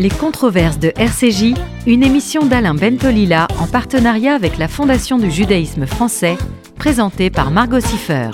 Les 0.00 0.08
controverses 0.08 0.78
de 0.78 0.94
RCJ, 0.96 1.52
une 1.86 2.02
émission 2.02 2.46
d'Alain 2.46 2.72
Bentolila 2.72 3.46
en 3.60 3.66
partenariat 3.66 4.34
avec 4.34 4.56
la 4.56 4.66
Fondation 4.66 5.18
du 5.18 5.30
judaïsme 5.30 5.84
français, 5.84 6.38
présentée 6.76 7.28
par 7.28 7.50
Margot 7.50 7.80
Siffer. 7.80 8.30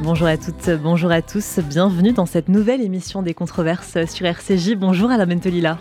Bonjour 0.00 0.26
à 0.26 0.36
toutes, 0.36 0.68
bonjour 0.82 1.10
à 1.10 1.22
tous, 1.22 1.58
bienvenue 1.60 2.12
dans 2.12 2.26
cette 2.26 2.50
nouvelle 2.50 2.82
émission 2.82 3.22
des 3.22 3.32
controverses 3.32 3.96
sur 4.04 4.26
RCJ. 4.26 4.74
Bonjour 4.74 5.10
Alain 5.10 5.24
Bentolila. 5.24 5.78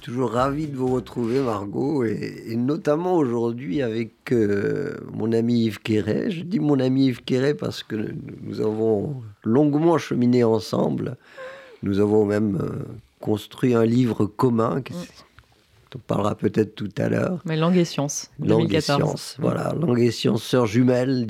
Toujours 0.00 0.30
ravi 0.30 0.68
de 0.68 0.76
vous 0.76 0.94
retrouver 0.94 1.40
Margot 1.40 2.04
et, 2.04 2.54
notamment 2.54 3.16
aujourd'hui 3.16 3.82
avec 3.82 4.30
euh, 4.30 4.92
mon 5.12 5.32
ami 5.32 5.64
Yves 5.64 5.80
Quéret. 5.80 6.30
Je 6.30 6.44
dis 6.44 6.60
mon 6.60 6.78
ami 6.78 7.06
Yves 7.06 7.24
Quéret 7.24 7.54
parce 7.54 7.82
que 7.82 7.96
nous 8.42 8.60
avons 8.60 9.22
longuement 9.42 9.98
cheminé 9.98 10.44
ensemble 10.44 11.16
nous 11.82 12.00
avons 12.00 12.24
même 12.24 12.58
euh, 12.60 12.84
construit 13.20 13.74
un 13.74 13.84
livre 13.84 14.26
commun 14.26 14.80
mm. 14.80 14.94
on 15.94 15.98
parlera 15.98 16.34
peut-être 16.34 16.74
tout 16.74 16.90
à 16.98 17.08
l'heure. 17.08 17.40
Mais 17.44 17.56
Langue 17.56 17.76
et 17.76 17.84
Sciences, 17.84 18.30
Langue 18.40 18.72
et 18.74 18.80
Sciences, 18.80 19.36
voilà. 19.38 19.74
Langue 19.74 20.00
et 20.00 20.10
Sciences, 20.10 20.42
sœurs 20.42 20.66
jumelles, 20.66 21.26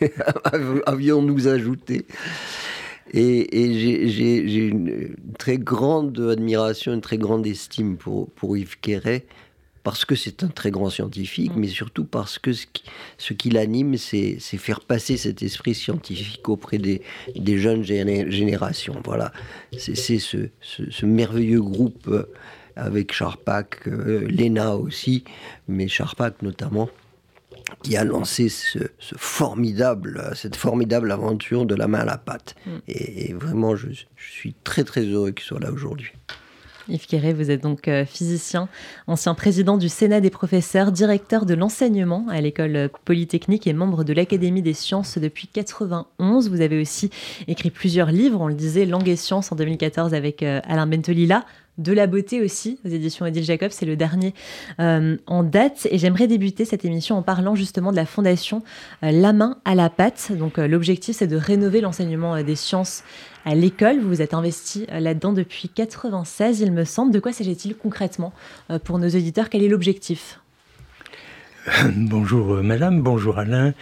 avions-nous 0.86 1.48
ajouté. 1.48 2.06
Et, 3.12 4.08
j'ai 4.08 4.66
une 4.66 5.14
très 5.38 5.58
grande 5.58 6.18
admiration, 6.18 6.92
une 6.92 7.00
très 7.00 7.18
grande 7.18 7.46
estime 7.46 7.96
pour, 7.96 8.28
pour 8.30 8.56
Yves 8.56 8.80
Quéret, 8.80 9.26
parce 9.86 10.04
que 10.04 10.16
c'est 10.16 10.42
un 10.42 10.48
très 10.48 10.72
grand 10.72 10.90
scientifique, 10.90 11.54
mm. 11.54 11.60
mais 11.60 11.68
surtout 11.68 12.04
parce 12.04 12.40
que 12.40 12.52
ce 12.52 12.66
qui, 12.66 12.82
ce 13.18 13.34
l'anime, 13.54 13.96
c'est 13.96 14.40
faire 14.40 14.80
passer 14.80 15.16
cet 15.16 15.44
esprit 15.44 15.76
scientifique 15.76 16.48
auprès 16.48 16.78
des, 16.78 17.02
des 17.36 17.56
jeunes 17.56 17.84
générations. 17.84 19.00
Voilà, 19.04 19.30
c'est 19.78 20.18
ce, 20.18 20.48
ce, 20.60 21.06
merveilleux 21.06 21.62
groupe 21.62 22.08
euh, 22.08 22.24
avec 22.74 23.12
Charpak, 23.12 23.86
euh, 23.86 24.26
Lena 24.28 24.76
aussi, 24.76 25.22
mais 25.68 25.86
Charpak 25.86 26.42
notamment, 26.42 26.90
qui 27.84 27.96
a 27.96 28.02
lancé 28.02 28.48
ce, 28.48 28.80
formidable, 28.98 30.32
cette 30.34 30.56
formidable 30.56 31.12
aventure 31.12 31.64
de 31.64 31.76
la 31.76 31.86
main 31.86 32.00
à 32.00 32.06
la 32.06 32.18
pâte. 32.18 32.56
Mm. 32.66 32.70
Et, 32.88 33.32
vraiment, 33.34 33.76
je, 33.76 33.86
je 33.92 34.30
suis 34.32 34.56
très 34.64 34.82
très 34.82 35.02
heureux 35.02 35.30
qu'il 35.30 35.44
soit 35.44 35.60
là 35.60 35.70
aujourd'hui. 35.70 36.10
Yves 36.88 37.06
Quéré, 37.06 37.32
vous 37.32 37.50
êtes 37.50 37.62
donc 37.62 37.88
euh, 37.88 38.04
physicien, 38.04 38.68
ancien 39.08 39.34
président 39.34 39.76
du 39.76 39.88
Sénat 39.88 40.20
des 40.20 40.30
professeurs, 40.30 40.92
directeur 40.92 41.44
de 41.44 41.54
l'enseignement 41.54 42.26
à 42.28 42.40
l'école 42.40 42.90
polytechnique 43.04 43.66
et 43.66 43.72
membre 43.72 44.04
de 44.04 44.12
l'Académie 44.12 44.62
des 44.62 44.74
sciences 44.74 45.18
depuis 45.18 45.48
91. 45.48 46.48
Vous 46.48 46.60
avez 46.60 46.80
aussi 46.80 47.10
écrit 47.48 47.70
plusieurs 47.70 48.12
livres, 48.12 48.40
on 48.40 48.48
le 48.48 48.54
disait, 48.54 48.86
Langue 48.86 49.08
et 49.08 49.16
sciences 49.16 49.50
en 49.50 49.56
2014 49.56 50.14
avec 50.14 50.42
euh, 50.42 50.60
Alain 50.64 50.86
Bentolila, 50.86 51.44
de 51.78 51.92
la 51.92 52.06
beauté 52.06 52.42
aussi, 52.42 52.78
aux 52.84 52.88
éditions 52.88 53.26
Odile 53.26 53.44
Jacob, 53.44 53.70
c'est 53.70 53.86
le 53.86 53.96
dernier 53.96 54.34
euh, 54.80 55.16
en 55.26 55.42
date. 55.42 55.86
Et 55.90 55.98
j'aimerais 55.98 56.26
débuter 56.26 56.64
cette 56.64 56.84
émission 56.84 57.16
en 57.16 57.22
parlant 57.22 57.54
justement 57.54 57.90
de 57.90 57.96
la 57.96 58.06
fondation 58.06 58.62
La 59.02 59.32
main 59.32 59.58
à 59.64 59.74
la 59.74 59.90
pâte. 59.90 60.32
Donc 60.32 60.58
l'objectif, 60.58 61.16
c'est 61.16 61.26
de 61.26 61.36
rénover 61.36 61.80
l'enseignement 61.80 62.42
des 62.42 62.56
sciences 62.56 63.02
à 63.46 63.54
l'école. 63.54 64.00
Vous 64.00 64.08
vous 64.08 64.20
êtes 64.20 64.34
investi 64.34 64.86
euh, 64.92 65.00
là-dedans 65.00 65.32
depuis 65.32 65.70
96, 65.70 66.60
il 66.60 66.72
me 66.72 66.84
semble. 66.84 67.12
De 67.12 67.20
quoi 67.20 67.32
s'agit-il 67.32 67.76
concrètement 67.76 68.32
euh, 68.70 68.78
pour 68.78 68.98
nos 68.98 69.08
auditeurs? 69.08 69.48
Quel 69.48 69.62
est 69.62 69.68
l'objectif? 69.68 70.40
Bonjour 71.96 72.54
euh, 72.54 72.62
madame, 72.62 73.02
bonjour 73.02 73.38
Alain. 73.38 73.74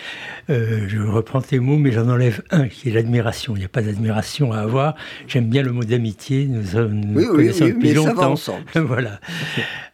je 0.48 1.00
reprends 1.02 1.42
tes 1.42 1.58
mots, 1.58 1.77
mais 1.77 1.92
j'en 1.92 2.08
enlève 2.08 2.42
un 2.50 2.68
qui 2.68 2.88
est 2.88 2.92
l'admiration. 2.92 3.54
Il 3.56 3.58
n'y 3.58 3.64
a 3.64 3.68
pas 3.68 3.82
d'admiration 3.82 4.52
à 4.52 4.58
avoir. 4.58 4.94
J'aime 5.27 5.48
bien 5.48 5.62
le 5.62 5.72
mot 5.72 5.84
d'amitié. 5.84 6.46
Nous, 6.46 6.62
nous 6.88 7.27
connaissons 7.27 7.66
depuis 7.66 7.92
longtemps. 7.92 8.34
voilà. 8.74 9.20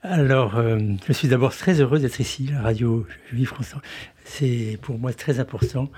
Alors, 0.02 0.62
je 1.06 1.12
suis 1.12 1.28
d'abord 1.28 1.54
très 1.54 1.80
heureux 1.80 1.98
d'être 1.98 2.20
ici, 2.20 2.48
la 2.52 2.62
radio 2.62 3.06
Juive 3.32 3.48
France. 3.48 3.74
C'est 4.24 4.78
pour 4.82 4.98
moi 4.98 5.12
très 5.12 5.40
important. 5.40 5.90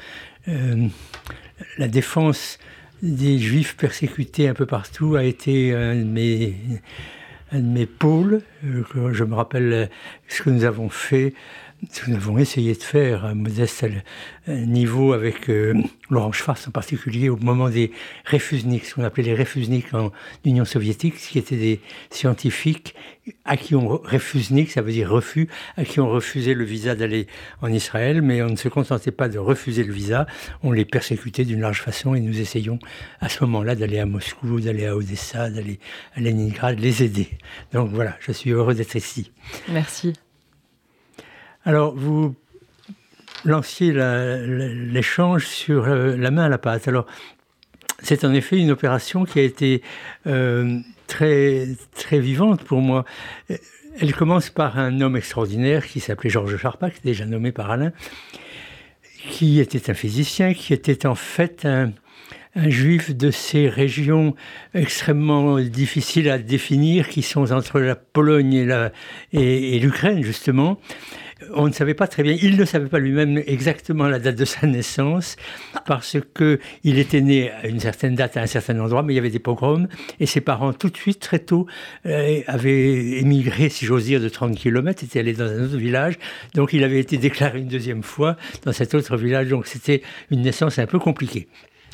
la 0.46 1.88
défense 1.88 2.58
des 3.02 3.38
juifs 3.38 3.76
persécutés 3.76 4.48
un 4.48 4.54
peu 4.54 4.66
partout 4.66 5.16
a 5.16 5.24
été 5.24 5.74
un 5.74 5.96
de 5.96 6.04
mes, 6.04 6.54
un 7.50 7.60
de 7.60 7.68
mes 7.68 7.86
pôles. 7.86 8.40
Euh, 8.64 9.12
je 9.12 9.24
me 9.24 9.34
rappelle 9.34 9.90
ce 10.28 10.42
que 10.42 10.50
nous 10.50 10.64
avons 10.64 10.88
fait 10.88 11.34
nous 12.06 12.14
avons 12.14 12.38
essayé 12.38 12.74
de 12.74 12.82
faire 12.82 13.24
à 13.24 13.34
modeste 13.34 13.84
niveau 14.46 15.12
avec 15.12 15.50
euh, 15.50 15.74
Laurent 16.10 16.32
Schwartz 16.32 16.68
en 16.68 16.70
particulier 16.70 17.28
au 17.28 17.36
moment 17.36 17.68
des 17.68 17.90
réfusniks, 18.24 18.84
ce 18.84 18.94
qu'on 18.94 19.04
appelait 19.04 19.24
les 19.24 19.34
réfusniks 19.34 19.92
en 19.92 20.12
Union 20.44 20.64
soviétique, 20.64 21.16
qui 21.16 21.38
étaient 21.38 21.56
des 21.56 21.80
scientifiques 22.10 22.94
à 23.44 23.56
qui 23.56 23.74
on 23.74 23.98
réfusnik, 23.98 24.70
ça 24.70 24.82
veut 24.82 24.92
dire 24.92 25.10
refus, 25.10 25.48
à 25.76 25.84
qui 25.84 26.00
on 26.00 26.08
refusait 26.08 26.54
le 26.54 26.64
visa 26.64 26.94
d'aller 26.94 27.26
en 27.60 27.72
Israël, 27.72 28.22
mais 28.22 28.42
on 28.42 28.50
ne 28.50 28.56
se 28.56 28.68
contentait 28.68 29.12
pas 29.12 29.28
de 29.28 29.38
refuser 29.38 29.84
le 29.84 29.92
visa, 29.92 30.26
on 30.62 30.72
les 30.72 30.84
persécutait 30.84 31.44
d'une 31.44 31.60
large 31.60 31.82
façon 31.82 32.14
et 32.14 32.20
nous 32.20 32.40
essayons 32.40 32.78
à 33.20 33.28
ce 33.28 33.44
moment-là 33.44 33.74
d'aller 33.74 33.98
à 33.98 34.06
Moscou, 34.06 34.60
d'aller 34.60 34.86
à 34.86 34.96
Odessa, 34.96 35.50
d'aller 35.50 35.78
à 36.14 36.20
Leningrad, 36.20 36.78
les 36.78 37.02
aider. 37.02 37.28
Donc 37.72 37.90
voilà, 37.90 38.16
je 38.20 38.32
suis 38.32 38.50
heureux 38.50 38.74
d'être 38.74 38.96
ici. 38.96 39.30
Merci. 39.68 40.12
Alors, 41.64 41.94
vous 41.94 42.34
lanciez 43.44 43.92
l'échange 43.92 45.46
sur 45.46 45.86
euh, 45.86 46.16
la 46.16 46.32
main 46.32 46.44
à 46.44 46.48
la 46.48 46.58
pâte. 46.58 46.88
Alors, 46.88 47.06
c'est 48.02 48.24
en 48.24 48.32
effet 48.32 48.58
une 48.58 48.72
opération 48.72 49.24
qui 49.24 49.38
a 49.38 49.42
été 49.42 49.82
euh, 50.26 50.80
très, 51.06 51.68
très 51.94 52.18
vivante 52.18 52.64
pour 52.64 52.80
moi. 52.80 53.04
Elle 54.00 54.12
commence 54.12 54.50
par 54.50 54.76
un 54.76 55.00
homme 55.00 55.16
extraordinaire 55.16 55.86
qui 55.86 56.00
s'appelait 56.00 56.30
Georges 56.30 56.56
Charpak, 56.56 56.94
déjà 57.04 57.26
nommé 57.26 57.52
par 57.52 57.70
Alain, 57.70 57.92
qui 59.30 59.60
était 59.60 59.88
un 59.88 59.94
physicien, 59.94 60.54
qui 60.54 60.72
était 60.72 61.06
en 61.06 61.14
fait 61.14 61.64
un, 61.64 61.92
juif 62.56 63.16
de 63.16 63.30
ces 63.30 63.68
régions 63.68 64.34
extrêmement 64.74 65.58
difficiles 65.60 66.28
à 66.28 66.38
définir, 66.38 67.08
qui 67.08 67.22
sont 67.22 67.52
entre 67.52 67.80
la 67.80 67.94
Pologne 67.94 68.68
et 69.32 69.78
l'Ukraine, 69.78 70.22
justement, 70.22 70.78
on 71.54 71.68
ne 71.68 71.72
savait 71.72 71.94
pas 71.94 72.06
très 72.06 72.22
bien, 72.22 72.36
il 72.40 72.56
ne 72.56 72.64
savait 72.64 72.88
pas 72.88 72.98
lui-même 72.98 73.42
exactement 73.46 74.08
la 74.08 74.18
date 74.18 74.36
de 74.36 74.44
sa 74.44 74.66
naissance, 74.66 75.36
parce 75.86 76.16
que 76.34 76.58
il 76.84 76.98
était 76.98 77.20
né 77.20 77.50
à 77.50 77.66
une 77.66 77.80
certaine 77.80 78.14
date 78.14 78.36
à 78.36 78.42
un 78.42 78.46
certain 78.46 78.78
endroit, 78.80 79.02
mais 79.02 79.12
il 79.12 79.16
y 79.16 79.18
avait 79.18 79.30
des 79.30 79.38
pogroms, 79.38 79.88
et 80.20 80.26
ses 80.26 80.40
parents, 80.40 80.72
tout 80.72 80.90
de 80.90 80.96
suite, 80.96 81.20
très 81.20 81.38
tôt, 81.38 81.66
euh, 82.06 82.40
avaient 82.46 83.18
émigré, 83.18 83.68
si 83.68 83.86
j'ose 83.86 84.04
dire, 84.04 84.20
de 84.20 84.28
30 84.28 84.56
km, 84.56 85.04
étaient 85.04 85.20
allés 85.20 85.34
dans 85.34 85.46
un 85.46 85.64
autre 85.64 85.76
village, 85.76 86.18
donc 86.54 86.72
il 86.72 86.84
avait 86.84 87.00
été 87.00 87.16
déclaré 87.18 87.60
une 87.60 87.68
deuxième 87.68 88.02
fois 88.02 88.36
dans 88.64 88.72
cet 88.72 88.94
autre 88.94 89.16
village, 89.16 89.48
donc 89.48 89.66
c'était 89.66 90.02
une 90.30 90.42
naissance 90.42 90.78
un 90.78 90.86
peu 90.86 90.98
compliquée. 90.98 91.48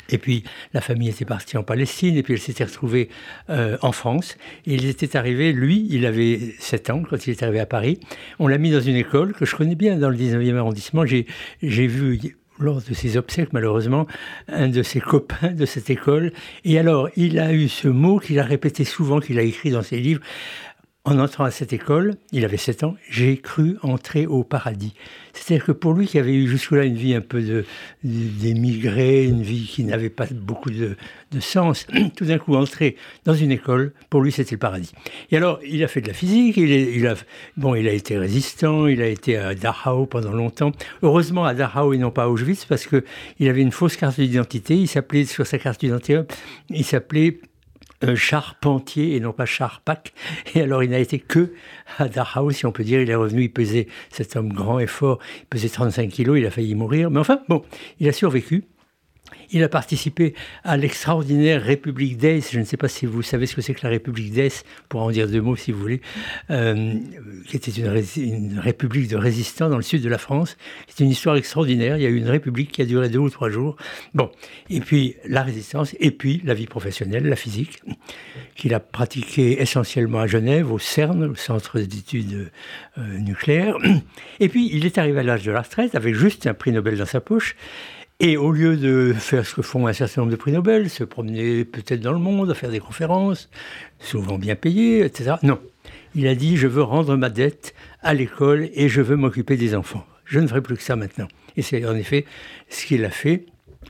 Et 0.09 0.17
puis 0.17 0.43
la 0.73 0.81
famille 0.81 1.09
était 1.09 1.25
partie 1.25 1.57
en 1.57 1.63
Palestine, 1.63 2.15
et 2.17 2.23
puis 2.23 2.33
elle 2.33 2.39
s'était 2.39 2.63
retrouvée 2.63 3.09
euh, 3.49 3.77
en 3.81 3.91
France. 3.91 4.37
Et 4.65 4.75
il 4.75 4.85
était 4.85 5.15
arrivé, 5.15 5.53
lui, 5.53 5.87
il 5.89 6.05
avait 6.05 6.39
7 6.59 6.89
ans 6.89 7.03
quand 7.09 7.27
il 7.27 7.31
est 7.31 7.43
arrivé 7.43 7.59
à 7.59 7.65
Paris. 7.65 7.99
On 8.39 8.47
l'a 8.47 8.57
mis 8.57 8.71
dans 8.71 8.81
une 8.81 8.95
école 8.95 9.33
que 9.33 9.45
je 9.45 9.55
connais 9.55 9.75
bien 9.75 9.97
dans 9.97 10.09
le 10.09 10.17
19e 10.17 10.55
arrondissement. 10.55 11.05
J'ai 11.05 11.25
vu 11.87 12.19
lors 12.59 12.81
de 12.81 12.93
ses 12.93 13.17
obsèques, 13.17 13.53
malheureusement, 13.53 14.05
un 14.47 14.67
de 14.67 14.83
ses 14.83 14.99
copains 14.99 15.51
de 15.51 15.65
cette 15.65 15.89
école. 15.89 16.33
Et 16.65 16.77
alors, 16.77 17.09
il 17.15 17.39
a 17.39 17.53
eu 17.53 17.69
ce 17.69 17.87
mot 17.87 18.19
qu'il 18.19 18.39
a 18.39 18.43
répété 18.43 18.83
souvent, 18.83 19.19
qu'il 19.19 19.39
a 19.39 19.43
écrit 19.43 19.71
dans 19.71 19.81
ses 19.81 19.99
livres. 19.99 20.21
En 21.09 21.17
entrant 21.17 21.43
à 21.43 21.49
cette 21.49 21.73
école, 21.73 22.17
il 22.31 22.45
avait 22.45 22.57
7 22.57 22.83
ans, 22.83 22.95
j'ai 23.09 23.37
cru 23.37 23.77
entrer 23.81 24.27
au 24.27 24.43
paradis. 24.43 24.93
C'est-à-dire 25.33 25.65
que 25.65 25.71
pour 25.71 25.93
lui, 25.93 26.05
qui 26.05 26.19
avait 26.19 26.35
eu 26.35 26.47
jusque-là 26.47 26.83
une 26.83 26.97
vie 26.97 27.15
un 27.15 27.21
peu 27.21 27.63
d'émigré, 28.03 29.25
une 29.25 29.41
vie 29.41 29.65
qui 29.65 29.83
n'avait 29.83 30.11
pas 30.11 30.27
beaucoup 30.31 30.69
de, 30.69 30.95
sens, 31.39 31.87
tout 32.15 32.25
d'un 32.25 32.37
coup 32.37 32.55
entrer 32.55 32.95
dans 33.25 33.33
une 33.33 33.51
école, 33.51 33.91
pour 34.11 34.21
lui, 34.21 34.31
c'était 34.31 34.53
le 34.53 34.59
paradis. 34.59 34.91
Et 35.31 35.37
alors, 35.37 35.59
il 35.67 35.83
a 35.83 35.87
fait 35.87 36.01
de 36.01 36.09
la 36.09 36.13
physique, 36.13 36.57
il, 36.57 37.07
a, 37.07 37.15
bon, 37.57 37.73
il 37.73 37.87
a 37.87 37.91
été 37.91 38.15
résistant, 38.15 38.85
il 38.85 39.01
a 39.01 39.07
été 39.07 39.35
à 39.35 39.55
Dachau 39.55 40.05
pendant 40.05 40.33
longtemps. 40.33 40.73
Heureusement, 41.01 41.43
à 41.43 41.55
Dachau 41.55 41.91
et 41.93 41.97
non 41.97 42.11
pas 42.11 42.25
à 42.25 42.27
Auschwitz, 42.27 42.65
parce 42.65 42.85
qu'il 42.85 43.49
avait 43.49 43.61
une 43.61 43.71
fausse 43.71 43.97
carte 43.97 44.19
d'identité. 44.19 44.75
Il 44.75 44.87
s'appelait, 44.87 45.25
sur 45.25 45.47
sa 45.47 45.57
carte 45.57 45.79
d'identité, 45.79 46.21
il 46.69 46.85
s'appelait 46.85 47.39
charpentier 48.15 49.15
et 49.15 49.19
non 49.19 49.33
pas 49.33 49.45
charpac. 49.45 50.13
Et 50.55 50.61
alors 50.61 50.83
il 50.83 50.91
n'a 50.91 50.99
été 50.99 51.19
que 51.19 51.53
à 51.97 52.07
Dachau, 52.07 52.51
si 52.51 52.65
on 52.65 52.71
peut 52.71 52.83
dire. 52.83 53.01
Il 53.01 53.09
est 53.09 53.15
revenu, 53.15 53.43
il 53.43 53.51
pesait, 53.51 53.87
cet 54.09 54.35
homme 54.35 54.53
grand 54.53 54.79
et 54.79 54.87
fort, 54.87 55.19
il 55.41 55.45
pesait 55.45 55.69
35 55.69 56.09
kilos, 56.09 56.37
il 56.39 56.45
a 56.45 56.51
failli 56.51 56.75
mourir. 56.75 57.11
Mais 57.11 57.19
enfin, 57.19 57.41
bon, 57.47 57.63
il 57.99 58.07
a 58.07 58.11
survécu. 58.11 58.63
Il 59.51 59.63
a 59.63 59.69
participé 59.69 60.35
à 60.63 60.77
l'extraordinaire 60.77 61.61
République 61.61 62.17
d'Aix. 62.17 62.41
Je 62.51 62.59
ne 62.59 62.65
sais 62.65 62.77
pas 62.77 62.87
si 62.87 63.05
vous 63.05 63.21
savez 63.21 63.45
ce 63.45 63.55
que 63.55 63.61
c'est 63.61 63.73
que 63.73 63.81
la 63.83 63.89
République 63.89 64.31
d'Aix, 64.31 64.63
pour 64.89 65.01
en 65.01 65.11
dire 65.11 65.27
deux 65.27 65.41
mots 65.41 65.55
si 65.55 65.71
vous 65.71 65.79
voulez, 65.79 66.01
euh, 66.51 66.95
qui 67.47 67.55
était 67.55 67.71
une, 67.71 68.59
république 68.59 69.09
de 69.09 69.17
résistants 69.17 69.69
dans 69.69 69.77
le 69.77 69.83
sud 69.83 70.03
de 70.03 70.09
la 70.09 70.17
France. 70.17 70.57
C'est 70.87 71.03
une 71.03 71.09
histoire 71.09 71.35
extraordinaire. 71.35 71.97
Il 71.97 72.03
y 72.03 72.05
a 72.05 72.09
eu 72.09 72.17
une 72.17 72.29
république 72.29 72.71
qui 72.71 72.81
a 72.81 72.85
duré 72.85 73.09
deux 73.09 73.19
ou 73.19 73.29
trois 73.29 73.49
jours. 73.49 73.75
Bon, 74.13 74.29
et 74.69 74.79
puis 74.79 75.15
la 75.25 75.43
résistance, 75.43 75.95
et 75.99 76.11
puis 76.11 76.41
la 76.43 76.53
vie 76.53 76.67
professionnelle, 76.67 77.25
la 77.25 77.35
physique, 77.35 77.81
qu'il 78.55 78.73
a 78.73 78.79
pratiquée 78.79 79.61
essentiellement 79.61 80.19
à 80.19 80.27
Genève, 80.27 80.71
au 80.71 80.79
CERN, 80.79 81.23
au 81.23 81.35
Centre 81.35 81.79
d'études 81.79 82.51
euh, 82.97 83.17
nucléaires. 83.17 83.77
Et 84.39 84.49
puis 84.49 84.69
il 84.71 84.85
est 84.85 84.97
arrivé 84.97 85.19
à 85.19 85.23
l'âge 85.23 85.43
de 85.43 85.51
la 85.51 85.61
retraite 85.61 85.95
avec 85.95 86.15
juste 86.15 86.47
un 86.47 86.53
prix 86.53 86.71
Nobel 86.71 86.97
dans 86.97 87.05
sa 87.05 87.21
poche. 87.21 87.55
Et 88.21 88.35
au 88.35 88.51
lieu 88.51 88.75
de 88.75 89.13
faire 89.13 89.45
ce 89.45 89.55
que 89.55 89.61
font 89.61 89.87
un 89.87 89.93
certain 89.93 90.21
nombre 90.21 90.31
de 90.31 90.35
prix 90.35 90.51
Nobel, 90.51 90.89
se 90.89 91.05
promener 91.05 91.63
peut-être 91.63 92.01
dans 92.01 92.11
le 92.11 92.19
monde, 92.19 92.53
faire 92.53 92.69
des 92.69 92.81
conférences, 92.81 93.49
souvent 93.97 94.37
bien 94.37 94.57
payées, 94.57 95.05
etc. 95.05 95.35
Non. 95.41 95.57
Il 96.15 96.27
a 96.27 96.35
dit, 96.35 96.57
je 96.57 96.67
veux 96.67 96.83
rendre 96.83 97.15
ma 97.15 97.29
dette 97.29 97.73
à 98.01 98.13
l'école 98.13 98.69
et 98.73 98.89
je 98.89 98.99
veux 98.99 99.15
m'occuper 99.15 99.55
des 99.55 99.73
enfants. 99.73 100.05
Je 100.25 100.41
ne 100.41 100.47
ferai 100.47 100.61
plus 100.61 100.75
que 100.75 100.83
ça 100.83 100.97
maintenant. 100.97 101.29
Et 101.55 101.61
c'est 101.61 101.85
en 101.85 101.95
effet 101.95 102.25
ce 102.67 102.85
qu'il 102.85 103.05
a 103.05 103.09
fait 103.09 103.45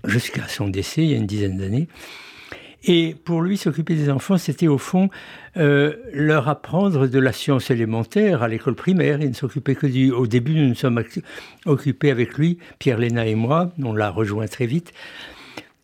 jusqu'à 0.06 0.48
son 0.48 0.68
décès 0.68 1.02
il 1.02 1.10
y 1.10 1.14
a 1.16 1.18
une 1.18 1.26
dizaine 1.26 1.58
d'années. 1.58 1.88
Et 2.84 3.16
pour 3.26 3.42
lui, 3.42 3.58
s'occuper 3.58 3.96
des 3.96 4.10
enfants, 4.10 4.38
c'était 4.38 4.68
au 4.68 4.78
fond 4.78 5.10
euh, 5.58 5.96
leur 6.14 6.48
apprendre 6.48 7.08
de 7.08 7.20
la 7.20 7.34
science 7.34 7.72
élémentaire 7.72 8.42
à 8.42 8.48
l'école 8.48 8.76
primaire. 8.76 9.22
Il 9.22 9.30
ne 9.30 9.34
s'occupait 9.34 9.76
que 9.76 9.88
du... 9.88 10.12
Au 10.12 10.28
début, 10.28 10.56
nous 10.56 10.70
nous 10.70 10.76
sommes 10.76 11.04
occupés 11.66 12.12
avec 12.12 12.38
lui, 12.38 12.58
Pierre 12.80 12.98
Léna 12.98 13.26
et 13.26 13.36
moi, 13.36 13.72
on 13.84 13.94
l'a 13.94 14.10
rejoint 14.10 14.48
très 14.48 14.66
vite, 14.66 14.94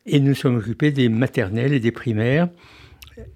et 0.06 0.20
nous 0.20 0.36
sommes 0.36 0.58
occupés 0.58 0.92
des 0.92 1.10
maternelles 1.10 1.74
et 1.74 1.80
des 1.80 1.92
primaires. 1.92 2.48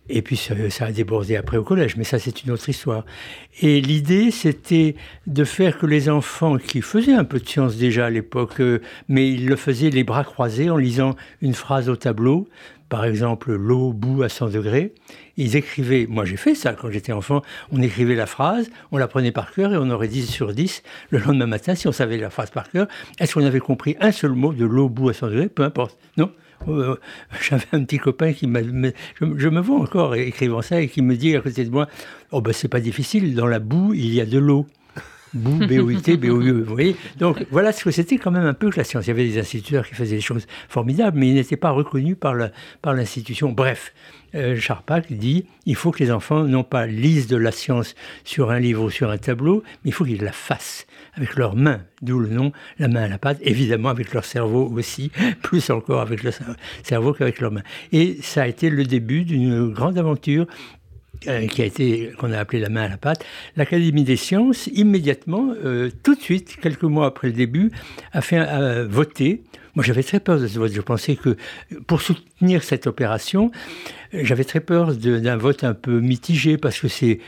Et 0.10 0.22
puis 0.22 0.36
ça, 0.36 0.86
a 0.86 0.92
débordé 0.92 1.38
après 1.38 1.56
au 1.56 1.64
collège, 1.64 1.96
mais 1.96 2.04
ça 2.04 2.20
c'est 2.20 2.44
une 2.44 2.52
autre 2.52 2.68
histoire. 2.68 3.06
Et 3.62 3.80
l'idée 3.80 4.30
c'était 4.30 4.96
de 5.26 5.44
faire 5.46 5.78
que 5.78 5.86
les 5.86 6.10
enfants 6.10 6.58
qui 6.58 6.82
faisaient 6.82 7.14
un 7.14 7.24
peu 7.24 7.40
de 7.40 7.48
science 7.48 7.78
déjà 7.78 8.08
à 8.08 8.10
l'époque, 8.10 8.60
euh, 8.60 8.82
mais 9.08 9.32
ils 9.32 9.48
le 9.48 9.56
faisaient 9.56 9.90
les 9.90 10.04
bras 10.04 10.26
croisés 10.26 10.70
en 10.70 10.76
lisant 10.76 11.16
une 11.42 11.54
phrase 11.54 11.88
au 11.88 11.96
tableau, 11.96 12.50
par 12.90 13.06
exemple 13.06 13.54
l'eau 13.54 13.94
bout 13.94 14.24
à 14.24 14.30
100 14.30 14.50
degrés. 14.50 14.94
Ils 15.38 15.56
écrivaient, 15.56 16.08
moi 16.10 16.26
j'ai 16.26 16.38
fait 16.38 16.56
ça 16.56 16.74
quand 16.74 16.92
j'étais 16.92 17.14
enfant, 17.14 17.42
on 17.72 17.82
écrivait 17.82 18.16
la 18.16 18.26
phrase, 18.26 18.70
on 18.92 18.98
la 18.98 19.08
prenait 19.08 19.32
par 19.32 19.52
cœur 19.52 19.74
et 19.74 19.78
on 19.78 19.90
aurait 19.90 20.08
10 20.08 20.28
sur 20.28 20.54
10 20.54 20.84
le 21.12 21.20
lendemain 21.20 21.46
matin 21.46 21.76
si 21.76 21.88
on 21.88 21.92
savait 21.92 22.18
la 22.18 22.30
phrase 22.30 22.50
par 22.50 22.70
cœur. 22.70 22.88
Est-ce 23.20 23.36
qu'on 23.36 23.46
avait 23.46 23.60
compris 23.60 23.96
un 24.02 24.12
seul 24.12 24.32
mot 24.32 24.54
de 24.54 24.66
l'eau 24.66 24.90
bout 24.90 25.10
à 25.10 25.14
100 25.14 25.28
degrés? 25.28 25.50
Peu 25.50 25.64
importe. 25.64 25.98
Non 26.18 26.32
euh, 26.68 26.96
J'avais 27.42 27.68
un 27.72 27.84
petit 27.84 28.00
copain 28.00 28.34
qui 28.34 28.48
m'a. 28.48 28.60
Je, 29.22 29.48
me 29.48 29.62
vois 29.62 29.80
encore 29.80 30.16
écrivant 30.16 30.62
ça 30.62 30.82
et 30.82 30.90
qui 30.90 31.02
me 31.02 31.16
dit 31.16 31.36
à 31.36 31.42
côté 31.42 31.64
de 31.64 31.70
moi 31.70 31.88
Oh 32.32 32.42
ben 32.42 32.54
c'est 32.54 32.68
pas 32.68 32.82
difficile, 32.82 33.36
dans 33.36 33.48
la 33.48 33.60
boue 33.60 33.94
il 33.94 34.14
y 34.14 34.20
a 34.20 34.26
de 34.26 34.40
l'eau. 34.40 34.66
Bou, 35.34 35.66
B-O-U-T, 35.66 36.18
B-O-U, 36.18 36.64
vous 36.64 36.74
voyez 36.74 36.96
Donc 37.18 37.46
voilà 37.52 37.72
ce 37.72 37.84
que 37.84 37.92
c'était 37.92 38.18
quand 38.18 38.32
même 38.32 38.46
un 38.46 38.54
peu 38.54 38.70
que 38.70 38.78
la 38.78 38.84
science. 38.84 39.06
Il 39.06 39.10
y 39.10 39.12
avait 39.12 39.26
des 39.28 39.40
instituteurs 39.40 39.88
qui 39.88 39.96
faisaient 39.96 40.16
des 40.16 40.22
choses 40.22 40.48
formidables, 40.68 41.18
mais 41.18 41.30
ils 41.30 41.36
n'étaient 41.36 41.58
pas 41.58 41.72
reconnus 41.72 42.18
par 42.20 42.36
l'institution. 42.94 43.54
Par 43.54 43.66
Bref, 43.66 43.94
euh, 44.36 44.56
Charpak 44.58 45.12
dit 45.12 45.46
il 45.66 45.76
faut 45.76 45.92
que 45.92 46.04
les 46.04 46.12
enfants 46.12 46.44
non 46.44 46.64
pas 46.64 46.86
lisent 46.86 47.28
de 47.28 47.38
la 47.38 47.52
science 47.52 47.96
sur 48.24 48.52
un 48.52 48.60
livre 48.60 48.84
ou 48.84 48.90
sur 48.90 49.10
un 49.10 49.18
tableau, 49.18 49.64
mais 49.84 49.90
il 49.90 49.94
faut 49.94 50.06
qu'ils 50.06 50.24
la 50.24 50.32
fassent 50.32 50.86
avec 51.14 51.36
leurs 51.36 51.56
mains, 51.56 51.82
d'où 52.02 52.20
le 52.20 52.30
nom 52.30 52.52
la 52.78 52.88
main 52.88 53.04
à 53.04 53.08
la 53.08 53.18
pâte, 53.18 53.38
évidemment 53.42 53.90
avec 53.90 54.14
leur 54.14 54.26
cerveau 54.26 54.72
aussi, 54.74 55.12
plus 55.44 55.70
encore 55.70 56.02
avec 56.02 56.24
le 56.24 56.32
cerveau 56.84 57.14
qu'avec 57.14 57.40
leurs 57.40 57.52
mains. 57.52 57.64
Et 57.92 58.18
ça 58.22 58.44
a 58.44 58.48
été 58.48 58.70
le 58.70 58.84
début 58.86 59.26
d'une 59.26 59.70
grande 59.70 59.98
aventure 59.98 60.46
euh, 61.28 61.48
qui 61.48 61.62
a 61.62 61.66
été 61.66 62.12
qu'on 62.18 62.32
a 62.32 62.40
appelé 62.40 62.60
la 62.60 62.70
main 62.70 62.84
à 62.84 62.88
la 62.90 62.98
pâte, 62.98 63.26
l'Académie 63.56 64.04
des 64.04 64.16
sciences 64.16 64.68
immédiatement, 64.68 65.54
euh, 65.64 65.90
tout 66.04 66.16
de 66.16 66.22
suite, 66.22 66.58
quelques 66.62 66.84
mois 66.84 67.08
après 67.08 67.28
le 67.28 67.34
début, 67.34 67.72
a 68.14 68.22
fait 68.22 68.40
voter. 68.88 69.44
Moi, 69.76 69.84
j'avais 69.84 70.04
très 70.04 70.20
peur 70.20 70.40
de 70.40 70.48
ce 70.48 70.58
vote. 70.58 70.72
Je 70.74 70.82
pensais 70.82 71.16
que 71.16 71.38
pour 71.88 72.02
soutenir 72.02 72.64
cette 72.64 72.88
opération, 72.88 73.52
j'avais 74.14 74.44
très 74.44 74.60
peur 74.60 74.96
d'un 74.96 75.38
vote 75.38 75.64
un 75.64 75.74
peu 75.74 76.00
mitigé 76.00 76.58
parce 76.58 76.80
que 76.80 76.88
c'est 76.88 77.20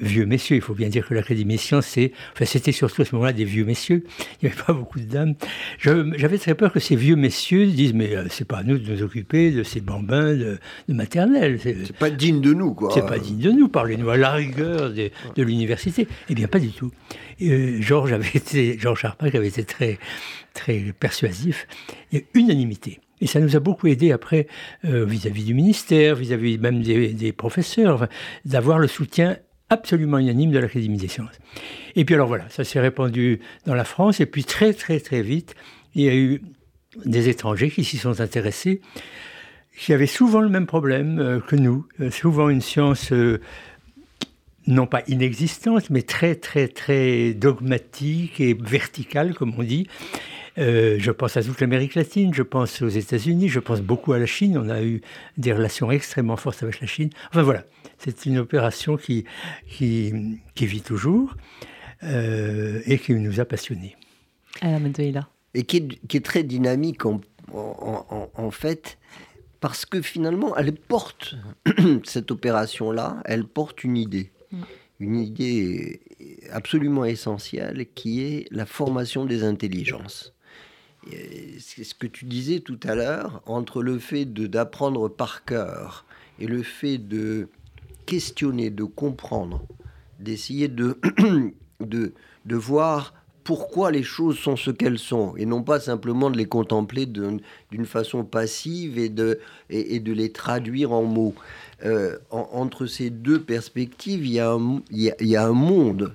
vieux 0.00 0.26
messieurs. 0.26 0.56
Il 0.56 0.62
faut 0.62 0.74
bien 0.74 0.88
dire 0.88 1.06
que 1.06 1.14
l'Académie 1.14 1.54
des 1.54 1.58
sciences, 1.58 1.86
c'est, 1.86 2.12
enfin, 2.32 2.44
c'était 2.44 2.72
surtout 2.72 3.02
à 3.02 3.04
ce 3.04 3.14
moment-là 3.14 3.32
des 3.32 3.44
vieux 3.44 3.64
messieurs. 3.64 4.04
Il 4.40 4.46
n'y 4.46 4.52
avait 4.52 4.62
pas 4.62 4.72
beaucoup 4.72 4.98
de 4.98 5.04
dames. 5.04 5.34
j'avais 5.78 6.38
très 6.38 6.54
peur 6.54 6.72
que 6.72 6.80
ces 6.80 6.96
vieux 6.96 7.16
messieurs 7.16 7.66
disent 7.66 7.94
Mais 7.94 8.16
euh, 8.16 8.26
c'est 8.30 8.46
pas 8.46 8.58
à 8.58 8.62
nous 8.62 8.78
de 8.78 8.90
nous 8.90 9.02
occuper 9.02 9.50
de 9.50 9.62
ces 9.62 9.80
bambins 9.80 10.34
de, 10.34 10.58
maternelle. 10.88 11.58
C'est, 11.62 11.92
pas 11.96 12.10
digne 12.10 12.40
de 12.40 12.52
nous, 12.52 12.74
quoi. 12.74 12.90
C'est 12.94 13.06
pas 13.06 13.18
digne 13.18 13.38
de 13.38 13.50
nous. 13.50 13.68
Parlez-nous 13.68 14.10
à 14.10 14.16
la 14.16 14.32
rigueur 14.32 14.90
de, 14.90 15.10
l'université. 15.42 16.08
Eh 16.28 16.34
bien, 16.34 16.48
pas 16.48 16.58
du 16.58 16.70
tout. 16.70 16.92
Euh, 17.42 17.80
Georges 17.80 18.12
avait 18.12 18.28
été, 18.34 18.78
Georges 18.78 19.00
Charpak 19.00 19.34
avait 19.34 19.48
été 19.48 19.64
très, 19.64 19.98
très 20.54 20.94
persuasif. 20.98 21.66
Il 22.12 22.18
y 22.18 22.22
a 22.22 22.24
unanimité. 22.34 23.00
Et 23.20 23.26
ça 23.26 23.40
nous 23.40 23.54
a 23.54 23.60
beaucoup 23.60 23.86
aidé 23.86 24.12
après 24.12 24.46
euh, 24.84 25.04
vis-à-vis 25.04 25.44
du 25.44 25.54
ministère, 25.54 26.14
vis-à-vis 26.14 26.58
même 26.58 26.82
des, 26.82 27.08
des 27.08 27.32
professeurs, 27.32 28.08
d'avoir 28.44 28.78
le 28.78 28.88
soutien 28.88 29.36
absolument 29.70 30.18
unanime 30.18 30.50
de 30.50 30.58
l'Académie 30.58 30.98
des 30.98 31.08
sciences. 31.08 31.38
Et 31.96 32.04
puis 32.04 32.14
alors 32.14 32.28
voilà, 32.28 32.48
ça 32.50 32.64
s'est 32.64 32.80
répandu 32.80 33.40
dans 33.66 33.74
la 33.74 33.84
France, 33.84 34.20
et 34.20 34.26
puis 34.26 34.44
très 34.44 34.74
très 34.74 35.00
très 35.00 35.22
vite, 35.22 35.54
il 35.94 36.02
y 36.02 36.08
a 36.08 36.14
eu 36.14 36.42
des 37.04 37.28
étrangers 37.28 37.70
qui 37.70 37.84
s'y 37.84 37.98
sont 37.98 38.20
intéressés, 38.20 38.80
qui 39.76 39.92
avaient 39.92 40.06
souvent 40.06 40.40
le 40.40 40.48
même 40.48 40.66
problème 40.66 41.18
euh, 41.18 41.40
que 41.40 41.56
nous, 41.56 41.86
euh, 42.00 42.10
souvent 42.10 42.48
une 42.48 42.60
science 42.60 43.12
euh, 43.12 43.40
non 44.66 44.86
pas 44.86 45.02
inexistante, 45.08 45.88
mais 45.90 46.02
très 46.02 46.34
très 46.34 46.68
très 46.68 47.32
dogmatique 47.32 48.40
et 48.40 48.54
verticale, 48.54 49.34
comme 49.34 49.54
on 49.56 49.62
dit. 49.62 49.86
je 50.56 51.10
pense 51.10 51.36
à 51.36 51.42
toute 51.42 51.60
l'Amérique 51.60 51.94
latine, 51.94 52.34
je 52.34 52.42
pense 52.42 52.82
aux 52.82 52.88
États-Unis, 52.88 53.48
je 53.48 53.58
pense 53.58 53.80
beaucoup 53.80 54.12
à 54.12 54.18
la 54.18 54.26
Chine. 54.26 54.58
On 54.58 54.68
a 54.68 54.82
eu 54.82 55.00
des 55.38 55.52
relations 55.52 55.90
extrêmement 55.90 56.36
fortes 56.36 56.62
avec 56.62 56.80
la 56.80 56.86
Chine. 56.86 57.08
Enfin 57.30 57.42
voilà, 57.42 57.64
c'est 58.00 58.26
une 58.26 58.38
opération 58.38 58.96
qui, 58.96 59.24
qui, 59.68 60.12
vit 60.56 60.80
toujours 60.80 61.36
euh, 62.02 62.80
et 62.86 62.98
qui 62.98 63.12
nous 63.14 63.40
a 63.40 63.44
passionnés. 63.44 63.96
Et 65.54 65.64
qui 65.64 65.78
est, 65.78 66.06
qui 66.06 66.16
est, 66.16 66.24
très 66.24 66.42
dynamique 66.42 67.04
en, 67.04 67.20
en, 67.52 68.50
fait, 68.50 68.98
parce 69.60 69.84
que 69.84 70.00
finalement, 70.00 70.56
elle 70.56 70.72
porte, 70.72 71.34
cette 72.04 72.30
opération-là, 72.30 73.22
elle 73.26 73.44
porte 73.44 73.84
une 73.84 73.96
idée. 73.96 74.30
Mm. 74.50 74.62
Une 75.00 75.16
idée 75.16 76.00
absolument 76.52 77.04
essentielle 77.04 77.86
qui 77.94 78.22
est 78.22 78.46
la 78.50 78.66
formation 78.66 79.24
des 79.24 79.44
intelligences. 79.44 80.34
C'est 81.58 81.84
ce 81.84 81.94
que 81.94 82.06
tu 82.06 82.26
disais 82.26 82.60
tout 82.60 82.78
à 82.82 82.94
l'heure, 82.94 83.42
entre 83.46 83.82
le 83.82 83.98
fait 83.98 84.26
d'apprendre 84.26 85.08
par 85.08 85.46
cœur 85.46 86.04
et 86.38 86.46
le 86.46 86.62
fait 86.62 86.98
de 86.98 87.48
questionner, 88.10 88.70
de 88.70 88.82
comprendre, 88.82 89.62
d'essayer 90.18 90.66
de, 90.66 90.98
de, 91.80 92.12
de 92.44 92.56
voir 92.56 93.14
pourquoi 93.44 93.92
les 93.92 94.02
choses 94.02 94.36
sont 94.36 94.56
ce 94.56 94.72
qu'elles 94.72 94.98
sont, 94.98 95.36
et 95.36 95.46
non 95.46 95.62
pas 95.62 95.78
simplement 95.78 96.28
de 96.28 96.36
les 96.36 96.46
contempler 96.46 97.06
d'une 97.06 97.40
façon 97.86 98.24
passive 98.24 98.98
et 98.98 99.08
de, 99.08 99.38
et, 99.70 100.00
de 100.00 100.12
les 100.12 100.32
traduire 100.32 100.90
en 100.90 101.04
mots. 101.04 101.34
Euh, 101.84 102.18
entre 102.30 102.86
ces 102.86 103.10
deux 103.10 103.40
perspectives, 103.40 104.26
il 104.26 104.32
y, 104.32 104.40
a 104.40 104.50
un, 104.50 104.82
il, 104.90 105.14
y 105.20 105.36
a, 105.36 105.46
un 105.46 105.52
monde. 105.52 106.12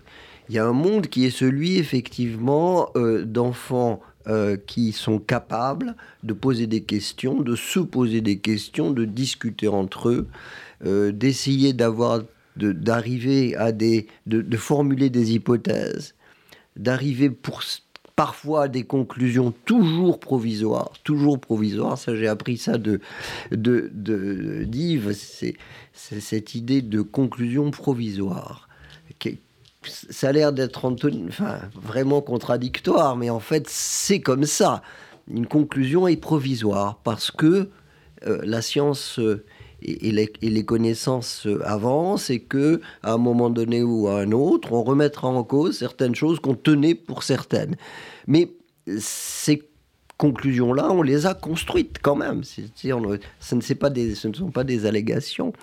Il 0.50 0.56
y 0.56 0.60
a 0.60 0.66
un 0.66 0.74
monde 0.74 1.08
qui 1.08 1.24
est 1.24 1.38
celui, 1.44 1.78
effectivement, 1.78 2.90
euh, 2.98 3.24
d'enfants 3.24 4.02
euh, 4.28 4.58
qui 4.58 4.92
sont 4.92 5.20
capables 5.20 5.96
de 6.24 6.34
poser 6.34 6.68
des 6.68 6.82
questions, 6.82 7.42
de 7.42 7.56
se 7.56 7.80
poser 7.80 8.22
des 8.22 8.40
questions, 8.40 8.92
de 8.92 9.06
discuter 9.06 9.68
entre 9.68 10.10
eux, 10.10 10.28
euh, 10.84 11.12
d'essayer 11.12 11.74
d'avoir, 11.74 12.22
d'arriver 12.58 13.56
à 13.56 13.72
des, 13.72 14.08
de, 14.26 14.58
formuler 14.58 15.10
des 15.10 15.34
hypothèses, 15.34 16.16
d'arriver 16.76 17.30
pour 17.30 17.62
parfois 18.16 18.64
à 18.64 18.68
des 18.68 18.84
conclusions 18.84 19.54
toujours 19.66 20.20
provisoires, 20.20 20.92
toujours 21.04 21.40
provisoires. 21.40 21.98
Ça, 21.98 22.16
j'ai 22.16 22.28
appris 22.28 22.58
ça 22.58 22.78
de 22.78 23.02
de 23.52 24.64
d'Yves. 24.66 25.12
C'est 25.14 25.58
cette 25.94 26.56
idée 26.56 26.82
de 26.82 27.02
conclusion 27.02 27.72
provisoire. 27.72 28.68
Ça 30.10 30.30
a 30.30 30.32
l'air 30.32 30.52
d'être 30.52 30.86
enfin, 31.28 31.60
vraiment 31.76 32.22
contradictoire, 32.22 33.16
mais 33.16 33.30
en 33.30 33.40
fait, 33.40 33.68
c'est 33.70 34.20
comme 34.20 34.46
ça. 34.46 34.82
Une 35.30 35.46
conclusion 35.46 36.08
est 36.08 36.18
provisoire 36.18 37.00
parce 37.04 37.32
que 37.32 37.70
euh, 38.26 38.42
la 38.44 38.62
science 38.62 39.20
euh, 39.20 39.44
et, 39.82 40.12
les, 40.12 40.66
connaissances 40.66 41.48
avancent 41.64 42.30
et 42.30 42.40
que 42.40 42.82
à 43.04 43.14
un 43.14 43.18
moment 43.18 43.50
donné 43.50 43.84
ou 43.84 44.08
à 44.08 44.22
un 44.22 44.32
autre, 44.32 44.74
on 44.74 44.84
remettra 44.84 45.28
en 45.28 45.44
cause 45.44 45.78
certaines 45.78 46.16
choses 46.16 46.40
qu'on 46.40 46.56
tenait 46.56 46.96
pour 46.96 47.24
certaines. 47.24 47.76
Mais 48.28 48.52
c'est 48.98 49.62
conclusions-là, 50.18 50.92
on 50.92 51.02
les 51.02 51.26
a 51.26 51.34
construites 51.34 51.98
quand 52.02 52.16
même. 52.16 52.44
ce, 52.44 53.56
ne 53.56 53.62
sont 53.62 54.52
pas 54.52 54.64
des 54.64 54.86
allégations. 54.86 55.54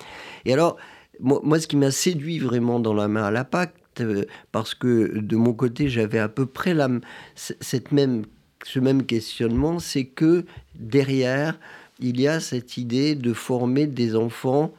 Et 0.45 0.53
alors, 0.53 0.77
moi, 1.21 1.61
ce 1.61 1.67
qui 1.67 1.77
m'a 1.77 1.91
séduit 1.91 2.39
vraiment 2.39 2.81
dans 2.81 2.95
la 2.95 3.09
main 3.09 3.25
à 3.25 3.31
la 3.31 3.45
pacte, 3.45 4.01
euh, 4.01 4.25
parce 4.53 4.75
que 4.75 5.19
de 5.19 5.37
mon 5.37 5.53
côté, 5.53 5.89
j'avais 5.89 6.19
à 6.19 6.29
peu 6.29 6.47
près 6.47 6.77
cette 7.35 7.89
ce 8.65 8.79
même 8.79 9.05
questionnement, 9.05 9.79
c'est 9.79 10.05
que 10.05 10.45
derrière, 10.75 11.59
il 12.03 12.21
y 12.21 12.29
a 12.29 12.41
cette 12.41 12.77
idée 12.77 13.15
de 13.15 13.33
former 13.33 13.87
des 13.87 14.17
enfants 14.17 14.73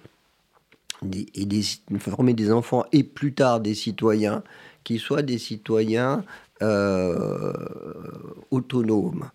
et 1.12 1.46
des, 1.46 1.63
former 2.00 2.34
des 2.34 2.51
enfants 2.51 2.86
et 2.92 3.03
plus 3.03 3.34
tard 3.34 3.60
des 3.60 3.74
citoyens 3.74 4.44
qui 4.84 5.00
soient 5.00 5.22
des 5.22 5.38
citoyens 5.38 6.24
euh, 6.62 7.53
autonomes, 8.51 9.30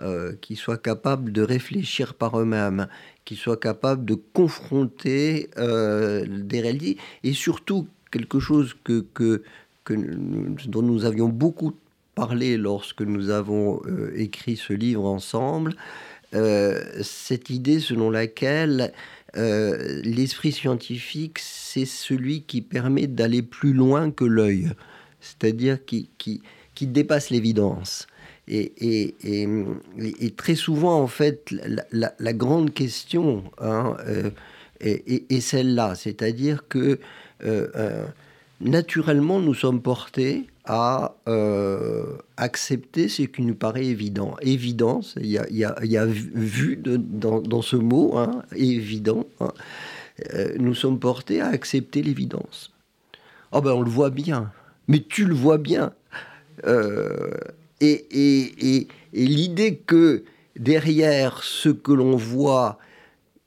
euh, 0.00 0.34
qui 0.40 0.56
soient 0.56 0.76
capables 0.76 1.32
de 1.32 1.42
réfléchir 1.42 2.14
par 2.14 2.38
eux-mêmes, 2.38 2.88
qui 3.24 3.36
soient 3.36 3.56
capables 3.56 4.04
de 4.04 4.14
confronter 4.14 5.50
euh, 5.58 6.26
des 6.28 6.60
réalités, 6.60 7.00
et 7.22 7.32
surtout 7.32 7.86
quelque 8.10 8.40
chose 8.40 8.76
que, 8.84 9.04
que, 9.14 9.42
dont 9.86 10.82
nous 10.82 11.04
avions 11.04 11.28
beaucoup 11.28 11.74
parlé 12.14 12.56
lorsque 12.56 13.02
nous 13.02 13.30
avons 13.30 13.80
écrit 14.14 14.56
ce 14.56 14.72
livre 14.72 15.04
ensemble, 15.04 15.74
cette 16.32 17.50
idée 17.50 17.80
selon 17.80 18.10
laquelle 18.10 18.92
l'esprit 19.34 20.52
scientifique, 20.52 21.38
c'est 21.38 21.86
celui 21.86 22.42
qui 22.42 22.60
permet 22.60 23.06
d'aller 23.06 23.42
plus 23.42 23.72
loin 23.72 24.10
que 24.10 24.24
l'œil, 24.24 24.70
c'est-à-dire 25.20 25.84
qui, 25.84 26.10
qui, 26.18 26.42
qui 26.74 26.86
dépasse 26.86 27.30
l'évidence. 27.30 28.06
Et, 28.50 29.14
et, 29.20 30.30
très 30.30 30.54
souvent, 30.54 31.02
en 31.02 31.06
fait, 31.06 31.54
la, 31.92 32.32
grande 32.32 32.72
question 32.72 33.44
hein, 33.58 33.96
euh, 34.06 34.30
est, 34.80 35.40
celle-là, 35.40 35.94
c'est-à-dire 35.94 36.66
que 36.68 36.98
euh, 37.44 37.68
euh, 37.76 38.04
naturellement, 38.60 39.40
nous 39.40 39.54
sommes 39.54 39.82
portés 39.82 40.46
à 40.68 41.14
accepter 42.36 43.08
ce 43.08 43.22
qui 43.22 43.42
nous 43.42 43.54
paraît 43.54 43.86
évident. 43.86 44.36
Évidence, 44.42 45.14
il 45.20 45.26
y 45.26 45.38
a, 45.64 46.06
vu 46.06 46.80
dans, 46.84 47.62
ce 47.62 47.76
mot, 47.76 48.16
hein, 48.18 48.42
évident, 48.54 49.26
hein. 49.40 49.52
nous 50.58 50.74
sommes 50.74 51.00
portés 51.00 51.40
à 51.40 51.48
accepter 51.48 52.02
l'évidence. 52.02 52.72
Oh 53.52 53.62
ben 53.62 53.72
on 53.72 53.82
le 53.82 53.90
voit 53.90 54.10
bien, 54.10 54.52
mais 54.88 55.00
tu 55.00 55.24
le 55.24 55.34
vois 55.34 55.58
bien. 55.58 55.92
Euh, 56.66 57.30
et, 57.80 58.88
l'idée 59.12 59.76
que 59.76 60.24
derrière 60.56 61.42
ce 61.42 61.68
que 61.68 61.92
l'on 61.92 62.16
voit, 62.16 62.78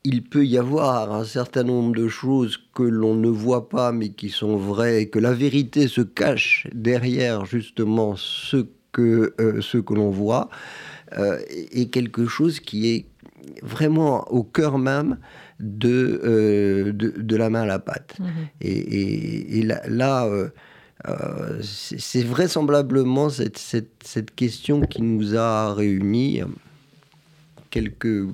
il 0.03 0.23
peut 0.23 0.45
y 0.45 0.57
avoir 0.57 1.13
un 1.13 1.23
certain 1.23 1.63
nombre 1.63 1.95
de 1.95 2.07
choses 2.07 2.59
que 2.73 2.83
l'on 2.83 3.15
ne 3.15 3.29
voit 3.29 3.69
pas 3.69 3.91
mais 3.91 4.09
qui 4.09 4.29
sont 4.29 4.57
vraies, 4.57 5.03
et 5.03 5.09
que 5.09 5.19
la 5.19 5.33
vérité 5.33 5.87
se 5.87 6.01
cache 6.01 6.67
derrière 6.73 7.45
justement 7.45 8.15
ce 8.15 8.65
que, 8.91 9.33
euh, 9.39 9.61
ce 9.61 9.77
que 9.77 9.93
l'on 9.93 10.09
voit, 10.09 10.49
euh, 11.17 11.39
est 11.49 11.91
quelque 11.91 12.25
chose 12.25 12.59
qui 12.59 12.89
est 12.89 13.05
vraiment 13.61 14.27
au 14.31 14.43
cœur 14.43 14.77
même 14.77 15.17
de, 15.59 16.91
de, 16.93 17.35
la 17.35 17.49
main 17.49 17.61
à 17.61 17.65
la 17.65 17.79
pâte. 17.79 18.17
Mmh 18.19 18.25
et, 18.61 19.63
là 19.87 20.25
euh, 20.25 21.59
c'est 21.61 22.23
vraisemblablement 22.23 23.29
cette, 23.29 23.57
cette, 23.57 24.35
question 24.35 24.81
qui 24.81 25.01
nous 25.01 25.35
a 25.35 25.73
réunis 25.73 26.41
quelques 27.71 28.27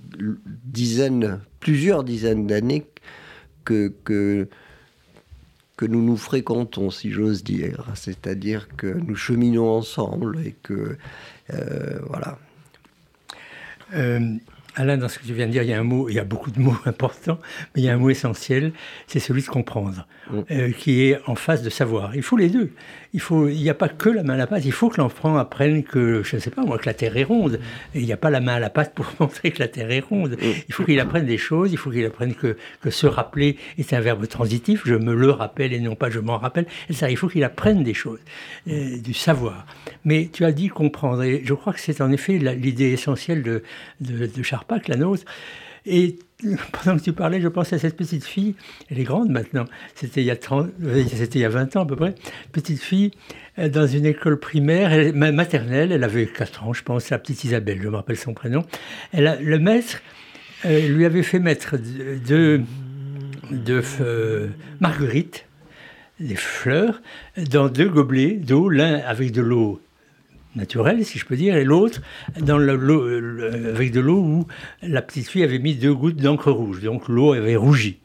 dizaines, 0.65 1.39
plusieurs 1.61 2.03
dizaines 2.03 2.47
d'années 2.47 2.85
que, 3.63 3.93
que, 4.03 4.47
nous 5.81 6.03
nous 6.03 6.17
fréquentons, 6.17 6.89
si 6.89 7.11
j'ose 7.11 7.43
dire. 7.43 7.85
C'est-à-dire 7.95 8.67
que 8.75 8.87
nous 8.87 9.15
cheminons 9.15 9.69
ensemble 9.69 10.39
et 10.45 10.55
que... 10.63 10.97
Euh, 11.53 11.99
voilà. 12.07 12.39
Euh, 13.93 14.35
Alain, 14.77 14.97
dans 14.97 15.09
ce 15.09 15.17
que 15.17 15.25
tu 15.25 15.33
viens 15.33 15.47
de 15.47 15.51
dire, 15.51 15.63
il 15.63 15.69
y 15.69 15.73
a 15.73 15.79
un 15.79 15.83
mot, 15.83 16.07
il 16.07 16.13
y 16.13 16.19
a 16.19 16.23
beaucoup 16.23 16.51
de 16.51 16.59
mots 16.59 16.77
importants, 16.85 17.39
mais 17.75 17.81
il 17.81 17.85
y 17.85 17.89
a 17.89 17.93
un 17.93 17.97
mot 17.97 18.11
essentiel, 18.11 18.73
c'est 19.07 19.19
celui 19.19 19.41
de 19.41 19.47
comprendre, 19.47 20.07
mm. 20.29 20.39
euh, 20.51 20.71
qui 20.71 21.05
est 21.05 21.19
en 21.25 21.35
face 21.35 21.63
de 21.63 21.69
savoir. 21.69 22.15
Il 22.15 22.21
faut 22.21 22.37
les 22.37 22.49
deux. 22.49 22.71
Il 23.13 23.21
faut, 23.21 23.47
il 23.47 23.61
n'y 23.61 23.69
a 23.69 23.73
pas 23.73 23.89
que 23.89 24.09
la 24.09 24.21
main 24.21 24.35
à 24.35 24.37
la 24.37 24.47
pâte. 24.47 24.65
Il 24.65 24.71
faut 24.71 24.89
que 24.89 24.97
l'enfant 25.01 25.37
apprenne 25.37 25.83
que, 25.83 26.21
je 26.23 26.35
ne 26.35 26.41
sais 26.41 26.51
pas 26.51 26.63
moi, 26.63 26.77
que 26.77 26.85
la 26.85 26.93
terre 26.93 27.17
est 27.17 27.23
ronde. 27.23 27.59
Et 27.95 27.99
il 27.99 28.05
n'y 28.05 28.13
a 28.13 28.17
pas 28.17 28.29
la 28.29 28.41
main 28.41 28.55
à 28.55 28.59
la 28.59 28.69
pâte 28.69 28.93
pour 28.93 29.07
montrer 29.19 29.51
que 29.51 29.59
la 29.59 29.67
terre 29.67 29.89
est 29.89 30.01
ronde. 30.01 30.33
Mm. 30.33 30.45
Il 30.67 30.73
faut 30.73 30.83
qu'il 30.83 30.99
apprenne 30.99 31.25
des 31.25 31.37
choses. 31.37 31.71
Il 31.71 31.77
faut 31.77 31.89
qu'il 31.89 32.05
apprenne 32.05 32.35
que, 32.35 32.57
que 32.81 32.91
se 32.91 33.07
rappeler 33.07 33.57
est 33.77 33.93
un 33.93 34.01
verbe 34.01 34.27
transitif. 34.27 34.83
Je 34.85 34.93
me 34.93 35.15
le 35.15 35.31
rappelle 35.31 35.73
et 35.73 35.79
non 35.79 35.95
pas 35.95 36.11
je 36.11 36.19
m'en 36.19 36.37
rappelle. 36.37 36.67
Et 36.89 36.93
ça, 36.93 37.09
il 37.09 37.17
faut 37.17 37.27
qu'il 37.27 37.43
apprenne 37.43 37.83
des 37.83 37.93
choses, 37.93 38.19
euh, 38.67 38.97
du 38.99 39.13
savoir. 39.13 39.65
Mais 40.05 40.29
tu 40.31 40.45
as 40.45 40.51
dit 40.51 40.67
comprendre. 40.67 41.23
Et 41.23 41.41
je 41.43 41.53
crois 41.53 41.73
que 41.73 41.79
c'est 41.79 42.01
en 42.01 42.11
effet 42.11 42.37
l'idée 42.37 42.91
essentielle 42.91 43.41
de, 43.41 43.63
de, 44.01 44.27
de 44.27 44.43
Charpak, 44.67 44.87
la 44.87 44.97
nôtre. 44.97 45.23
Et 45.85 46.17
pendant 46.71 46.97
que 46.97 47.03
tu 47.03 47.13
parlais, 47.13 47.41
je 47.41 47.47
pense 47.47 47.71
à 47.73 47.79
cette 47.79 47.95
petite 47.95 48.25
fille, 48.25 48.55
elle 48.89 48.99
est 48.99 49.03
grande 49.03 49.29
maintenant, 49.29 49.65
c'était 49.95 50.21
il, 50.21 50.27
y 50.27 50.31
a 50.31 50.37
euh, 50.51 51.03
c'était 51.07 51.39
il 51.39 51.41
y 51.41 51.45
a 51.45 51.49
20 51.49 51.75
ans 51.77 51.81
à 51.81 51.85
peu 51.85 51.95
près, 51.95 52.13
petite 52.51 52.81
fille 52.81 53.11
euh, 53.57 53.69
dans 53.69 53.87
une 53.87 54.05
école 54.05 54.39
primaire, 54.39 55.13
maternelle, 55.13 55.91
elle 55.91 56.03
avait 56.03 56.27
4 56.27 56.63
ans 56.65 56.73
je 56.73 56.83
pense, 56.83 57.09
la 57.09 57.17
petite 57.17 57.43
Isabelle, 57.43 57.79
je 57.81 57.87
me 57.87 57.95
rappelle 57.95 58.17
son 58.17 58.33
prénom. 58.33 58.65
Elle 59.13 59.27
a, 59.27 59.37
le 59.37 59.57
maître 59.59 60.01
euh, 60.65 60.87
lui 60.87 61.05
avait 61.05 61.23
fait 61.23 61.39
mettre 61.39 61.77
deux 61.77 62.63
de, 63.49 64.49
marguerites, 64.79 65.45
des 66.19 66.35
fleurs, 66.35 67.01
dans 67.49 67.69
deux 67.69 67.87
gobelets 67.87 68.33
d'eau, 68.33 68.69
l'un 68.69 68.95
avec 68.99 69.31
de 69.31 69.41
l'eau 69.41 69.79
naturel, 70.57 71.05
si 71.05 71.17
je 71.17 71.25
peux 71.25 71.35
dire, 71.35 71.55
et 71.55 71.63
l'autre 71.63 72.01
dans 72.39 72.57
l'eau, 72.57 73.07
avec 73.69 73.91
de 73.91 73.99
l'eau 73.99 74.19
où 74.19 74.47
la 74.81 75.01
petite 75.01 75.27
fille 75.27 75.43
avait 75.43 75.59
mis 75.59 75.75
deux 75.75 75.93
gouttes 75.93 76.17
d'encre 76.17 76.51
rouge, 76.51 76.81
donc 76.81 77.07
l'eau 77.07 77.33
avait 77.33 77.55
rougi. 77.55 77.99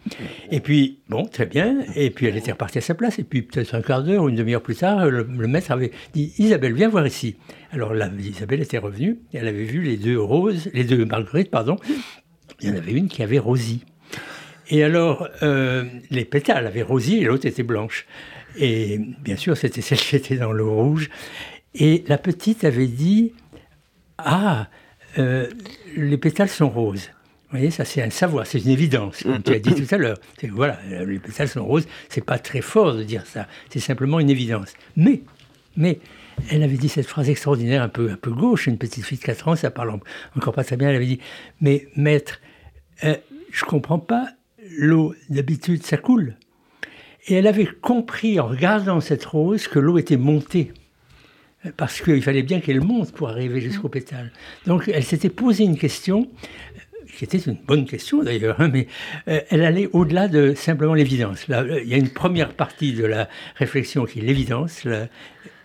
Et 0.51 0.61
puis, 0.61 1.01
bon, 1.09 1.25
très 1.25 1.47
bien, 1.47 1.81
et 1.97 2.11
puis 2.11 2.27
elle 2.27 2.37
était 2.37 2.53
repartie 2.53 2.79
à 2.79 2.83
sa 2.83 2.95
place, 2.95 3.19
et 3.19 3.25
puis 3.25 3.43
peut-être 3.43 3.75
un 3.75 3.83
quart 3.83 4.05
d'heure 4.05 4.23
ou 4.23 4.29
une 4.29 4.37
demi-heure 4.37 4.63
plus 4.63 4.77
tard, 4.77 5.07
le, 5.07 5.25
maître 5.25 5.73
avait 5.73 5.91
dit 6.15 6.33
Isabelle, 6.39 6.75
viens 6.75 6.89
voir 6.89 7.07
ici. 7.07 7.37
Alors 7.73 7.95
là, 7.95 8.11
Isabelle 8.19 8.63
était 8.63 8.79
revenue, 8.79 9.19
elle 9.33 9.49
avait 9.49 9.65
vu 9.65 9.83
les 9.83 9.97
deux 9.97 10.21
roses, 10.21 10.71
les 10.73 10.85
deux 10.85 11.05
marguerites, 11.05 11.51
pardon. 11.51 11.77
Il 12.61 12.69
y 12.69 12.73
en 12.73 12.77
avait 12.77 12.93
une 12.93 13.09
qui 13.09 13.23
avait 13.23 13.39
rosi. 13.39 13.85
Et 14.69 14.85
alors, 14.85 15.29
euh, 15.43 15.85
les 16.11 16.25
pétales 16.25 16.67
avaient 16.67 16.83
rosi 16.83 17.19
et 17.19 17.25
l'autre 17.25 17.47
était 17.47 17.63
blanche. 17.63 18.07
Et 18.57 19.01
bien 19.23 19.37
sûr, 19.37 19.57
c'était 19.57 19.81
celle 19.81 19.99
qui 19.99 20.17
était 20.17 20.37
dans 20.37 20.53
l'eau 20.53 20.73
rouge. 20.75 21.11
Et 21.75 22.05
la 22.07 22.19
petite 22.19 22.65
avait 22.65 22.87
dit 22.87 23.33
Ah, 24.19 24.69
euh, 25.19 25.49
les 25.97 26.19
pétales 26.19 26.49
sont 26.49 26.69
roses. 26.69 27.11
Vous 27.51 27.59
voyez, 27.59 27.71
ça 27.71 27.85
c'est 27.85 28.03
un 28.03 28.11
savoir, 28.11 28.47
c'est 28.47 28.61
une 28.61 28.71
évidence, 28.71 29.23
comme 29.25 29.43
tu 29.43 29.53
as 29.53 29.59
dit 29.59 29.75
tout 29.75 29.95
à 29.95 29.99
l'heure. 29.99 30.17
Voilà, 30.53 30.79
les 31.07 31.19
pétales 31.19 31.49
sont 31.49 31.65
roses, 31.65 31.87
c'est 32.09 32.25
pas 32.25 32.39
très 32.39 32.63
fort 32.63 32.95
de 32.95 33.03
dire 33.03 33.27
ça, 33.27 33.47
c'est 33.69 33.79
simplement 33.79 34.21
une 34.21 34.31
évidence. 34.31 34.73
Mais, 34.97 35.21
mais, 35.77 35.99
elle 36.51 36.63
avait 36.63 36.79
dit 36.79 36.89
cette 36.89 37.07
phrase 37.07 37.29
extraordinaire, 37.29 37.83
un 37.83 37.91
peu, 37.91 38.11
un 38.11 38.17
peu 38.17 38.31
gauche, 38.31 38.69
une 38.69 38.79
petite 38.79 39.05
fille 39.05 39.19
de 39.19 39.23
4 39.23 39.49
ans, 39.49 39.57
ça 39.57 39.71
parle 39.71 40.01
encore 40.35 40.55
pas 40.55 40.65
très 40.65 40.79
bien, 40.79 40.89
elle 40.89 40.97
avait 40.97 41.05
dit 41.05 41.21
Mais 41.61 41.89
maître, 41.95 42.41
euh, 43.05 43.17
je 43.51 43.65
comprends 43.67 43.99
pas, 43.99 44.31
l'eau 44.79 45.15
d'habitude 45.29 45.83
ça 45.83 45.99
coule. 45.99 46.37
Et 47.27 47.35
elle 47.35 47.47
avait 47.47 47.67
compris 47.67 48.41
en 48.41 48.47
regardant 48.47 49.01
cette 49.01 49.27
rose 49.27 49.69
que 49.69 49.79
l'eau 49.79 49.99
était 49.99 50.17
montée 50.17 50.73
parce 51.77 52.01
qu'il 52.01 52.23
fallait 52.23 52.43
bien 52.43 52.61
qu'elle 52.61 52.81
monte 52.81 53.13
pour 53.13 53.29
arriver 53.29 53.61
jusqu'au 53.61 53.89
mm. 53.89 53.93
pétale. 53.93 54.33
Donc 54.67 54.91
elle 54.93 55.05
s'était 55.05 55.31
posé 55.31 55.65
une 55.65 55.79
question, 55.79 56.29
qui 57.17 57.25
était 57.25 57.39
une 57.39 57.55
bonne 57.67 57.87
question 57.87 58.23
d'ailleurs, 58.23 58.61
hein, 58.61 58.69
mais 58.73 58.87
euh, 59.29 59.41
elle 59.51 59.63
allait 59.63 59.89
au-delà 59.93 60.29
de 60.29 60.55
simplement 60.55 60.95
l'évidence. 60.95 61.47
Il 61.49 61.89
y 61.89 61.95
a 61.95 61.99
une 61.99 62.11
première 62.11 62.55
partie 62.55 62.93
de 62.93 63.05
la 63.05 63.29
réflexion 63.57 64.05
qui 64.05 64.21
est 64.21 64.23
l'évidence, 64.23 64.87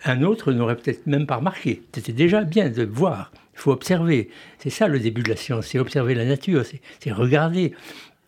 un 0.06 0.22
autre 0.22 0.52
n'aurait 0.52 0.76
peut-être 0.76 1.08
même 1.08 1.26
pas 1.26 1.38
remarqué. 1.38 1.84
C'était 1.94 2.14
déjà 2.14 2.44
bien 2.44 2.70
de 2.70 2.84
voir, 2.84 3.32
il 3.54 3.60
faut 3.60 3.72
observer. 3.72 4.30
C'est 4.60 4.70
ça 4.70 4.88
le 4.88 5.00
début 5.00 5.24
de 5.24 5.30
la 5.30 5.36
science, 5.36 5.68
c'est 5.68 5.80
observer 5.80 6.16
la 6.16 6.26
nature, 6.26 6.64
c'est 7.00 7.12
regarder. 7.12 7.74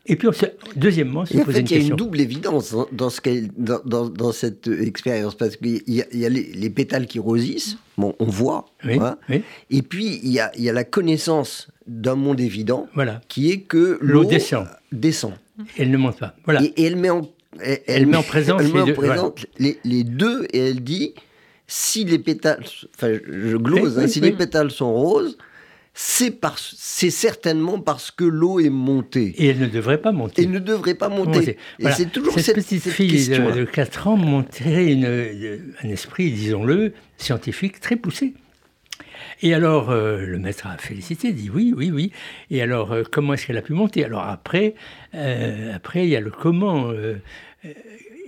Et 0.10 0.16
puis, 0.16 0.28
deuxièmement, 0.76 1.26
se 1.26 1.38
poser 1.38 1.60
une 1.60 1.68
question. 1.68 1.78
Il 1.78 1.82
y 1.82 1.86
a 1.86 1.90
une 1.90 1.96
double 1.96 2.20
évidence 2.20 2.76
dans, 2.92 3.10
ce 3.10 3.22
dans, 3.58 3.80
dans, 3.86 4.10
dans, 4.10 4.32
cette 4.32 4.68
expérience, 4.68 5.36
parce 5.36 5.56
qu'il 5.56 5.82
y 5.88 6.02
a, 6.02 6.06
il 6.12 6.20
y 6.20 6.26
a 6.26 6.30
les, 6.30 6.70
pétales 6.72 7.06
qui 7.06 7.20
rosissent, 7.20 7.78
bon, 7.98 8.16
on 8.20 8.26
voit, 8.26 8.66
hein. 8.84 9.18
et 9.70 9.82
puis 9.84 10.20
il 10.24 10.32
y 10.32 10.40
a, 10.40 10.52
il 10.58 10.64
y 10.64 10.70
a 10.70 10.74
la 10.74 10.84
connaissance 10.84 11.70
d'un 11.86 12.16
monde 12.16 12.40
évident, 12.40 12.88
voilà. 12.96 13.22
qui 13.28 13.52
est 13.52 13.62
que 13.62 14.00
l'eau 14.02 14.26
descend. 14.26 14.68
descend. 14.92 15.34
elle 15.78 15.92
ne 15.92 15.98
monte 15.98 16.18
pas. 16.18 16.36
Voilà. 16.46 16.64
Et, 16.64 16.84
elle 16.84 16.96
met 16.96 17.12
en, 17.12 17.30
elle, 17.88 18.08
met 18.08 18.18
en 18.18 18.24
présence, 18.24 18.62
les, 18.64 18.72
deux, 18.72 18.96
les, 19.60 19.80
les, 19.84 20.04
deux, 20.04 20.48
et 20.54 20.70
elle 20.70 20.84
dit, 20.84 21.14
si 21.68 22.04
les 22.04 22.20
pétales, 22.20 22.66
enfin 22.96 23.14
je 23.14 23.58
glose, 23.58 24.00
hein, 24.00 24.08
si 24.08 24.22
les 24.22 24.32
pétales 24.32 24.72
sont 24.72 24.92
roses, 24.92 25.38
c'est 26.02 27.10
certainement 27.10 27.80
parce 27.80 28.10
que 28.10 28.24
l'eau 28.24 28.62
est 28.62 28.70
montée. 28.70 29.34
Et 29.38 29.48
elle 29.48 29.60
ne 29.60 29.68
devrait 29.68 29.98
pas 29.98 30.14
monter. 30.14 30.44
Elle 30.44 30.52
ne 30.52 30.60
devrait 30.60 30.96
pas 30.96 31.10
monter. 31.10 31.58
et 31.78 31.92
c'est 31.92 32.10
toujours 32.10 32.40
cette, 32.40 32.56
petite 32.56 32.88
fille 32.88 33.28
de, 33.28 33.66
4 33.66 34.08
ans 34.08 34.16
montrait 34.16 34.94
un 34.94 35.90
esprit, 35.90 36.32
disons-le, 36.32 36.94
scientifique 37.18 37.82
très 37.82 37.98
poussé. 37.98 38.34
Et 39.42 39.54
alors, 39.54 39.90
euh, 39.90 40.26
le 40.26 40.40
maître 40.40 40.68
a 40.68 40.78
félicité, 40.78 41.34
dit 41.34 41.50
oui, 41.54 41.74
oui, 41.76 41.92
oui. 41.92 42.14
Et 42.50 42.62
alors, 42.62 42.94
euh, 42.94 43.04
comment 43.10 43.34
est-ce 43.34 43.48
qu'elle 43.48 43.58
a 43.58 43.62
pu 43.62 43.74
monter? 43.74 44.06
Alors 44.06 44.24
après, 44.24 44.76
euh, 45.16 45.76
après, 45.76 46.06
il 46.06 46.10
y 46.10 46.16
a 46.16 46.22
le 46.22 46.32
comment. 46.32 46.94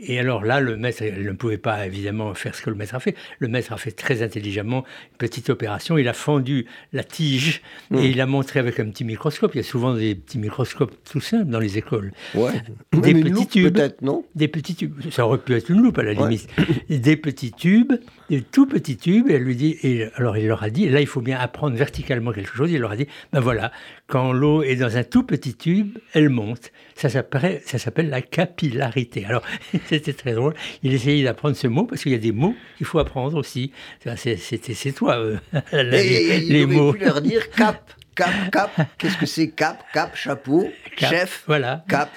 Et 0.03 0.20
alors 0.20 0.43
là, 0.43 0.60
le 0.60 0.77
maître 0.77 1.03
ne 1.03 1.31
pouvait 1.31 1.60
pas 1.60 1.86
évidemment 1.86 2.34
faire 2.34 2.55
ce 2.55 2.62
que 2.63 2.70
le 2.72 2.75
maître 2.75 2.96
a 2.96 3.00
fait. 3.00 3.15
Le 3.39 3.48
maître 3.48 3.72
a 3.72 3.77
fait 3.77 3.91
très 3.91 4.24
intelligemment 4.24 4.84
une 5.12 5.17
petite 5.17 5.50
opération. 5.50 5.98
Il 5.98 6.08
a 6.08 6.13
fendu 6.13 6.65
la 6.91 7.03
tige 7.03 7.62
et 7.91 7.96
hmm. 7.96 8.00
il 8.00 8.22
a 8.22 8.25
montré 8.25 8.60
avec 8.60 8.79
un 8.79 8.89
petit 8.89 9.03
microscope. 9.03 9.53
Il 9.53 9.58
y 9.58 9.62
a 9.62 9.63
souvent 9.63 9.93
des 9.93 10.15
petits 10.15 10.39
microscopes 10.39 10.96
tout 11.10 11.22
simples 11.22 11.51
dans 11.51 11.60
les 11.60 11.77
écoles. 11.77 12.12
Ouais. 12.34 12.51
Des 12.93 13.13
petits 13.13 13.48
tubes. 13.48 13.74
Peut-être, 13.74 14.01
non? 14.01 14.25
Des 14.34 14.48
petits 14.48 14.75
tubes. 14.75 15.00
Ça 15.12 15.25
aurait 15.25 15.38
pu 15.38 15.53
être 15.53 15.70
une 15.70 15.81
loupe 15.81 16.00
à 16.00 16.03
la 16.03 16.13
limite. 16.13 16.50
Des 16.89 17.15
petits 17.15 17.51
tubes, 17.51 17.93
des 18.32 18.42
tout 18.42 18.66
petits 18.66 18.98
tubes. 18.98 19.30
Et 19.30 19.34
elle 19.36 19.44
lui 19.44 19.56
dit. 19.56 19.78
Et 19.84 20.08
alors 20.16 20.38
il 20.38 20.48
leur 20.48 20.64
a 20.64 20.70
dit. 20.70 20.90
là, 20.90 21.02
il 21.02 21.08
faut 21.08 21.22
bien 21.22 21.38
apprendre 21.40 21.76
verticalement 21.76 22.32
quelque 22.32 22.56
chose. 22.56 22.72
Il 22.72 22.80
leur 22.80 22.92
a 22.92 22.96
dit. 22.96 23.08
Ben 23.32 23.40
voilà, 23.40 23.72
quand 24.08 24.32
l'eau 24.32 24.64
est 24.64 24.76
dans 24.76 24.98
un 24.98 25.04
tout 25.04 25.24
petit 25.24 25.56
tube, 25.56 25.98
elle 26.14 26.30
monte. 26.30 26.72
Ça 26.96 27.10
s'appelle 27.10 28.10
la 28.10 28.22
capillarité. 28.22 29.26
Alors, 29.26 29.44
c'était 29.88 30.14
très 30.14 30.34
drôle. 30.34 30.54
Il 30.84 30.94
essayait 30.94 31.24
d'apprendre 31.24 31.56
ce 31.56 31.68
mot 31.68 31.86
parce 31.86 32.04
qu'il 32.04 32.12
y 32.12 32.16
a 32.16 32.20
des 32.20 32.32
mots 32.32 32.56
qu'il 32.78 32.86
faut 32.86 33.00
apprendre 33.00 33.38
aussi. 33.38 33.72
C'est 34.16 34.92
toi, 34.94 35.18
euh, 35.18 35.38
les, 35.74 36.40
les 36.40 36.66
mots. 36.66 36.94
Pu 36.94 37.06
leur 37.06 37.22
dire 37.22 37.50
cap. 37.56 37.94
Cap, 38.14 38.52
cap, 38.52 38.72
qu'est-ce 38.98 39.18
que 39.18 39.26
c'est 39.26 39.52
Cap, 39.52 39.86
cap, 39.94 40.16
chapeau, 40.18 40.70
chef, 40.98 41.44
voilà. 41.48 41.86
cap. 41.88 42.10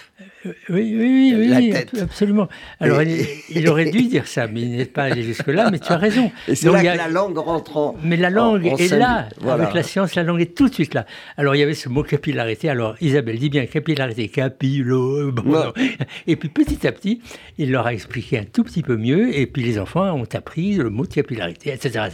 Oui, 0.44 0.54
oui, 0.68 1.34
oui, 1.36 1.54
oui 1.56 2.00
absolument. 2.00 2.48
Alors, 2.78 3.00
il, 3.02 3.68
aurait 3.68 3.90
dû 3.90 4.02
dire 4.08 4.26
ça, 4.26 4.46
mais 4.46 4.60
il 4.60 4.76
n'est 4.76 4.84
pas 4.84 5.04
allé 5.04 5.22
jusque-là, 5.22 5.70
mais 5.70 5.78
tu 5.78 5.90
as 5.90 5.96
raison. 5.96 6.30
Et 6.48 6.54
c'est 6.54 6.70
là 6.70 6.80
que 6.80 6.98
la 6.98 7.08
langue 7.08 7.38
rentre 7.38 7.76
en. 7.76 7.96
Mais 8.02 8.16
la 8.16 8.30
langue 8.30 8.66
est 8.66 8.96
là. 8.96 9.28
Avec 9.48 9.72
la 9.72 9.82
science, 9.82 10.14
la 10.14 10.22
langue 10.22 10.40
est 10.40 10.54
tout 10.54 10.68
de 10.68 10.74
suite 10.74 10.94
là. 10.94 11.06
Alors, 11.36 11.54
il 11.54 11.60
y 11.60 11.62
avait 11.62 11.74
ce 11.74 11.88
mot 11.88 12.02
capillarité. 12.02 12.68
Alors, 12.68 12.96
Isabelle 13.00 13.38
dit 13.38 13.48
bien 13.48 13.66
capillarité, 13.66 14.28
capillo. 14.28 15.32
Bon, 15.32 15.72
et 16.26 16.36
puis, 16.36 16.48
petit 16.48 16.86
à 16.86 16.92
petit, 16.92 17.20
il 17.58 17.70
leur 17.70 17.86
a 17.86 17.94
expliqué 17.94 18.38
un 18.38 18.44
tout 18.44 18.64
petit 18.64 18.82
peu 18.82 18.96
mieux, 18.96 19.36
et 19.36 19.46
puis 19.46 19.62
les 19.62 19.78
enfants 19.78 20.12
ont 20.12 20.28
appris 20.34 20.74
le 20.74 20.90
mot 20.90 21.06
de 21.06 21.12
capillarité, 21.12 21.72
etc. 21.72 22.08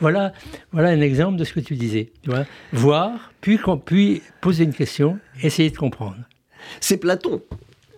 Voilà, 0.00 0.32
voilà 0.72 0.88
un 0.88 1.00
exemple 1.00 1.38
de 1.38 1.44
ce 1.44 1.52
que 1.52 1.60
tu 1.60 1.74
disais. 1.74 2.12
Tu 2.22 2.30
vois 2.30 2.46
Voir, 2.72 3.32
puis, 3.40 3.58
puis 3.84 4.22
poser 4.40 4.64
une 4.64 4.74
question, 4.74 5.18
essayer 5.42 5.70
de 5.70 5.76
comprendre. 5.76 6.16
C'est 6.80 6.96
Platon 6.96 7.42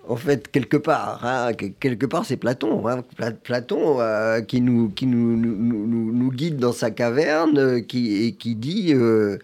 en 0.08 0.16
fait, 0.16 0.50
quelque 0.50 0.76
part. 0.76 1.24
Hein, 1.24 1.52
quelque 1.54 2.06
part, 2.06 2.24
c'est 2.24 2.36
Platon. 2.36 2.86
Hein. 2.88 3.02
Platon 3.42 4.00
euh, 4.00 4.40
qui, 4.40 4.60
nous, 4.60 4.88
guide 6.32 6.56
dans 6.56 6.72
sa 6.72 6.90
caverne 6.90 7.58
euh, 7.58 7.80
qui, 7.80 8.24
et 8.24 8.32
qui 8.32 8.54
dit 8.54 8.92
euh, 8.94 9.38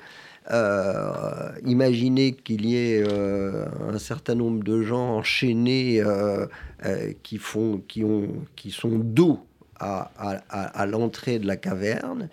imaginez 1.64 2.32
qu'il 2.32 2.66
y 2.66 2.76
ait 2.76 3.04
un 3.04 3.98
certain 3.98 4.34
nombre 4.34 4.62
de 4.62 4.82
gens 4.82 5.16
enchaînés 5.16 6.02
qui, 7.22 7.38
font, 7.38 7.82
qui, 7.88 8.04
ont, 8.04 8.28
qui 8.56 8.70
sont 8.70 8.98
dos 8.98 9.40
à 9.78 10.86
l'entrée 10.86 11.38
de 11.38 11.46
la 11.46 11.56
caverne. 11.56 12.28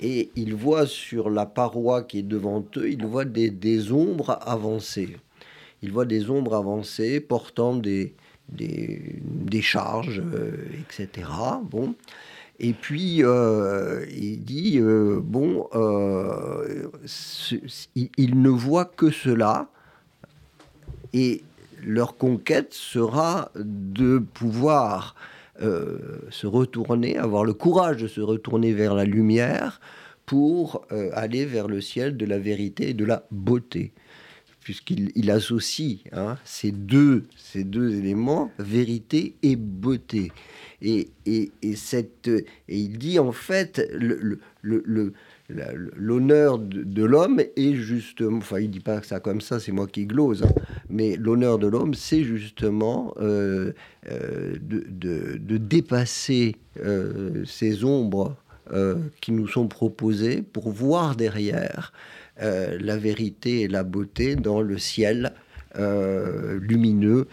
Et 0.00 0.30
ils 0.34 0.54
voient 0.54 0.86
sur 0.86 1.30
la 1.30 1.46
paroi 1.46 2.02
qui 2.02 2.18
est 2.18 2.22
devant 2.22 2.64
eux, 2.76 2.90
ils 2.90 3.06
voient 3.06 3.24
des, 3.24 3.50
des 3.50 3.92
ombres 3.92 4.38
avancer 4.44 5.16
il 5.84 5.92
voit 5.92 6.06
des 6.06 6.30
ombres 6.30 6.54
avancer 6.54 7.20
portant 7.20 7.76
des, 7.76 8.14
charges, 9.60 10.22
euh, 10.34 10.52
etc. 10.80 11.28
Bon. 11.70 11.94
Et 12.58 12.72
puis, 12.72 13.22
euh, 13.22 14.06
il 14.10 14.42
dit, 14.44 14.78
euh, 14.80 15.20
bon, 15.22 15.68
il, 17.94 18.40
ne 18.40 18.48
voit 18.48 18.86
que 18.86 19.10
cela, 19.10 19.68
et 21.12 21.42
leur 21.84 22.16
conquête 22.16 22.72
sera 22.72 23.50
de 23.56 24.18
pouvoir 24.18 25.14
se 25.60 26.46
retourner, 26.46 27.18
avoir 27.18 27.44
le 27.44 27.52
courage 27.52 27.98
de 27.98 28.08
se 28.08 28.22
retourner 28.22 28.72
vers 28.72 28.94
la 28.94 29.04
lumière 29.04 29.80
pour 30.26 30.84
aller 31.12 31.44
vers 31.44 31.68
le 31.68 31.80
ciel 31.80 32.16
de 32.16 32.26
la 32.26 32.38
vérité 32.38 32.90
et 32.90 32.94
de 32.94 33.04
la 33.04 33.24
beauté 33.30 33.92
puisqu'il 34.64 35.30
associe 35.30 35.98
hein, 36.12 36.36
ces, 36.42 36.72
deux, 36.72 37.24
ces 37.36 37.62
deux 37.62 37.94
éléments, 37.94 38.50
vérité 38.58 39.36
et 39.42 39.56
beauté. 39.56 40.32
Et, 40.82 41.10
et, 41.26 41.52
et, 41.62 41.76
cette, 41.76 42.28
et 42.28 42.44
il 42.68 42.98
dit 42.98 43.18
en 43.18 43.32
fait, 43.32 43.86
le, 43.92 44.40
le, 44.62 45.12
l'honneur 45.48 46.58
de, 46.58 47.04
l'homme 47.04 47.40
est 47.56 47.74
justement, 47.74 48.38
enfin 48.38 48.60
il 48.60 48.70
dit 48.70 48.80
pas 48.80 49.02
ça 49.02 49.20
comme 49.20 49.40
ça, 49.40 49.60
c'est 49.60 49.72
moi 49.72 49.86
qui 49.86 50.06
glose, 50.06 50.42
hein, 50.42 50.54
mais 50.88 51.16
l'honneur 51.16 51.58
de 51.58 51.66
l'homme, 51.66 51.94
c'est 51.94 52.24
justement 52.24 53.14
euh, 53.20 53.72
euh, 54.10 54.54
de, 54.60 54.84
de, 54.88 55.36
de, 55.38 55.56
dépasser 55.58 56.56
euh, 56.82 57.44
ces 57.44 57.84
ombres 57.84 58.36
qui 59.20 59.30
nous 59.30 59.46
sont 59.46 59.68
proposées 59.68 60.40
pour 60.40 60.70
voir 60.70 61.16
derrière 61.16 61.92
euh, 62.42 62.78
la 62.80 62.96
vérité 62.96 63.62
et 63.62 63.68
la 63.68 63.84
beauté 63.84 64.36
dans 64.36 64.60
le 64.60 64.78
ciel 64.78 65.32
euh, 65.78 66.58
lumineux, 66.60 67.28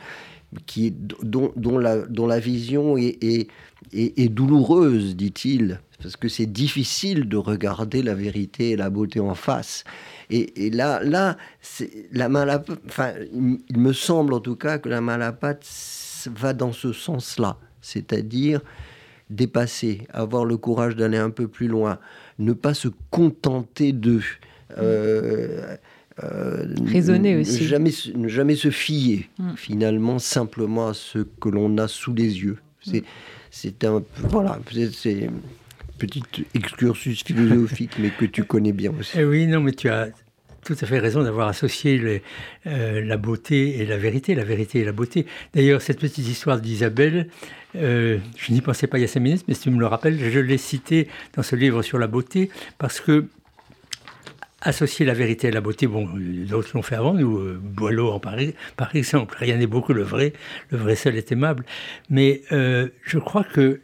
qui, 0.66 0.92
dont, 0.92 1.52
dont, 1.56 1.78
la, 1.78 1.98
dont 2.00 2.28
la 2.28 2.40
vision 2.40 2.98
est, 2.98 3.48
est, 3.94 4.30
douloureuse, 4.30 5.16
dit-il, 5.16 5.80
parce 6.02 6.18
que 6.18 6.28
c'est 6.28 6.46
difficile 6.46 7.30
de 7.30 7.38
regarder 7.38 8.04
la 8.04 8.14
vérité 8.14 8.72
et 8.72 8.76
la 8.76 8.90
beauté 8.90 9.20
en 9.20 9.36
face. 9.36 9.84
Et, 10.30 10.70
là, 10.70 11.02
là 11.04 11.38
la 12.12 12.30
main 12.30 12.42
à 12.42 12.46
la 12.46 12.64
enfin, 12.88 13.14
il 13.32 13.78
me 13.78 13.94
semble 13.94 14.34
en 14.34 14.40
tout 14.40 14.56
cas 14.56 14.78
que 14.78 14.88
la 14.88 15.02
main 15.02 15.16
à 15.16 15.18
la 15.18 15.34
pâte 15.34 15.68
va 16.36 16.54
dans 16.54 16.72
ce 16.72 16.94
sens-là, 16.94 17.58
c'est-à-dire 17.82 18.62
dépasser, 19.30 20.08
avoir 20.12 20.46
le 20.46 20.58
courage 20.58 20.96
d'aller 20.96 21.18
un 21.18 21.30
peu 21.30 21.48
plus 21.48 21.68
loin, 21.68 22.00
ne 22.40 22.54
pas 22.54 22.74
se 22.74 22.90
contenter 23.10 23.94
d'eux. 23.94 24.24
Euh, 24.78 25.76
euh, 26.24 26.66
Raisonner 26.86 27.38
aussi. 27.38 27.64
Ne 27.64 27.68
jamais, 27.68 27.92
ne 28.16 28.28
jamais 28.28 28.56
se 28.56 28.70
fier, 28.70 29.30
mm. 29.40 29.54
finalement, 29.56 30.20
simplement 30.20 30.90
à 30.90 30.94
ce 30.94 31.20
que 31.20 31.50
l'on 31.50 31.78
a 31.78 31.88
sous 31.88 32.14
les 32.14 32.42
yeux. 32.44 32.58
C'est, 32.82 33.02
mm. 33.02 33.06
c'est 33.50 33.84
un. 33.86 34.04
Voilà, 34.18 34.60
c'est 34.94 35.30
petit 35.98 36.24
excursus 36.56 37.24
philosophique, 37.24 37.92
mais 38.00 38.10
que 38.10 38.26
tu 38.26 38.44
connais 38.44 38.74
bien 38.74 38.92
aussi. 39.00 39.18
Eh 39.20 39.24
oui, 39.24 39.46
non, 39.48 39.62
mais 39.62 39.72
tu 39.72 39.88
as 39.88 40.10
tout 40.64 40.76
à 40.80 40.86
fait 40.86 41.00
raison 41.00 41.24
d'avoir 41.24 41.48
associé 41.48 42.22
euh, 42.68 43.02
la 43.02 43.18
beauté 43.18 43.80
et 43.80 43.86
la 43.86 43.98
vérité, 43.98 44.36
la 44.36 44.44
vérité 44.44 44.80
et 44.80 44.86
la 44.86 44.92
beauté. 44.92 45.26
D'ailleurs, 45.54 45.82
cette 45.82 46.00
petite 46.00 46.28
histoire 46.28 46.60
d'Isabelle, 46.60 47.28
je 47.74 48.20
n'y 48.50 48.62
pensais 48.62 48.86
pas 48.86 49.00
il 49.00 49.02
y 49.02 49.06
a 49.06 49.08
cinq 49.08 49.22
minutes, 49.22 49.46
mais 49.48 49.54
si 49.54 49.62
tu 49.62 49.70
me 49.72 49.80
le 49.80 49.88
rappelles, 49.88 50.20
je 50.20 50.40
l'ai 50.40 50.58
citée 50.58 51.08
dans 51.36 51.44
ce 51.44 51.56
livre 51.56 51.82
sur 51.82 51.98
la 51.98 52.08
beauté, 52.08 52.50
parce 52.78 53.00
que 53.00 53.26
associer 54.62 55.06
la 55.06 55.14
vérité 55.14 55.48
à 55.48 55.52
la 55.52 55.62
beauté, 55.62 55.88
bon, 55.88 56.08
d'autres 56.48 56.72
l'ont 56.76 56.82
fait 56.82 56.96
avant 56.96 57.14
nous, 57.14 57.38
euh, 57.38 57.60
Boileau 57.62 58.12
en 58.12 58.20
Paris, 58.20 58.54
par 58.78 58.96
exemple, 58.96 59.36
rien 59.38 59.58
n'est 59.58 59.68
beaucoup 59.68 59.94
le 59.94 60.04
vrai, 60.04 60.34
le 60.70 60.78
vrai 60.78 60.96
seul 60.96 61.16
est 61.16 61.32
aimable, 61.32 61.66
mais 62.10 62.42
euh, 62.52 62.88
je 63.04 63.18
crois 63.18 63.44
que 63.44 63.82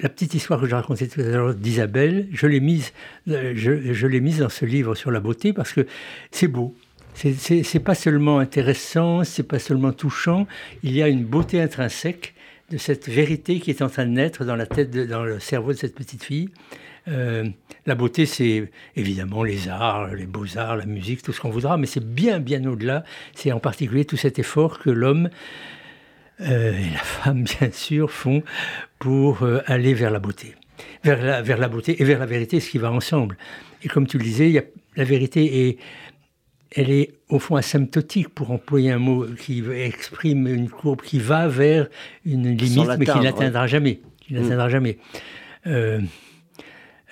la 0.00 0.08
petite 0.08 0.34
histoire 0.34 0.60
que 0.60 0.66
j'ai 0.66 0.74
racontée 0.74 1.08
tout 1.08 1.20
à 1.20 1.24
l'heure 1.24 1.54
d'Isabelle, 1.54 2.28
je 2.32 2.46
l'ai 2.46 2.60
mise, 2.60 2.92
euh, 3.28 3.52
je, 3.54 4.06
l'ai 4.06 4.20
mise 4.20 4.38
dans 4.38 4.48
ce 4.48 4.64
livre 4.64 4.94
sur 4.94 5.10
la 5.10 5.20
beauté 5.20 5.52
parce 5.52 5.72
que 5.72 5.86
c'est 6.30 6.48
beau. 6.48 6.74
C'est 7.14 7.80
pas 7.82 7.94
seulement 7.94 8.38
intéressant, 8.38 9.24
c'est 9.24 9.42
pas 9.42 9.58
seulement 9.58 9.92
touchant, 9.92 10.46
il 10.82 10.94
y 10.94 11.02
a 11.02 11.08
une 11.08 11.24
beauté 11.24 11.62
intrinsèque 11.62 12.34
de 12.70 12.76
cette 12.76 13.08
vérité 13.08 13.58
qui 13.58 13.70
est 13.70 13.80
en 13.80 13.88
train 13.88 14.04
de 14.04 14.10
naître 14.10 14.44
dans 14.44 14.56
la 14.56 14.66
tête, 14.66 14.90
dans 14.90 15.24
le 15.24 15.40
cerveau 15.40 15.72
de 15.72 15.78
cette 15.78 15.94
petite 15.94 16.22
fille. 16.22 16.50
Euh, 17.08 17.44
la 17.86 17.94
beauté, 17.94 18.26
c'est 18.26 18.70
évidemment 18.96 19.44
les 19.44 19.68
arts, 19.68 20.12
les 20.14 20.26
beaux-arts, 20.26 20.76
la 20.76 20.86
musique, 20.86 21.22
tout 21.22 21.32
ce 21.32 21.40
qu'on 21.40 21.50
voudra, 21.50 21.76
mais 21.76 21.86
c'est 21.86 22.04
bien, 22.04 22.40
bien 22.40 22.64
au-delà. 22.64 23.04
C'est 23.34 23.52
en 23.52 23.60
particulier 23.60 24.04
tout 24.04 24.16
cet 24.16 24.38
effort 24.38 24.78
que 24.78 24.90
l'homme 24.90 25.30
euh, 26.40 26.72
et 26.72 26.90
la 26.90 26.98
femme, 26.98 27.44
bien 27.60 27.70
sûr, 27.70 28.10
font 28.10 28.42
pour 28.98 29.42
euh, 29.42 29.60
aller 29.66 29.94
vers 29.94 30.10
la 30.10 30.18
beauté. 30.18 30.54
Vers 31.04 31.22
la, 31.22 31.42
vers 31.42 31.58
la 31.58 31.68
beauté 31.68 32.02
et 32.02 32.04
vers 32.04 32.18
la 32.18 32.26
vérité, 32.26 32.60
ce 32.60 32.68
qui 32.68 32.78
va 32.78 32.90
ensemble. 32.90 33.36
Et 33.82 33.88
comme 33.88 34.06
tu 34.06 34.18
le 34.18 34.24
disais, 34.24 34.50
y 34.50 34.58
a, 34.58 34.64
la 34.96 35.04
vérité 35.04 35.68
est 35.68 35.78
elle 36.72 36.90
est 36.90 37.14
au 37.28 37.38
fond 37.38 37.56
asymptotique, 37.56 38.28
pour 38.28 38.50
employer 38.50 38.90
un 38.90 38.98
mot 38.98 39.24
qui 39.24 39.64
exprime 39.70 40.46
une 40.46 40.68
courbe 40.68 41.00
qui 41.00 41.20
va 41.20 41.48
vers 41.48 41.88
une 42.26 42.54
limite, 42.54 42.90
mais 42.98 43.06
qui 43.06 43.20
n'atteindra 43.20 43.66
jamais. 43.66 44.00
Qui 44.20 44.34
n'atteindra 44.34 44.66
mm. 44.66 44.70
jamais. 44.70 44.98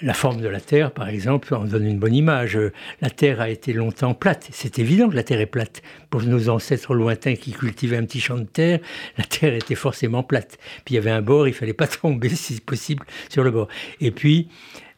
La 0.03 0.15
forme 0.15 0.41
de 0.41 0.49
la 0.49 0.61
Terre, 0.61 0.93
par 0.93 1.09
exemple, 1.09 1.55
en 1.55 1.65
donne 1.65 1.87
une 1.87 1.99
bonne 1.99 2.15
image. 2.15 2.59
La 3.01 3.11
Terre 3.11 3.41
a 3.41 3.49
été 3.49 3.73
longtemps 3.73 4.15
plate. 4.15 4.49
C'est 4.51 4.79
évident 4.79 5.09
que 5.09 5.15
la 5.15 5.23
Terre 5.23 5.41
est 5.41 5.47
plate. 5.47 5.83
Pour 6.11 6.23
nos 6.23 6.49
ancêtres 6.49 6.95
lointains 6.95 7.37
qui 7.37 7.53
cultivaient 7.53 7.97
un 7.97 8.05
petit 8.05 8.21
champ 8.21 8.37
de 8.37 8.45
terre, 8.45 8.81
la 9.19 9.25
Terre 9.25 9.55
était 9.55 9.75
forcément 9.75 10.23
plate. 10.23 10.59
Puis 10.85 10.95
il 10.95 10.97
y 10.97 10.99
avait 10.99 11.11
un 11.11 11.23
bord, 11.23 11.47
il 11.47 11.55
fallait 11.55 11.73
pas 11.73 11.87
tomber, 12.03 12.31
si 12.31 12.61
possible, 12.61 13.05
sur 13.29 13.45
le 13.45 13.51
bord. 13.51 13.69
Et 14.01 14.11
puis, 14.11 14.49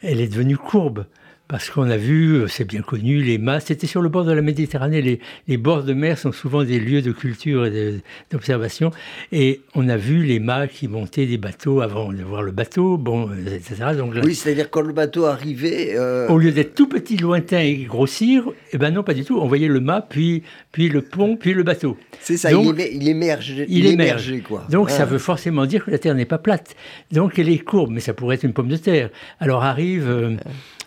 elle 0.01 0.21
est 0.21 0.29
devenue 0.29 0.57
courbe. 0.57 1.07
Parce 1.49 1.71
qu'on 1.71 1.89
a 1.89 1.97
vu, 1.97 2.33
euh, 2.33 2.49
c'est 2.49 2.65
bien 2.65 2.83
connu, 2.83 3.23
les 3.23 3.39
mâts, 3.39 3.61
c'était 3.61 3.87
sur 3.87 4.03
le 4.03 4.09
bord 4.09 4.25
de 4.25 4.33
la 4.33 4.43
Méditerranée, 4.43 5.21
les, 5.47 5.57
bords 5.57 5.85
de 5.85 5.93
mer 5.93 6.19
sont 6.19 6.33
souvent 6.33 6.65
des 6.65 6.81
lieux 6.81 7.03
de 7.03 7.13
culture 7.13 7.67
et 7.67 8.01
d'observation, 8.33 8.91
et 9.31 9.61
on 9.77 9.89
a 9.89 9.97
vu 9.97 10.25
les 10.25 10.41
mâts 10.41 10.67
qui 10.67 10.89
montaient 10.89 11.27
des 11.27 11.39
bateaux 11.39 11.83
avant 11.83 12.13
de 12.13 12.23
voir 12.25 12.43
le 12.43 12.51
bateau, 12.51 12.97
bon, 12.97 13.31
euh, 13.31 13.55
etc. 13.55 13.93
Donc, 13.97 14.15
oui, 14.25 14.35
c'est-à-dire 14.35 14.71
quand 14.71 14.81
le 14.81 14.93
bateau 14.93 15.27
arrivait... 15.27 15.95
Euh, 15.95 16.27
Au 16.29 16.39
lieu 16.39 16.51
d'être 16.51 16.75
tout 16.75 16.89
petit, 16.89 17.17
lointain 17.17 17.61
et 17.61 17.77
grossir, 17.85 18.51
eh 18.73 18.79
ben 18.79 18.91
non, 18.91 19.05
pas 19.05 19.15
du 19.15 19.25
tout, 19.25 19.39
on 19.39 19.47
voyait 19.47 19.69
le 19.69 19.79
mât, 19.79 20.05
puis, 20.09 20.43
puis 20.73 20.89
le 20.89 21.03
pont, 21.03 21.37
puis 21.37 21.55
le 21.55 21.63
bateau. 21.63 21.97
C'est 22.21 22.39
ça, 22.39 22.51
il, 22.51 23.09
émerge. 23.09 23.55
Il, 23.69 23.87
émerge, 23.87 24.43
quoi. 24.43 24.67
Donc 24.69 24.91
ça 24.91 25.05
veut 25.05 25.19
forcément 25.19 25.65
dire 25.67 25.85
que 25.85 25.93
la 25.93 25.99
Terre 25.99 26.17
n'est 26.17 26.25
pas 26.25 26.39
plate. 26.39 26.75
Donc 27.13 27.39
elle 27.39 27.49
est 27.49 27.59
courbe, 27.59 27.93
mais 27.93 28.01
ça 28.01 28.15
pourrait 28.15 28.35
être 28.35 28.43
une 28.43 28.53
pomme 28.53 28.69
de 28.69 28.77
terre. 28.77 29.11
Alors 29.39 29.63
arrive 29.63 30.37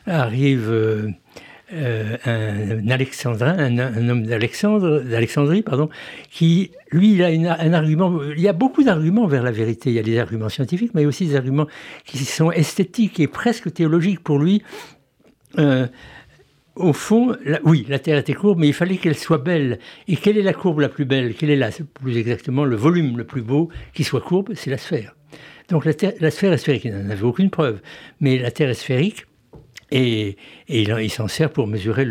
arrive 0.09 0.69
euh, 0.69 1.09
euh, 1.73 2.17
un, 2.25 2.89
alexandrin, 2.89 3.57
un, 3.59 4.09
homme 4.09 4.25
d'Alexandre, 4.25 5.01
d'Alexandrie, 5.01 5.61
pardon, 5.61 5.89
qui, 6.31 6.71
lui, 6.91 7.13
il 7.13 7.23
a 7.23 7.27
un 7.59 7.73
argument. 7.73 8.19
Il 8.35 8.41
y 8.41 8.47
a 8.47 8.53
beaucoup 8.53 8.83
d'arguments 8.83 9.27
vers 9.27 9.43
la 9.43 9.51
vérité. 9.51 9.91
Il 9.91 9.95
y 9.95 9.99
a 9.99 10.03
des 10.03 10.17
arguments 10.17 10.49
scientifiques, 10.49 10.93
mais 10.95 11.05
aussi 11.05 11.27
des 11.27 11.35
arguments 11.35 11.67
qui 12.05 12.17
sont 12.25 12.51
esthétiques 12.51 13.19
et 13.19 13.27
presque 13.27 13.71
théologiques 13.71 14.21
pour 14.21 14.39
lui. 14.39 14.63
Euh, 15.59 15.87
au 16.75 16.93
fond, 16.93 17.35
oui, 17.65 17.85
la 17.89 17.99
Terre 17.99 18.17
était 18.17 18.33
courbe, 18.33 18.59
mais 18.59 18.67
il 18.69 18.73
fallait 18.73 18.97
qu'elle 18.97 19.17
soit 19.17 19.37
belle. 19.37 19.79
Et 20.07 20.15
quelle 20.15 20.37
est 20.37 20.43
la 20.43 20.53
courbe 20.53 20.79
la 20.79 20.89
plus 20.89 21.05
belle? 21.05 21.35
Quelle 21.35 21.49
est 21.49 21.55
la, 21.55 21.69
plus 21.69 22.17
exactement 22.17 22.63
le 22.63 22.77
volume 22.77 23.17
le 23.17 23.25
plus 23.25 23.41
beau 23.41 23.69
qui 23.93 24.03
soit 24.03 24.21
courbe? 24.21 24.51
C'est 24.55 24.69
la 24.71 24.77
sphère. 24.77 25.15
Donc 25.69 25.85
la, 25.85 25.91
la 26.19 26.31
sphère 26.31 26.53
est 26.53 26.57
sphérique, 26.57 26.85
il 26.85 26.93
n'en 26.93 27.09
avait 27.09 27.23
aucune 27.23 27.51
preuve. 27.51 27.81
Mais 28.21 28.39
la 28.39 28.49
Terre 28.49 28.69
est 28.69 28.75
sphérique, 28.75 29.25
et, 29.91 30.37
il, 30.67 31.09
s'en 31.09 31.27
sert 31.27 31.49
pour 31.49 31.67
mesurer 31.67 32.07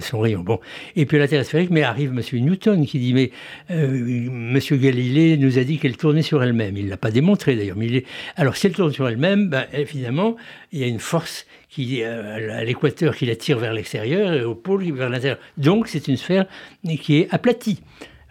son 0.00 0.20
rayon. 0.20 0.40
Bon. 0.40 0.60
Et 0.96 1.06
puis 1.06 1.18
la 1.18 1.28
Terre 1.28 1.44
sphérique, 1.44 1.70
mais 1.70 1.82
arrive 1.82 2.10
M. 2.10 2.22
Newton 2.40 2.86
qui 2.86 2.98
dit, 2.98 3.12
mais 3.12 3.30
euh, 3.70 4.28
M. 4.28 4.58
Galilée 4.72 5.36
nous 5.36 5.58
a 5.58 5.64
dit 5.64 5.78
qu'elle 5.78 5.96
tournait 5.96 6.22
sur 6.22 6.42
elle-même. 6.42 6.76
Il 6.76 6.86
ne 6.86 6.90
l'a 6.90 6.96
pas 6.96 7.10
démontré 7.10 7.56
d'ailleurs. 7.56 7.76
Alors 8.36 8.56
si 8.56 8.66
elle 8.66 8.72
tourne 8.72 8.92
sur 8.92 9.08
elle-même, 9.08 9.48
ben, 9.48 9.66
évidemment, 9.72 10.36
il 10.72 10.80
y 10.80 10.84
a 10.84 10.86
une 10.86 11.00
force 11.00 11.46
qui, 11.68 12.02
euh, 12.02 12.58
à 12.58 12.64
l'équateur 12.64 13.16
qui 13.16 13.26
la 13.26 13.36
tire 13.36 13.58
vers 13.58 13.72
l'extérieur 13.72 14.32
et 14.32 14.44
au 14.44 14.54
pôle 14.54 14.84
vers 14.92 15.08
l'intérieur. 15.08 15.38
Donc 15.56 15.88
c'est 15.88 16.06
une 16.06 16.16
sphère 16.16 16.46
qui 17.00 17.18
est 17.18 17.28
aplatie. 17.30 17.80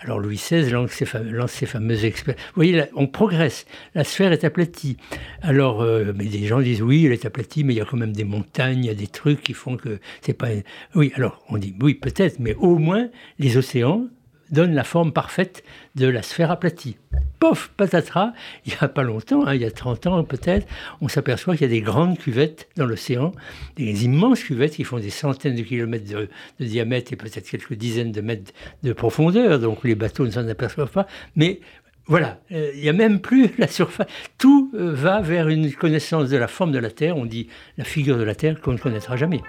Alors 0.04 0.20
Louis 0.20 0.38
XVI 0.38 0.68
lance 0.72 0.92
ses, 0.92 1.06
fameuses 1.06 2.06
expériences. 2.06 2.44
Vous 2.48 2.56
voyez, 2.56 2.84
on 2.96 3.06
progresse. 3.06 3.68
La 3.94 4.04
sphère 4.04 4.32
est 4.32 4.44
aplatie. 4.44 4.98
Alors, 5.44 5.82
euh, 5.82 6.12
mais 6.16 6.26
des 6.26 6.48
gens 6.48 6.60
disent 6.60 6.82
oui, 6.82 7.06
elle 7.06 7.12
est 7.12 7.26
aplatie, 7.26 7.64
mais 7.64 7.76
il 7.76 7.78
y 7.78 7.82
a 7.82 7.86
quand 7.86 7.98
même 7.98 8.14
des 8.14 8.24
montagnes, 8.24 8.84
il 8.84 8.88
y 8.88 8.90
a 8.90 8.96
des 8.96 9.08
trucs 9.08 9.44
qui 9.44 9.54
font 9.54 9.78
que 9.78 10.00
c'est 10.22 10.34
pas. 10.34 10.48
Oui, 10.96 11.12
alors 11.16 11.44
on 11.50 11.58
dit 11.60 11.76
oui, 11.82 11.94
peut-être, 11.94 12.40
mais 12.40 12.56
au 12.56 12.80
moins 12.80 13.10
les 13.38 13.58
océans 13.58 14.08
donne 14.50 14.74
la 14.74 14.84
forme 14.84 15.14
parfaite 15.14 15.64
de 15.96 16.08
la 16.08 16.22
sphère 16.22 16.52
aplatie. 16.52 16.98
Pof, 17.40 17.72
patatras, 17.76 18.34
il 18.66 18.74
n'y 18.74 18.78
a 18.82 18.88
pas 18.88 19.04
longtemps, 19.04 19.46
hein, 19.46 19.56
il 19.56 19.62
y 19.62 19.66
a 19.66 19.72
30 19.72 20.08
ans 20.08 20.24
peut-être, 20.24 20.68
on 21.02 21.08
s'aperçoit 21.08 21.56
qu'il 21.56 21.68
y 21.68 21.70
a 21.70 21.74
des 21.74 21.82
grandes 21.82 22.18
cuvettes 22.18 22.70
dans 22.78 22.86
l'océan, 22.86 23.32
des 23.76 24.06
immenses 24.06 24.44
cuvettes 24.44 24.76
qui 24.76 24.84
font 24.84 25.00
des 25.00 25.10
centaines 25.10 25.56
de 25.56 25.64
kilomètres 25.64 26.10
de, 26.10 26.30
diamètre 26.66 27.12
et 27.14 27.16
peut-être 27.16 27.50
quelques 27.50 27.74
dizaines 27.74 28.12
de 28.12 28.22
mètres 28.22 28.54
de 28.84 28.94
profondeur, 28.94 29.60
donc 29.60 29.84
les 29.84 29.96
bateaux 29.96 30.26
ne 30.26 30.32
s'en 30.32 30.48
aperçoivent 30.48 30.92
pas, 30.92 31.08
mais 31.36 31.60
voilà, 32.06 32.40
euh, 32.52 32.72
il 32.76 32.82
n'y 32.82 32.90
a 32.90 32.94
même 32.94 33.22
plus 33.22 33.52
la 33.58 33.68
surface. 33.68 34.08
Tout 34.38 34.72
euh, 34.74 34.92
va 34.94 35.22
vers 35.22 35.50
une 35.50 35.72
connaissance 35.72 36.30
de 36.30 36.38
la 36.38 36.48
forme 36.48 36.72
de 36.72 36.80
la 36.80 36.92
Terre, 36.92 37.18
on 37.18 37.26
dit 37.26 37.48
la 37.78 37.84
figure 37.84 38.18
de 38.18 38.24
la 38.24 38.36
Terre 38.36 38.60
qu'on 38.62 38.74
ne 38.74 38.78
connaîtra 38.78 39.16
jamais 39.16 39.42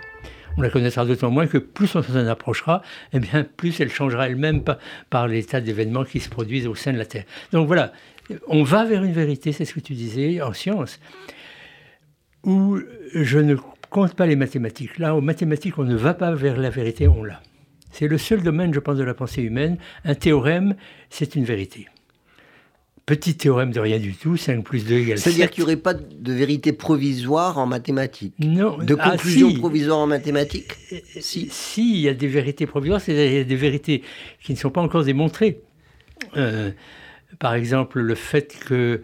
on 0.57 0.63
la 0.63 0.71
connaîtra 0.71 1.05
d'autant 1.05 1.31
moins 1.31 1.47
que 1.47 1.59
plus 1.59 1.95
on 1.95 2.03
s'en 2.03 2.27
approchera, 2.27 2.83
eh 3.13 3.21
bien, 3.21 3.45
plus 3.45 3.81
elle 3.81 3.91
changera 3.91 4.29
elle-même 4.29 4.63
par, 5.11 5.29
l'état 5.29 5.61
d'événements 5.61 6.05
qui 6.05 6.21
se 6.21 6.29
produisent 6.29 6.67
au 6.67 6.75
sein 6.75 6.93
de 6.93 6.99
la 6.99 7.07
Terre. 7.07 7.25
Donc 7.53 7.67
voilà, 7.67 7.93
on 8.49 8.63
va 8.63 8.85
vers 8.85 9.05
une 9.05 9.13
vérité, 9.13 9.53
c'est 9.53 9.65
ce 9.65 9.75
que 9.75 9.81
tu 9.81 9.95
disais, 9.95 10.41
en 10.43 10.53
science, 10.53 11.01
où 12.45 12.79
je 13.15 13.39
ne 13.39 13.57
compte 13.91 14.15
pas 14.15 14.27
les 14.27 14.37
mathématiques. 14.37 14.99
Là, 14.99 15.15
aux 15.15 15.21
mathématiques, 15.21 15.79
on 15.79 15.85
ne 15.85 15.97
va 15.97 16.15
pas 16.15 16.35
vers 16.35 16.57
la 16.57 16.71
vérité, 16.71 17.09
on 17.09 17.25
l'a. 17.25 17.41
C'est 17.91 18.09
le 18.09 18.17
seul 18.19 18.43
domaine, 18.43 18.73
je 18.73 18.81
pense, 18.81 18.97
de 18.97 19.05
la 19.05 19.15
pensée 19.15 19.43
humaine. 19.43 19.77
Un 20.05 20.15
théorème, 20.15 20.77
c'est 21.11 21.37
une 21.37 21.45
vérité. 21.45 21.89
Petit 23.05 23.37
théorème 23.37 23.73
de 23.73 23.81
rien 23.81 23.99
du 23.99 24.15
tout, 24.15 24.37
5 24.37 24.63
plus 24.63 24.85
2 24.87 24.95
égale 24.95 25.19
7. 25.19 25.25
C'est-à-dire 25.25 25.51
qu'il 25.51 25.65
n'y 25.65 25.73
aurait 25.73 25.77
pas 25.77 25.95
de 25.95 26.33
vérité 26.33 26.73
provisoire 26.73 27.59
en 27.59 27.67
mathématiques 27.67 28.35
Non. 28.39 28.79
De 28.79 28.97
ah, 28.99 29.11
conclusion 29.11 29.53
provisoire 29.55 29.99
en 29.99 30.07
mathématiques 30.07 30.77
Si. 31.21 31.49
Si, 31.51 31.95
il 31.95 32.01
y 32.01 32.09
a 32.09 32.15
des 32.15 32.29
vérités 32.29 32.67
provisoires, 32.67 33.01
c'est-à-dire 33.01 33.45
des 33.45 33.57
vérités 33.57 34.03
qui 34.41 34.53
ne 34.53 34.59
sont 34.59 34.71
pas 34.71 34.81
encore 34.81 35.05
démontrées. 35.05 35.61
Euh, 36.37 36.71
par 37.41 37.55
exemple, 37.55 38.01
le 38.01 38.15
fait 38.15 38.57
que 38.67 39.03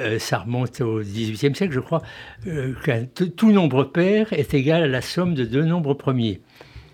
euh, 0.00 0.18
ça 0.18 0.38
remonte 0.38 0.80
au 0.80 1.00
XVIIIe 1.00 1.54
siècle, 1.54 1.72
je 1.72 1.80
crois, 1.80 2.02
euh, 2.46 2.74
que 2.82 3.24
tout 3.24 3.52
nombre 3.52 3.84
pair 3.84 4.32
est 4.32 4.54
égal 4.54 4.82
à 4.82 4.86
la 4.86 5.02
somme 5.02 5.34
de 5.34 5.44
deux 5.44 5.64
nombres 5.64 5.94
premiers. 5.94 6.40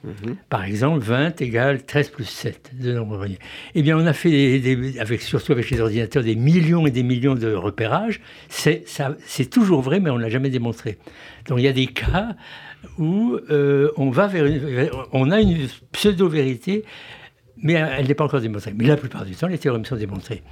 Mhm. 0.04 0.36
Par 0.50 0.64
exemple, 0.64 1.02
20 1.02 1.40
égale 1.40 1.84
13 1.84 2.10
plus 2.10 2.24
7, 2.24 2.72
de 2.78 2.92
nombre 2.92 3.26
Eh 3.74 3.82
bien, 3.82 3.96
on 3.96 4.04
a 4.04 4.12
fait, 4.12 4.96
avec, 5.00 5.22
surtout 5.22 5.52
avec 5.52 5.70
les 5.70 5.80
ordinateurs, 5.80 6.22
des 6.22 6.36
millions 6.36 6.86
et 6.86 6.90
des 6.90 7.02
millions 7.02 7.34
de 7.34 7.52
repérages. 7.54 8.20
C'est 8.48 9.50
toujours 9.50 9.80
vrai, 9.80 10.00
mais 10.00 10.10
on 10.10 10.18
ne 10.18 10.22
l'a 10.22 10.28
jamais 10.28 10.50
démontré. 10.50 10.98
Donc, 11.48 11.58
il 11.58 11.64
y 11.64 11.68
a 11.68 11.72
des 11.72 11.86
cas 11.86 12.36
où 12.98 13.38
euh, 13.50 13.90
on, 13.96 14.10
va 14.10 14.26
vers 14.26 14.44
on 15.12 15.30
a 15.30 15.40
une 15.40 15.68
pseudo-vérité, 15.92 16.84
mais 17.62 17.72
elle 17.72 18.06
n'est 18.06 18.14
pas 18.14 18.24
encore 18.24 18.42
démontrée. 18.42 18.74
Mais 18.76 18.84
la 18.84 18.98
plupart 18.98 19.24
du 19.24 19.34
temps, 19.34 19.46
les 19.46 19.58
théorèmes 19.58 19.86
sont 19.86 19.96
démontrés. 19.96 20.42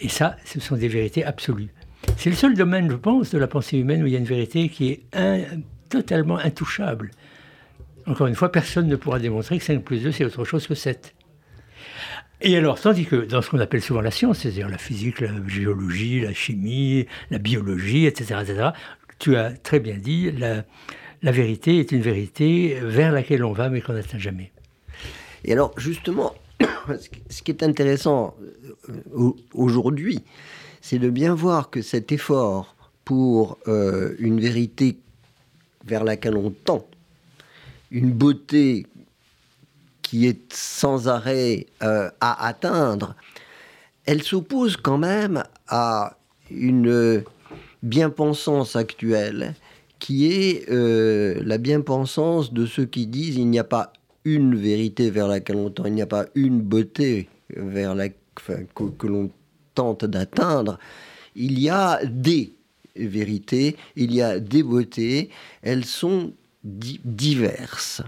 Et 0.00 0.08
ça, 0.08 0.36
ce 0.44 0.60
sont 0.60 0.76
des 0.76 0.88
vérités 0.88 1.24
absolues. 1.24 1.70
C'est 2.16 2.30
le 2.30 2.36
seul 2.36 2.54
domaine, 2.54 2.88
je 2.90 2.96
pense, 2.96 3.32
de 3.32 3.38
la 3.38 3.48
pensée 3.48 3.78
humaine 3.78 4.04
où 4.04 4.06
il 4.06 4.12
y 4.12 4.16
a 4.16 4.18
une 4.18 4.24
vérité 4.24 4.68
qui 4.68 4.90
est 4.90 5.02
totalement 5.88 6.38
intouchable. 6.38 7.10
Encore 8.06 8.26
une 8.26 8.34
fois, 8.34 8.50
personne 8.50 8.88
ne 8.88 8.96
pourra 8.96 9.18
démontrer 9.18 9.58
que 9.58 9.64
5 9.64 9.82
plus 9.82 10.02
2, 10.02 10.12
c'est 10.12 10.24
autre 10.24 10.44
chose 10.44 10.66
que 10.66 10.74
7. 10.74 11.14
Et 12.42 12.56
alors, 12.56 12.80
tandis 12.80 13.04
que 13.04 13.16
dans 13.16 13.42
ce 13.42 13.50
qu'on 13.50 13.58
appelle 13.58 13.82
souvent 13.82 14.00
la 14.00 14.10
science, 14.10 14.38
c'est-à-dire 14.38 14.68
la 14.68 14.78
physique, 14.78 15.20
la 15.20 15.30
géologie, 15.46 16.20
la 16.20 16.32
chimie, 16.32 17.06
la 17.30 17.38
biologie, 17.38 18.06
etc., 18.06 18.40
etc., 18.42 18.68
tu 19.18 19.36
as 19.36 19.50
très 19.50 19.80
bien 19.80 19.98
dit, 19.98 20.30
la, 20.32 20.64
vérité 21.22 21.78
est 21.78 21.92
une 21.92 22.00
vérité 22.00 22.78
vers 22.82 23.12
laquelle 23.12 23.44
on 23.44 23.52
va, 23.52 23.68
mais 23.68 23.82
qu'on 23.82 23.92
n'atteint 23.92 24.18
jamais. 24.18 24.50
Et 25.44 25.52
alors, 25.52 25.78
justement, 25.78 26.34
ce 27.28 27.42
qui 27.42 27.50
est 27.50 27.62
intéressant 27.62 28.34
euh, 28.88 29.32
aujourd'hui, 29.52 30.24
c'est 30.80 30.98
de 30.98 31.10
bien 31.10 31.34
voir 31.34 31.68
que 31.68 31.82
cet 31.82 32.10
effort 32.12 32.74
pour 33.04 33.58
euh, 33.68 34.14
une 34.18 34.40
vérité 34.40 34.96
vers 35.84 36.04
laquelle 36.04 36.36
on 36.36 36.50
tend, 36.50 36.86
une 37.90 38.12
beauté 38.12 38.86
qui 40.02 40.26
est 40.26 40.52
sans 40.52 41.08
arrêt 41.08 41.66
euh, 41.82 42.10
à 42.20 42.46
atteindre, 42.46 43.14
elle 44.04 44.22
s'oppose 44.22 44.76
quand 44.76 44.98
même 44.98 45.44
à 45.68 46.16
une 46.50 47.22
bien-pensance 47.82 48.76
actuelle 48.76 49.54
qui 49.98 50.32
est 50.32 50.68
euh, 50.70 51.40
la 51.44 51.58
bien-pensance 51.58 52.52
de 52.52 52.66
ceux 52.66 52.86
qui 52.86 53.06
disent 53.06 53.36
il 53.36 53.48
n'y 53.48 53.58
a 53.58 53.64
pas 53.64 53.92
une 54.24 54.56
vérité 54.56 55.10
vers 55.10 55.28
laquelle 55.28 55.56
on 55.56 55.72
il 55.84 55.92
n'y 55.92 56.02
a 56.02 56.06
pas 56.06 56.26
une 56.34 56.60
beauté 56.60 57.28
vers 57.54 57.94
la, 57.94 58.08
tente 59.74 60.04
d'atteindre, 60.04 60.78
il 61.36 61.58
y 61.58 61.70
a 61.70 62.00
des 62.04 62.52
vérités, 62.96 63.76
il 63.96 64.12
y 64.12 64.20
a 64.20 64.40
des 64.40 64.62
beautés, 64.62 65.30
elles 65.62 65.84
sont 65.84 66.32
diverses. 66.64 68.02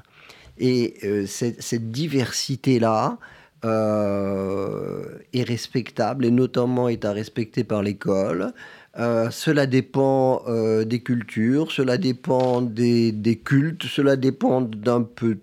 Et 0.59 0.95
euh, 1.05 1.27
cette, 1.27 1.91
diversité-là 1.91 3.19
euh, 3.65 5.19
est 5.33 5.43
respectable 5.43 6.25
et 6.25 6.31
notamment 6.31 6.89
est 6.89 7.05
à 7.05 7.13
respecter 7.13 7.65
par 7.65 7.83
l'école. 7.83 8.53
Euh, 8.99 9.31
cela 9.31 9.67
dépend 9.67 10.45
des 10.85 11.01
cultures, 11.01 11.73
cela 11.73 11.97
dépend 11.97 12.61
des, 12.61 13.41
cultes, 13.43 13.85
cela 13.85 14.17
dépend 14.17 14.61
d'un 14.61 15.03
peu 15.03 15.39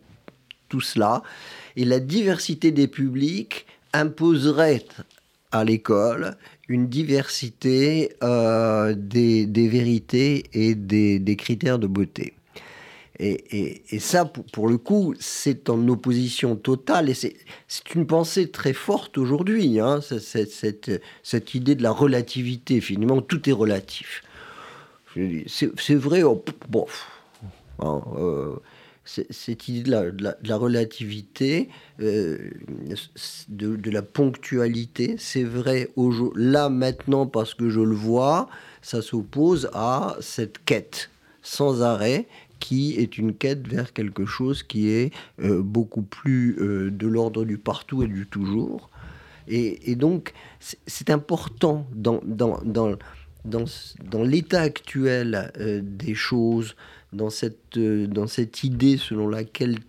tout 0.67 0.81
cela. 0.81 1.23
Et 1.75 1.85
la 1.85 1.99
diversité 1.99 2.71
des 2.71 2.87
publics 2.87 3.65
imposerait 3.93 4.85
à 5.51 5.63
l'école 5.63 6.35
une 6.67 6.87
diversité 6.87 8.11
des, 8.21 9.67
vérités 9.67 10.43
et 10.53 10.75
des, 10.75 11.35
critères 11.35 11.79
de 11.79 11.87
beauté. 11.87 12.35
Et, 13.21 13.99
ça, 13.99 14.23
pour, 14.25 14.69
le 14.69 14.77
coup, 14.77 15.13
c'est 15.19 15.69
en 15.69 15.85
opposition 15.89 16.55
totale, 16.55 17.09
et 17.09 17.13
c'est 17.13 17.35
une 17.93 18.07
pensée 18.07 18.49
très 18.49 18.71
forte 18.71 19.17
aujourd'hui, 19.17 19.79
hein, 19.81 19.99
cette, 20.01 21.01
cette, 21.23 21.55
idée 21.55 21.75
de 21.75 21.83
la 21.83 21.91
relativité, 21.91 22.79
finalement, 22.79 23.21
tout 23.21 23.49
est 23.49 23.53
relatif. 23.53 24.23
C'est 25.47 25.95
vrai, 25.95 26.23
oh, 26.23 26.43
bon, 26.69 26.85
hein, 27.79 28.01
euh, 28.17 28.55
cette 29.03 29.67
idée 29.67 29.83
de 29.83 30.35
la, 30.43 30.55
relativité, 30.55 31.69
euh, 31.99 32.37
de, 33.49 33.89
la 33.89 34.01
ponctualité, 34.01 35.15
c'est 35.17 35.43
vrai 35.43 35.89
là 36.35 36.69
maintenant 36.69 37.25
parce 37.25 37.53
que 37.53 37.69
je 37.69 37.81
le 37.81 37.95
vois, 37.95 38.49
ça 38.81 39.01
s'oppose 39.01 39.69
à 39.73 40.15
cette 40.21 40.63
quête 40.63 41.09
sans 41.41 41.81
arrêt 41.81 42.27
qui 42.59 42.95
est 42.97 43.17
une 43.17 43.33
quête 43.33 43.67
vers 43.67 43.93
quelque 43.93 44.25
chose 44.25 44.63
qui 44.63 44.89
est 44.89 45.13
euh, 45.41 45.61
beaucoup 45.61 46.01
plus 46.01 46.57
euh, 46.59 46.91
de 46.91 47.07
l'ordre 47.07 47.45
du 47.45 47.57
partout 47.57 48.03
et 48.03 48.07
du 48.07 48.25
toujours. 48.27 48.89
Et, 49.51 49.95
donc, 49.95 50.33
c'est 50.59 51.09
important 51.09 51.87
dans, 51.95 52.21
dans, 52.23 52.59
dans, 52.63 52.95
dans, 53.43 54.23
l'état 54.23 54.61
actuel 54.61 55.51
des 55.81 56.13
choses, 56.13 56.75
dans 57.13 57.29
cette, 57.29 57.77
euh, 57.77 58.07
dans 58.07 58.27
cette 58.27 58.63
idée 58.63 58.97
selon 58.97 59.27
laquelle 59.27 59.79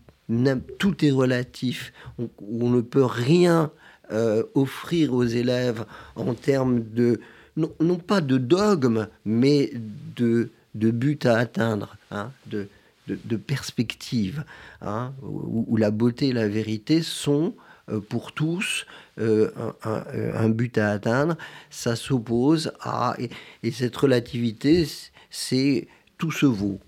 tout 0.79 1.05
est 1.05 1.11
relatif, 1.11 1.93
où 2.19 2.31
on 2.41 2.71
ne 2.71 2.81
peut 2.81 3.05
rien 3.05 3.73
euh, 4.13 4.45
offrir 4.55 5.13
aux 5.13 5.25
élèves 5.25 5.85
en 6.15 6.35
termes 6.35 6.83
de, 6.83 7.21
non, 7.57 7.97
pas 7.97 8.21
de 8.21 8.39
dogme, 8.39 9.09
mais 9.25 9.73
de, 10.17 10.51
de 10.75 10.91
but 10.91 11.27
à 11.27 11.37
atteindre, 11.39 11.97
hein, 12.11 12.31
de, 12.47 12.69
de, 13.09 13.37
perspective, 13.37 14.45
hein, 14.81 15.13
où, 15.23 15.77
la 15.77 15.91
beauté 15.91 16.29
et 16.29 16.33
la 16.33 16.49
vérité 16.49 17.03
sont 17.03 17.55
euh, 17.89 18.01
pour 18.01 18.33
tous 18.33 18.87
un, 19.19 19.75
un, 19.83 20.49
but 20.49 20.79
à 20.79 20.91
atteindre, 20.91 21.37
ça 21.71 21.97
s'oppose 21.97 22.73
à... 22.81 23.15
Et, 23.19 23.31
et 23.63 23.71
cette 23.71 23.97
relativité, 23.97 24.87
c'est 25.31 25.89
tout 26.19 26.31
se 26.31 26.47
vaut. 26.47 26.81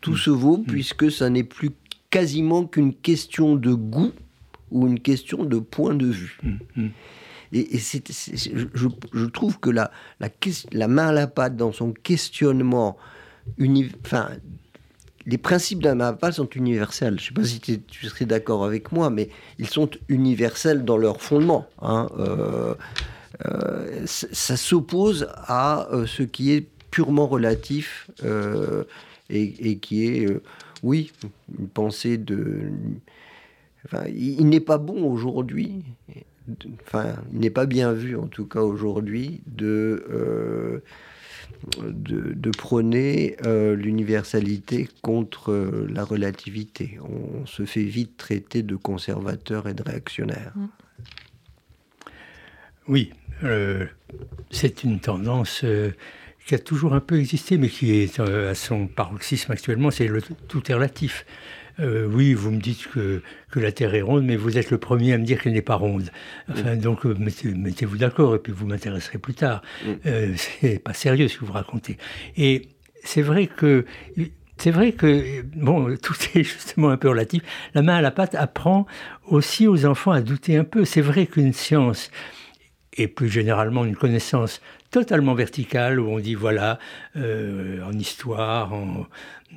Tout 0.00 0.16
se 0.16 0.30
vaut 0.30 0.58
mm. 0.58 0.64
puisque 0.64 1.10
ça 1.10 1.30
n'est 1.30 1.44
plus 1.44 1.70
quasiment 2.10 2.66
qu'une 2.66 2.94
question 2.94 3.56
de 3.56 3.72
goût 3.72 4.12
ou 4.70 4.86
une 4.86 5.00
question 5.00 5.44
de 5.44 5.58
point 5.58 5.94
de 5.94 6.06
vue. 6.06 6.38
Mm, 6.42 6.88
Et, 7.52 7.78
je, 7.78 9.26
trouve 9.26 9.58
que 9.58 9.70
la, 9.70 9.90
main 10.88 11.08
à 11.08 11.12
la 11.12 11.26
pâte 11.26 11.56
dans 11.56 11.72
son 11.72 11.92
questionnement, 11.92 12.96
enfin, 14.04 14.28
les 15.26 15.38
principes 15.38 15.80
de 15.80 15.88
la 15.88 15.94
main 15.94 16.08
à 16.08 16.10
la 16.12 16.16
pâte 16.16 16.34
sont 16.34 16.48
universels. 16.50 17.18
Je 17.18 17.24
ne 17.24 17.28
sais 17.28 17.34
pas 17.34 17.44
si 17.44 17.80
tu, 17.80 18.06
serais 18.06 18.24
d'accord 18.24 18.64
avec 18.64 18.92
moi, 18.92 19.10
mais 19.10 19.28
ils 19.58 19.68
sont 19.68 19.90
universels 20.08 20.84
dans 20.84 20.96
leur 20.96 21.20
fondement. 21.20 21.66
Hein. 21.82 22.08
Euh, 22.18 22.74
euh, 23.46 24.02
ça 24.06 24.56
s'oppose 24.56 25.28
à 25.34 25.88
euh, 25.92 26.06
ce 26.06 26.22
qui 26.22 26.52
est 26.52 26.66
purement 26.90 27.26
relatif 27.26 28.10
et, 29.28 29.78
qui 29.78 30.06
est, 30.06 30.26
oui, 30.82 31.12
une 31.58 31.68
pensée 31.68 32.18
de... 32.18 32.70
Enfin, 33.86 34.04
il, 34.08 34.46
n'est 34.48 34.60
pas 34.60 34.76
bon 34.76 35.04
aujourd'hui, 35.10 35.84
enfin, 36.86 37.14
il 37.32 37.40
n'est 37.40 37.50
pas 37.50 37.66
bien 37.66 37.92
vu 37.92 38.16
en 38.16 38.26
tout 38.26 38.46
cas 38.46 38.60
aujourd'hui 38.60 39.42
de, 39.46 40.04
euh, 40.10 40.80
de, 41.78 42.50
prôner 42.50 43.36
euh, 43.46 43.74
l'universalité 43.74 44.88
contre 45.02 45.86
la 45.88 46.04
relativité. 46.04 46.98
On, 47.02 47.46
se 47.46 47.64
fait 47.64 47.84
vite 47.84 48.16
traiter 48.16 48.62
de 48.62 48.76
conservateur 48.76 49.68
et 49.68 49.74
de 49.74 49.82
réactionnaire. 49.82 50.52
Mm. 50.54 50.66
Oui, 52.88 53.12
c'est 54.50 54.84
une 54.84 55.00
tendance 55.00 55.64
qui 56.50 56.56
a 56.56 56.58
toujours 56.58 56.94
un 56.94 57.00
peu 57.00 57.20
existé, 57.20 57.58
mais 57.58 57.68
qui 57.68 57.92
est 57.92 58.18
euh, 58.18 58.50
à 58.50 58.54
son 58.56 58.88
paroxysme 58.88 59.52
actuellement, 59.52 59.92
c'est 59.92 60.08
le 60.08 60.20
tout 60.20 60.68
est 60.68 60.74
relatif. 60.74 61.24
Euh, 61.80 62.06
oui, 62.06 62.34
vous 62.34 62.50
me 62.50 62.60
dites 62.60 62.86
que, 62.88 63.22
que, 63.50 63.60
la 63.60 63.72
Terre 63.72 63.94
est 63.94 64.02
ronde, 64.02 64.24
mais 64.24 64.36
vous 64.36 64.58
êtes 64.58 64.70
le 64.70 64.78
premier 64.78 65.12
à 65.12 65.18
me 65.18 65.24
dire 65.24 65.40
qu'elle 65.40 65.52
n'est 65.52 65.62
pas 65.62 65.76
ronde. 65.76 66.10
Enfin, 66.50 66.76
donc, 66.76 67.06
euh, 67.06 67.14
mettez-vous 67.18 67.96
d'accord, 67.96 68.34
et 68.34 68.38
puis 68.38 68.52
vous 68.52 68.66
m'intéresserez 68.66 69.18
plus 69.18 69.34
tard. 69.34 69.62
Euh, 70.06 70.34
c'est 70.60 70.78
pas 70.82 70.94
sérieux 70.94 71.28
ce 71.28 71.38
que 71.38 71.44
vous 71.44 71.52
racontez. 71.52 71.96
Et 72.36 72.68
c'est 73.04 73.22
vrai 73.22 73.46
que 73.46 73.84
c'est 74.58 74.70
vrai 74.70 74.92
que, 74.92 75.42
bon, 75.56 75.96
tout 76.02 76.14
est 76.34 76.42
justement 76.42 76.90
un 76.90 76.98
peu 76.98 77.08
relatif. 77.08 77.42
La 77.74 77.82
main 77.82 77.96
à 77.96 78.02
la 78.02 78.10
pâte 78.10 78.34
apprend 78.34 78.86
aussi 79.26 79.66
aux 79.66 79.86
enfants 79.86 80.12
à 80.12 80.20
douter 80.20 80.56
un 80.56 80.64
peu. 80.64 80.84
C'est 80.84 81.00
vrai 81.00 81.26
qu'une 81.26 81.54
science, 81.54 82.10
et 82.94 83.08
plus 83.08 83.28
généralement 83.28 83.84
une 83.84 83.96
connaissance 83.96 84.60
totalement 84.90 85.34
verticale, 85.34 86.00
où 86.00 86.08
on 86.10 86.18
dit, 86.18 86.34
voilà, 86.34 86.78
euh, 87.16 87.82
en 87.84 87.92
histoire, 87.92 88.74
en, 88.74 89.06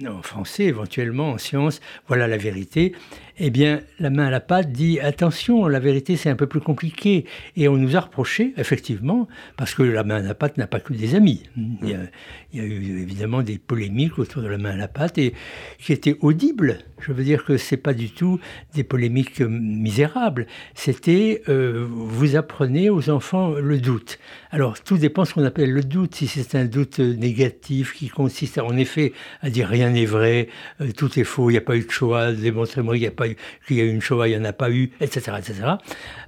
en 0.08 0.21
français 0.21 0.65
éventuellement, 0.65 1.32
en 1.32 1.38
sciences, 1.38 1.79
voilà 2.08 2.27
la 2.27 2.38
vérité, 2.38 2.93
eh 3.39 3.49
bien, 3.49 3.82
la 3.99 4.12
main 4.12 4.27
à 4.27 4.29
la 4.29 4.39
pâte 4.39 4.71
dit 4.71 4.99
attention, 4.99 5.67
la 5.67 5.79
vérité 5.79 6.17
c'est 6.17 6.29
un 6.29 6.36
peu 6.36 6.45
plus 6.45 6.60
compliqué. 6.60 7.25
Et 7.56 7.67
on 7.67 7.77
nous 7.77 7.95
a 7.95 8.01
reproché, 8.01 8.53
effectivement, 8.58 9.27
parce 9.58 9.73
que 9.73 9.82
la 9.82 10.03
main 10.03 10.17
à 10.17 10.21
la 10.21 10.36
pâte 10.36 10.58
n'a 10.58 10.67
pas 10.67 10.79
que 10.79 10.93
des 10.93 11.15
amis. 11.15 11.43
Il 11.58 11.89
y, 11.89 11.93
a, 11.95 12.63
eu 12.63 13.01
évidemment 13.01 13.41
des 13.41 13.58
polémiques 13.58 14.19
autour 14.19 14.43
de 14.43 14.47
la 14.47 14.60
main 14.60 14.71
à 14.71 14.75
la 14.75 14.88
pâte 14.88 15.17
et 15.17 15.34
qui 15.79 15.93
étaient 15.93 16.17
audibles. 16.21 16.79
Je 16.99 17.12
veux 17.12 17.23
dire 17.23 17.43
que 17.43 17.58
c'est 17.58 17.77
pas 17.77 17.93
du 17.93 18.12
tout 18.12 18.39
des 18.75 18.84
polémiques 18.84 19.41
misérables. 19.41 20.45
C'était 20.75 21.41
euh, 21.49 21.86
vous 21.89 22.36
apprenez 22.36 22.89
aux 22.89 23.10
enfants 23.10 23.49
le 23.49 23.79
doute. 23.79 24.19
Alors 24.51 24.82
tout 24.82 24.97
dépend 24.97 25.23
de 25.23 25.27
ce 25.27 25.34
qu'on 25.34 25.43
appelle 25.43 25.71
le 25.71 25.84
doute. 25.84 26.15
Si 26.15 26.27
c'est 26.27 26.56
un 26.56 26.65
doute 26.65 26.99
négatif 26.99 27.93
qui 27.93 28.10
consiste 28.10 28.60
en 28.60 28.77
effet 28.77 29.12
à 29.41 29.49
dire 29.49 29.67
rien 29.67 29.83
n'est 29.89 30.06
vrai, 30.06 30.50
euh, 30.82 30.91
tout 30.91 31.19
est 31.19 31.24
faux, 31.24 31.50
il 31.50 31.54
n'y 31.54 31.58
a 31.58 31.62
pas 31.62 31.76
eu 31.76 31.86
de 31.86 31.91
choix, 31.91 32.32
démontrez-moi 32.32 32.96
qu'il 32.96 33.02
n'y 33.02 33.08
a 33.08 33.12
pas 33.12 33.28
eu, 33.28 33.36
qu'il 33.67 33.78
y 33.78 33.82
a 33.82 33.84
eu 33.84 33.89
une 33.89 34.02
Shoah, 34.02 34.28
il 34.28 34.32
n'y 34.32 34.38
en 34.38 34.46
a 34.46 34.54
pas 34.54 34.72
eu, 34.72 34.91
etc., 35.02 35.34
etc. 35.38 35.62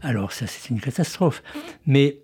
Alors 0.02 0.32
ça, 0.32 0.48
c'est 0.48 0.70
une 0.70 0.80
catastrophe. 0.80 1.44
Mais 1.86 2.18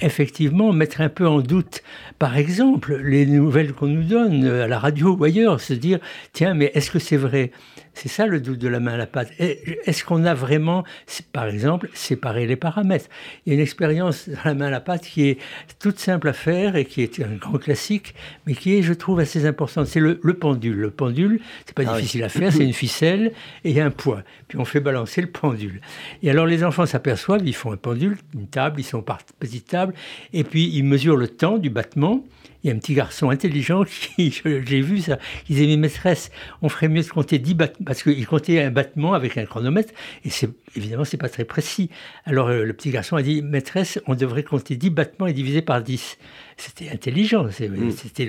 effectivement 0.00 0.72
mettre 0.72 1.00
un 1.00 1.08
peu 1.08 1.26
en 1.26 1.40
doute, 1.40 1.82
par 2.18 2.36
exemple, 2.36 2.96
les 2.96 3.26
nouvelles 3.26 3.72
qu'on 3.72 3.86
nous 3.86 4.04
donne 4.04 4.44
à 4.44 4.68
la 4.68 4.78
radio 4.78 5.16
ou 5.16 5.24
ailleurs, 5.24 5.60
se 5.60 5.74
dire, 5.74 5.98
tiens, 6.32 6.54
mais 6.54 6.70
est-ce 6.74 6.90
que 6.90 6.98
c'est 6.98 7.16
vrai? 7.16 7.52
C'est 7.98 8.08
ça 8.08 8.26
le 8.26 8.40
doute 8.40 8.58
de 8.58 8.68
la 8.68 8.78
main 8.78 8.94
à 8.94 8.96
la 8.96 9.06
pâte. 9.06 9.32
Est-ce 9.38 10.04
qu'on 10.04 10.24
a 10.24 10.32
vraiment, 10.32 10.84
par 11.32 11.46
exemple, 11.46 11.90
séparé 11.94 12.46
les 12.46 12.54
paramètres? 12.54 13.06
Il 13.44 13.50
y 13.50 13.52
a 13.52 13.54
une 13.56 13.62
expérience 13.62 14.28
de 14.28 14.36
la 14.44 14.54
main 14.54 14.66
à 14.66 14.70
la 14.70 14.80
pâte 14.80 15.02
qui 15.02 15.28
est 15.28 15.38
toute 15.80 15.98
simple 15.98 16.28
à 16.28 16.32
faire 16.32 16.76
et 16.76 16.84
qui 16.84 17.02
est 17.02 17.20
un 17.20 17.34
grand 17.34 17.58
classique, 17.58 18.14
mais 18.46 18.54
qui 18.54 18.76
est, 18.76 18.82
je 18.82 18.92
trouve, 18.92 19.18
assez 19.18 19.46
importante. 19.46 19.86
C'est 19.86 19.98
le, 19.98 20.16
pendule. 20.34 20.76
Le 20.76 20.90
pendule, 20.90 21.40
c'est 21.66 21.74
pas 21.74 21.82
ah 21.88 21.96
difficile 21.96 22.22
à 22.22 22.28
faire, 22.28 22.52
c'est 22.52 22.64
une 22.64 22.72
ficelle 22.72 23.32
et 23.64 23.80
un 23.80 23.90
poids. 23.90 24.22
Puis 24.46 24.58
on 24.58 24.64
fait 24.64 24.80
balancer 24.80 25.20
le 25.20 25.30
pendule. 25.30 25.80
Et 26.22 26.30
alors 26.30 26.46
les 26.46 26.62
enfants 26.62 26.86
s'aperçoivent, 26.86 27.42
ils 27.44 27.54
font 27.54 27.72
un 27.72 27.76
pendule, 27.76 28.16
une 28.34 28.46
table, 28.46 28.78
ils 28.80 28.84
sont 28.84 29.02
par 29.02 29.18
petite 29.40 29.66
table, 29.66 29.92
et 30.32 30.44
puis 30.44 30.70
ils 30.72 30.84
mesurent 30.84 31.16
le 31.16 31.26
temps 31.26 31.58
du 31.58 31.68
battement 31.68 32.24
il 32.62 32.68
y 32.68 32.72
a 32.72 32.74
un 32.74 32.78
petit 32.78 32.94
garçon 32.94 33.30
intelligent 33.30 33.84
qui, 34.16 34.30
j'ai 34.30 34.80
vu 34.80 35.00
ça, 35.00 35.18
il 35.48 35.56
disait, 35.56 35.66
mais 35.66 35.76
maîtresse, 35.76 36.30
on 36.62 36.68
ferait 36.68 36.88
mieux 36.88 37.02
de 37.02 37.08
compter 37.08 37.38
10 37.38 37.54
battements, 37.54 37.84
parce 37.84 38.02
qu'il 38.02 38.26
comptait 38.26 38.62
un 38.62 38.70
battement 38.70 39.14
avec 39.14 39.38
un 39.38 39.44
chronomètre, 39.44 39.92
et 40.24 40.30
c'est, 40.30 40.50
évidemment, 40.76 41.04
c'est 41.04 41.16
pas 41.16 41.28
très 41.28 41.44
précis. 41.44 41.90
Alors, 42.24 42.48
euh, 42.48 42.64
le 42.64 42.72
petit 42.72 42.90
garçon 42.90 43.16
a 43.16 43.22
dit, 43.22 43.42
maîtresse, 43.42 44.00
on 44.06 44.14
devrait 44.14 44.42
compter 44.42 44.76
10 44.76 44.90
battements 44.90 45.26
et 45.26 45.32
diviser 45.32 45.62
par 45.62 45.82
10. 45.82 46.18
C'était 46.56 46.90
intelligent, 46.90 47.44
mm. 47.44 47.90
c'était 47.92 48.24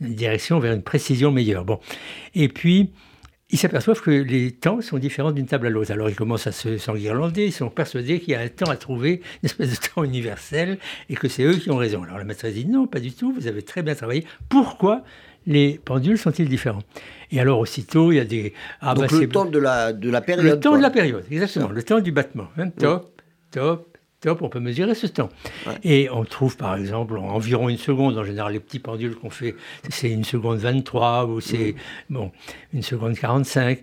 une 0.00 0.14
direction 0.14 0.58
vers 0.58 0.72
une 0.72 0.82
précision 0.82 1.32
meilleure. 1.32 1.64
Bon. 1.64 1.80
Et 2.34 2.48
puis, 2.48 2.90
ils 3.52 3.58
s'aperçoivent 3.58 4.00
que 4.00 4.10
les 4.10 4.50
temps 4.50 4.80
sont 4.80 4.98
différents 4.98 5.30
d'une 5.30 5.46
table 5.46 5.66
à 5.66 5.70
l'autre. 5.70 5.92
Alors 5.92 6.08
ils 6.08 6.16
commencent 6.16 6.46
à 6.46 6.52
se 6.52 6.78
s'enguirlander, 6.78 7.44
ils 7.44 7.52
sont 7.52 7.68
persuadés 7.68 8.18
qu'il 8.18 8.32
y 8.32 8.34
a 8.34 8.40
un 8.40 8.48
temps 8.48 8.70
à 8.70 8.76
trouver, 8.76 9.20
une 9.42 9.46
espèce 9.46 9.70
de 9.70 9.76
temps 9.76 10.02
universel, 10.04 10.78
et 11.10 11.14
que 11.14 11.28
c'est 11.28 11.44
eux 11.44 11.54
qui 11.54 11.70
ont 11.70 11.76
raison. 11.76 12.02
Alors 12.02 12.18
la 12.18 12.24
maîtresse 12.24 12.54
dit 12.54 12.66
non, 12.66 12.86
pas 12.86 12.98
du 12.98 13.12
tout, 13.12 13.32
vous 13.32 13.46
avez 13.46 13.62
très 13.62 13.82
bien 13.82 13.94
travaillé. 13.94 14.26
Pourquoi 14.48 15.04
les 15.46 15.80
pendules 15.84 16.18
sont-ils 16.18 16.48
différents? 16.48 16.82
Et 17.30 17.40
alors 17.40 17.58
aussitôt, 17.58 18.10
il 18.10 18.16
y 18.16 18.20
a 18.20 18.24
des... 18.24 18.54
Ah, 18.80 18.94
Donc 18.94 19.10
bah, 19.10 19.18
le 19.18 19.28
temps 19.28 19.44
de 19.44 19.58
la, 19.58 19.92
de 19.92 20.08
la 20.08 20.20
période. 20.22 20.46
Le 20.46 20.58
temps 20.58 20.76
de 20.76 20.82
la 20.82 20.90
période, 20.90 21.24
exactement, 21.30 21.68
le 21.68 21.82
temps 21.82 22.00
du 22.00 22.12
battement. 22.12 22.48
Hein, 22.56 22.70
top, 22.70 23.20
top, 23.50 23.91
on 24.26 24.48
peut 24.48 24.60
mesurer 24.60 24.94
ce 24.94 25.06
temps. 25.06 25.28
Et 25.82 26.08
on 26.10 26.24
trouve 26.24 26.56
par 26.56 26.76
exemple 26.76 27.16
environ 27.18 27.68
une 27.68 27.78
seconde, 27.78 28.18
en 28.18 28.24
général 28.24 28.52
les 28.52 28.60
petits 28.60 28.78
pendules 28.78 29.16
qu'on 29.16 29.30
fait, 29.30 29.54
c'est 29.88 30.10
une 30.10 30.24
seconde 30.24 30.58
23 30.58 31.26
ou 31.26 31.40
c'est 31.40 31.74
bon, 32.10 32.32
une 32.72 32.82
seconde 32.82 33.14
45. 33.18 33.80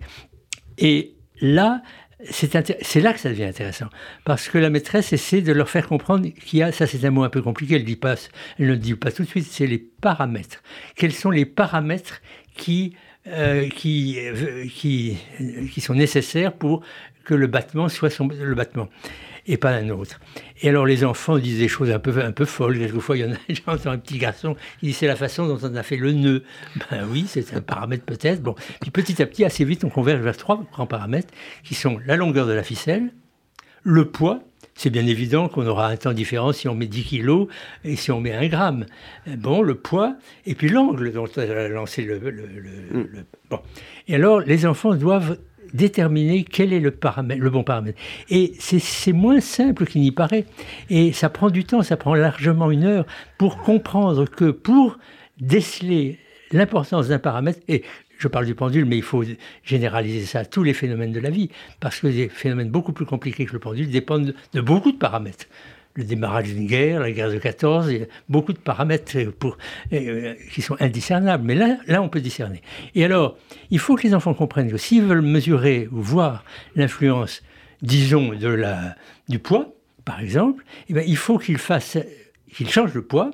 Et 0.78 1.14
là, 1.40 1.82
c'est 2.28 2.54
là 2.96 3.12
que 3.12 3.20
ça 3.20 3.30
devient 3.30 3.44
intéressant. 3.44 3.86
Parce 4.24 4.48
que 4.48 4.58
la 4.58 4.70
maîtresse 4.70 5.12
essaie 5.12 5.42
de 5.42 5.52
leur 5.52 5.68
faire 5.68 5.86
comprendre 5.86 6.28
qu'il 6.28 6.58
y 6.58 6.62
a, 6.62 6.72
ça 6.72 6.86
c'est 6.86 7.04
un 7.04 7.10
mot 7.10 7.22
un 7.22 7.30
peu 7.30 7.42
compliqué, 7.42 7.76
elle, 7.76 7.84
dit 7.84 7.96
pas, 7.96 8.14
elle 8.58 8.66
ne 8.66 8.72
le 8.72 8.76
dit 8.76 8.94
pas 8.94 9.10
tout 9.10 9.22
de 9.22 9.28
suite, 9.28 9.46
c'est 9.48 9.66
les 9.66 9.78
paramètres. 9.78 10.62
Quels 10.96 11.12
sont 11.12 11.30
les 11.30 11.46
paramètres 11.46 12.20
qui, 12.56 12.94
euh, 13.26 13.68
qui, 13.68 14.18
euh, 14.18 14.66
qui, 14.66 15.16
qui 15.72 15.80
sont 15.80 15.94
nécessaires 15.94 16.52
pour 16.52 16.82
que 17.24 17.34
le 17.34 17.46
battement 17.46 17.88
soit 17.88 18.10
son, 18.10 18.28
le 18.28 18.54
battement? 18.54 18.88
Et 19.46 19.56
pas 19.56 19.70
un 19.70 19.88
autre. 19.90 20.20
Et 20.62 20.68
alors 20.68 20.86
les 20.86 21.04
enfants 21.04 21.38
disent 21.38 21.58
des 21.58 21.68
choses 21.68 21.90
un 21.90 21.98
peu, 21.98 22.22
un 22.22 22.32
peu 22.32 22.44
folles. 22.44 22.78
Quelquefois, 22.78 23.16
il 23.16 23.20
y 23.20 23.24
en 23.24 23.32
a, 23.32 23.36
j'entends 23.48 23.90
un 23.90 23.98
petit 23.98 24.18
garçon 24.18 24.56
qui 24.78 24.86
dit 24.86 24.92
c'est 24.92 25.06
la 25.06 25.16
façon 25.16 25.46
dont 25.46 25.58
on 25.62 25.74
a 25.74 25.82
fait 25.82 25.96
le 25.96 26.12
nœud. 26.12 26.44
Ben 26.90 27.06
oui, 27.10 27.26
c'est 27.28 27.54
un 27.54 27.60
paramètre 27.60 28.04
peut-être. 28.04 28.42
Bon, 28.42 28.54
puis 28.80 28.90
petit 28.90 29.20
à 29.22 29.26
petit, 29.26 29.44
assez 29.44 29.64
vite, 29.64 29.84
on 29.84 29.90
converge 29.90 30.20
vers 30.20 30.36
trois 30.36 30.62
grands 30.72 30.86
paramètres 30.86 31.32
qui 31.64 31.74
sont 31.74 31.98
la 32.06 32.16
longueur 32.16 32.46
de 32.46 32.52
la 32.52 32.62
ficelle, 32.62 33.12
le 33.82 34.06
poids. 34.06 34.40
C'est 34.74 34.90
bien 34.90 35.06
évident 35.06 35.48
qu'on 35.48 35.66
aura 35.66 35.88
un 35.88 35.96
temps 35.96 36.14
différent 36.14 36.52
si 36.52 36.66
on 36.66 36.74
met 36.74 36.86
10 36.86 37.04
kilos 37.04 37.48
et 37.84 37.96
si 37.96 38.10
on 38.12 38.20
met 38.20 38.32
1 38.32 38.48
gramme. 38.48 38.86
Bon, 39.26 39.60
le 39.60 39.74
poids, 39.74 40.16
et 40.46 40.54
puis 40.54 40.70
l'angle 40.70 41.12
dont 41.12 41.28
on 41.36 41.40
a 41.40 41.68
lancé 41.68 42.02
le, 42.02 42.18
le, 42.18 42.30
le, 42.30 42.46
le... 42.90 43.26
Bon. 43.50 43.60
Et 44.08 44.14
alors, 44.14 44.40
les 44.40 44.64
enfants 44.64 44.94
doivent 44.94 45.36
déterminer 45.74 46.44
quel 46.44 46.72
est 46.72 46.80
le, 46.80 46.90
bon 47.50 47.62
paramètre. 47.62 47.98
Et 48.28 48.52
c'est 48.58 49.12
moins 49.12 49.40
simple 49.40 49.86
qu'il 49.86 50.00
n'y 50.02 50.12
paraît. 50.12 50.46
Et 50.88 51.12
ça 51.12 51.28
prend 51.28 51.50
du 51.50 51.64
temps, 51.64 51.82
ça 51.82 51.96
prend 51.96 52.14
largement 52.14 52.70
une 52.70 52.84
heure 52.84 53.06
pour 53.38 53.58
comprendre 53.58 54.26
que 54.26 54.50
pour 54.50 54.98
déceler 55.40 56.18
l'importance 56.52 57.08
d'un 57.08 57.18
paramètre, 57.18 57.60
et 57.68 57.82
je 58.18 58.28
parle 58.28 58.44
du 58.44 58.54
pendule, 58.54 58.84
mais 58.84 58.96
il 58.96 59.02
faut 59.02 59.24
généraliser 59.64 60.26
ça 60.26 60.40
à 60.40 60.44
tous 60.44 60.62
les 60.62 60.74
phénomènes 60.74 61.12
de 61.12 61.20
la 61.20 61.30
vie, 61.30 61.50
parce 61.80 62.00
que 62.00 62.08
des 62.08 62.28
phénomènes 62.28 62.70
beaucoup 62.70 62.92
plus 62.92 63.06
compliqués 63.06 63.46
que 63.46 63.52
le 63.52 63.58
pendule 63.58 63.90
dépendent 63.90 64.34
de 64.52 64.60
beaucoup 64.60 64.92
de 64.92 64.98
paramètres 64.98 65.46
le 65.94 66.04
démarrage 66.04 66.44
d'une 66.44 66.66
guerre, 66.66 67.00
la 67.00 67.10
guerre 67.10 67.30
de 67.30 67.38
14, 67.38 67.90
il 67.90 67.98
y 67.98 68.02
a 68.02 68.06
beaucoup 68.28 68.52
de 68.52 68.58
paramètres 68.58 69.30
pour, 69.38 69.58
euh, 69.92 70.34
qui 70.52 70.62
sont 70.62 70.76
indiscernables. 70.80 71.44
Mais 71.44 71.54
là, 71.54 71.78
là, 71.86 72.00
on 72.00 72.08
peut 72.08 72.20
discerner. 72.20 72.62
Et 72.94 73.04
alors, 73.04 73.36
il 73.70 73.78
faut 73.78 73.96
que 73.96 74.02
les 74.02 74.14
enfants 74.14 74.34
comprennent 74.34 74.70
que 74.70 74.76
s'ils 74.76 75.02
veulent 75.02 75.20
mesurer 75.20 75.88
ou 75.90 76.00
voir 76.00 76.44
l'influence, 76.76 77.42
disons, 77.82 78.34
de 78.34 78.48
la, 78.48 78.94
du 79.28 79.38
poids, 79.38 79.74
par 80.04 80.20
exemple, 80.20 80.64
eh 80.88 80.94
bien, 80.94 81.02
il 81.06 81.16
faut 81.16 81.38
qu'ils 81.38 81.58
fassent, 81.58 81.98
qu'ils 82.54 82.70
changent 82.70 82.94
de 82.94 83.00
poids, 83.00 83.32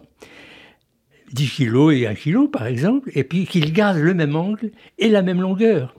10 1.32 1.50
kg 1.50 1.92
et 1.92 2.06
1 2.06 2.14
kg, 2.14 2.50
par 2.50 2.66
exemple, 2.66 3.10
et 3.14 3.24
puis 3.24 3.46
qu'ils 3.46 3.72
gardent 3.72 3.98
le 3.98 4.14
même 4.14 4.36
angle 4.36 4.70
et 4.98 5.08
la 5.08 5.22
même 5.22 5.40
longueur. 5.40 5.94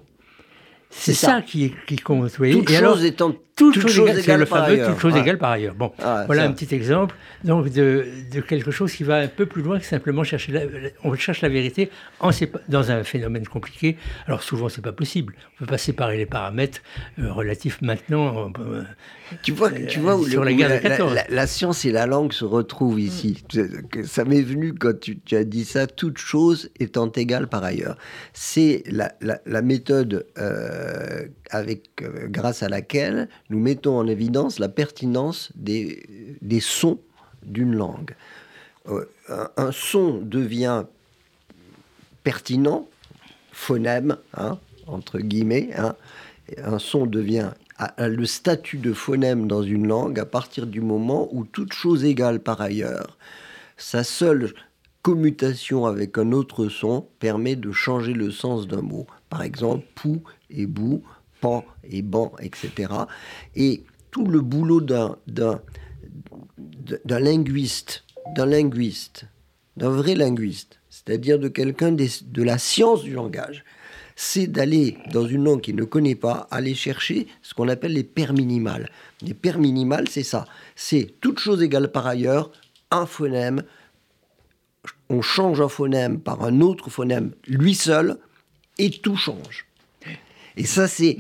C'est 0.90 1.14
ça. 1.14 1.42
qui, 1.42 1.74
qui 1.86 1.98
compte. 1.98 2.32
Toute 2.32 2.46
et 2.46 2.74
chose 2.74 2.78
alors, 2.78 3.04
étant 3.04 3.36
toute, 3.58 3.90
chose, 3.90 4.18
égale, 4.20 4.40
le 4.40 4.46
fameux 4.46 4.86
toute 4.86 5.00
chose 5.00 5.16
égale 5.16 5.38
par 5.38 5.52
ailleurs. 5.52 5.74
Bon, 5.74 5.92
ah, 6.04 6.24
voilà 6.28 6.44
un 6.44 6.52
petit 6.52 6.74
exemple 6.74 7.16
donc 7.44 7.70
de, 7.70 8.06
de, 8.32 8.40
quelque 8.42 8.72
chose 8.72 8.94
qui 8.94 9.04
va 9.04 9.18
un 9.18 9.28
peu 9.28 9.46
plus 9.46 9.62
loin 9.62 9.80
que 9.80 9.86
simplement 9.86 10.24
chercher 10.24 10.52
la, 10.52 10.62
on 11.04 11.14
cherche 11.16 11.42
la 11.42 11.50
vérité 11.50 11.90
en, 12.20 12.30
dans 12.70 12.92
un 12.92 13.04
phénomène 13.04 13.48
compliqué. 13.48 13.98
Alors 14.28 14.44
souvent 14.44 14.70
c'est 14.70 14.84
pas 14.84 14.92
possible. 14.92 15.36
On 15.56 15.66
peut 15.66 15.72
pas 15.72 15.78
séparer 15.78 16.18
les 16.18 16.28
paramètres 16.28 16.82
euh, 17.20 17.32
relatifs 17.32 17.82
maintenant. 17.82 18.52
Euh, 18.60 18.84
tu 19.44 19.52
vois, 19.52 19.72
tu 19.72 20.00
vois 20.00 20.16
où, 20.16 20.26
sur 20.26 20.44
la, 20.44 20.54
guerre 20.54 20.82
de 20.82 21.34
La, 21.34 21.48
science 21.48 21.84
et 21.84 21.92
la 21.92 22.06
langue 22.06 22.32
se 22.32 22.46
retrouvent 22.46 23.00
ici. 23.00 23.44
Mm. 23.54 24.04
Ça 24.04 24.24
m'est 24.24 24.42
venu 24.42 24.74
quand 24.74 24.98
tu, 25.00 25.20
tu, 25.20 25.36
as 25.36 25.44
dit 25.44 25.66
ça. 25.66 25.88
Toute 25.88 26.18
chose 26.18 26.70
étant 26.80 27.12
égale 27.12 27.48
par 27.48 27.64
ailleurs. 27.64 27.98
C'est 28.34 28.84
la, 28.88 29.14
la, 29.22 29.62
méthode 31.54 31.54
euh, 31.54 31.58
avec 31.58 32.32
grâce 32.32 32.64
à 32.64 32.70
laquelle 32.70 33.30
nous 33.50 33.60
mettons 33.60 33.98
en 33.98 34.08
évidence 34.08 34.60
la 34.60 34.70
pertinence 34.70 35.52
des, 35.56 36.38
des 36.42 36.60
sons 36.60 37.00
d'une 37.44 37.76
langue. 37.76 38.16
Euh, 38.88 39.06
un, 39.58 39.72
son 39.72 40.20
devient 40.20 40.86
pertinent, 42.24 42.88
phonème, 43.52 44.18
hein, 44.36 44.60
entre 44.88 45.20
guillemets, 45.20 45.70
hein, 45.78 45.96
un 46.64 46.80
son 46.80 47.06
devient 47.06 47.52
le 48.00 48.26
statut 48.26 48.78
de 48.78 48.92
phonème 48.92 49.48
dans 49.48 49.62
une 49.62 49.88
langue 49.88 50.20
à 50.20 50.26
partir 50.26 50.66
du 50.66 50.82
moment 50.82 51.30
où 51.32 51.46
toute 51.46 51.74
chose 51.74 52.06
égale 52.06 52.40
par 52.40 52.60
ailleurs, 52.60 53.18
sa 53.78 54.04
seule 54.04 54.54
commutation 55.04 55.86
avec 55.86 56.18
un 56.18 56.32
autre 56.32 56.70
son 56.70 57.08
permet 57.20 57.56
de 57.56 57.72
changer 57.72 58.14
le 58.14 58.32
sens 58.32 58.68
d'un 58.68 58.82
mot. 58.82 59.06
Par 59.30 59.44
exemple, 59.44 59.86
pou 59.96 60.24
et 60.50 60.66
bou, 60.66 61.04
pan 61.42 61.66
et 61.84 62.02
ban, 62.02 62.32
etc. 62.40 62.94
Et 63.56 63.84
tout 64.12 64.26
le 64.26 64.42
boulot 64.42 64.82
d'un, 64.82 65.18
linguiste, 67.06 68.04
d'un 68.36 68.46
linguiste, 68.46 69.26
d'un 69.76 69.90
vrai 69.90 70.16
linguiste, 70.16 70.80
c'est-à-dire 70.90 71.40
de 71.40 71.48
quelqu'un 71.48 71.92
de 71.92 72.44
la 72.44 72.58
science 72.58 73.04
du 73.04 73.14
langage, 73.14 73.64
c'est 74.16 74.48
d'aller 74.48 74.98
dans 75.14 75.28
une 75.28 75.44
langue 75.44 75.62
qu'il 75.62 75.76
ne 75.76 75.84
connaît 75.84 76.16
pas, 76.16 76.48
aller 76.50 76.74
chercher 76.74 77.28
ce 77.44 77.54
qu'on 77.54 77.70
appelle 77.70 77.94
les 77.94 78.04
paires 78.04 78.34
minimales. 78.34 78.90
Les 79.22 79.36
paires 79.36 79.60
minimales, 79.60 80.08
c'est 80.10 80.24
ça. 80.24 80.46
C'est 80.76 81.14
toute 81.22 81.38
chose 81.38 81.62
égale 81.62 81.92
par 81.92 82.08
ailleurs, 82.08 82.52
un 82.90 83.06
phonème, 83.06 83.62
on 85.10 85.22
change 85.22 85.62
un 85.62 85.70
phonème 85.70 86.20
par 86.20 86.44
un 86.44 86.62
autre 86.62 86.90
phonème, 86.90 87.32
lui 87.46 87.76
seul, 87.76 88.18
et 88.80 88.90
tout 88.90 89.16
change. 89.16 89.67
Et 90.58 90.66
ça, 90.66 90.88
c'est, 90.88 91.18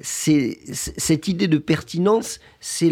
c'est 0.00 0.58
cette 0.74 1.28
idée 1.28 1.46
de 1.46 1.58
pertinence, 1.58 2.40
c'est 2.60 2.90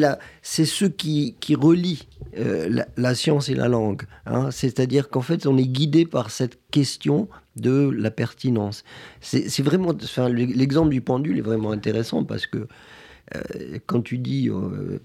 ce 0.64 0.84
qui, 0.84 1.34
qui 1.40 1.54
relie 1.56 2.06
euh, 2.38 2.84
la, 2.96 3.14
science 3.16 3.48
et 3.48 3.54
la 3.54 3.66
langue. 3.66 4.02
Hein. 4.24 4.52
C'est-à-dire 4.52 5.08
qu'en 5.08 5.20
fait, 5.20 5.46
on 5.46 5.58
est 5.58 5.66
guidé 5.66 6.06
par 6.06 6.30
cette 6.30 6.58
question 6.70 7.28
de 7.56 7.90
la 7.90 8.12
pertinence. 8.12 8.84
C'est, 9.20 9.62
vraiment, 9.62 9.92
enfin, 10.00 10.28
l'exemple 10.28 10.90
du 10.90 11.00
pendule 11.00 11.38
est 11.38 11.42
vraiment 11.42 11.72
intéressant 11.72 12.22
parce 12.22 12.46
que 12.46 12.68
euh, 13.36 13.78
quand 13.86 14.02
tu 14.02 14.18
dis 14.18 14.48
euh, 14.48 14.98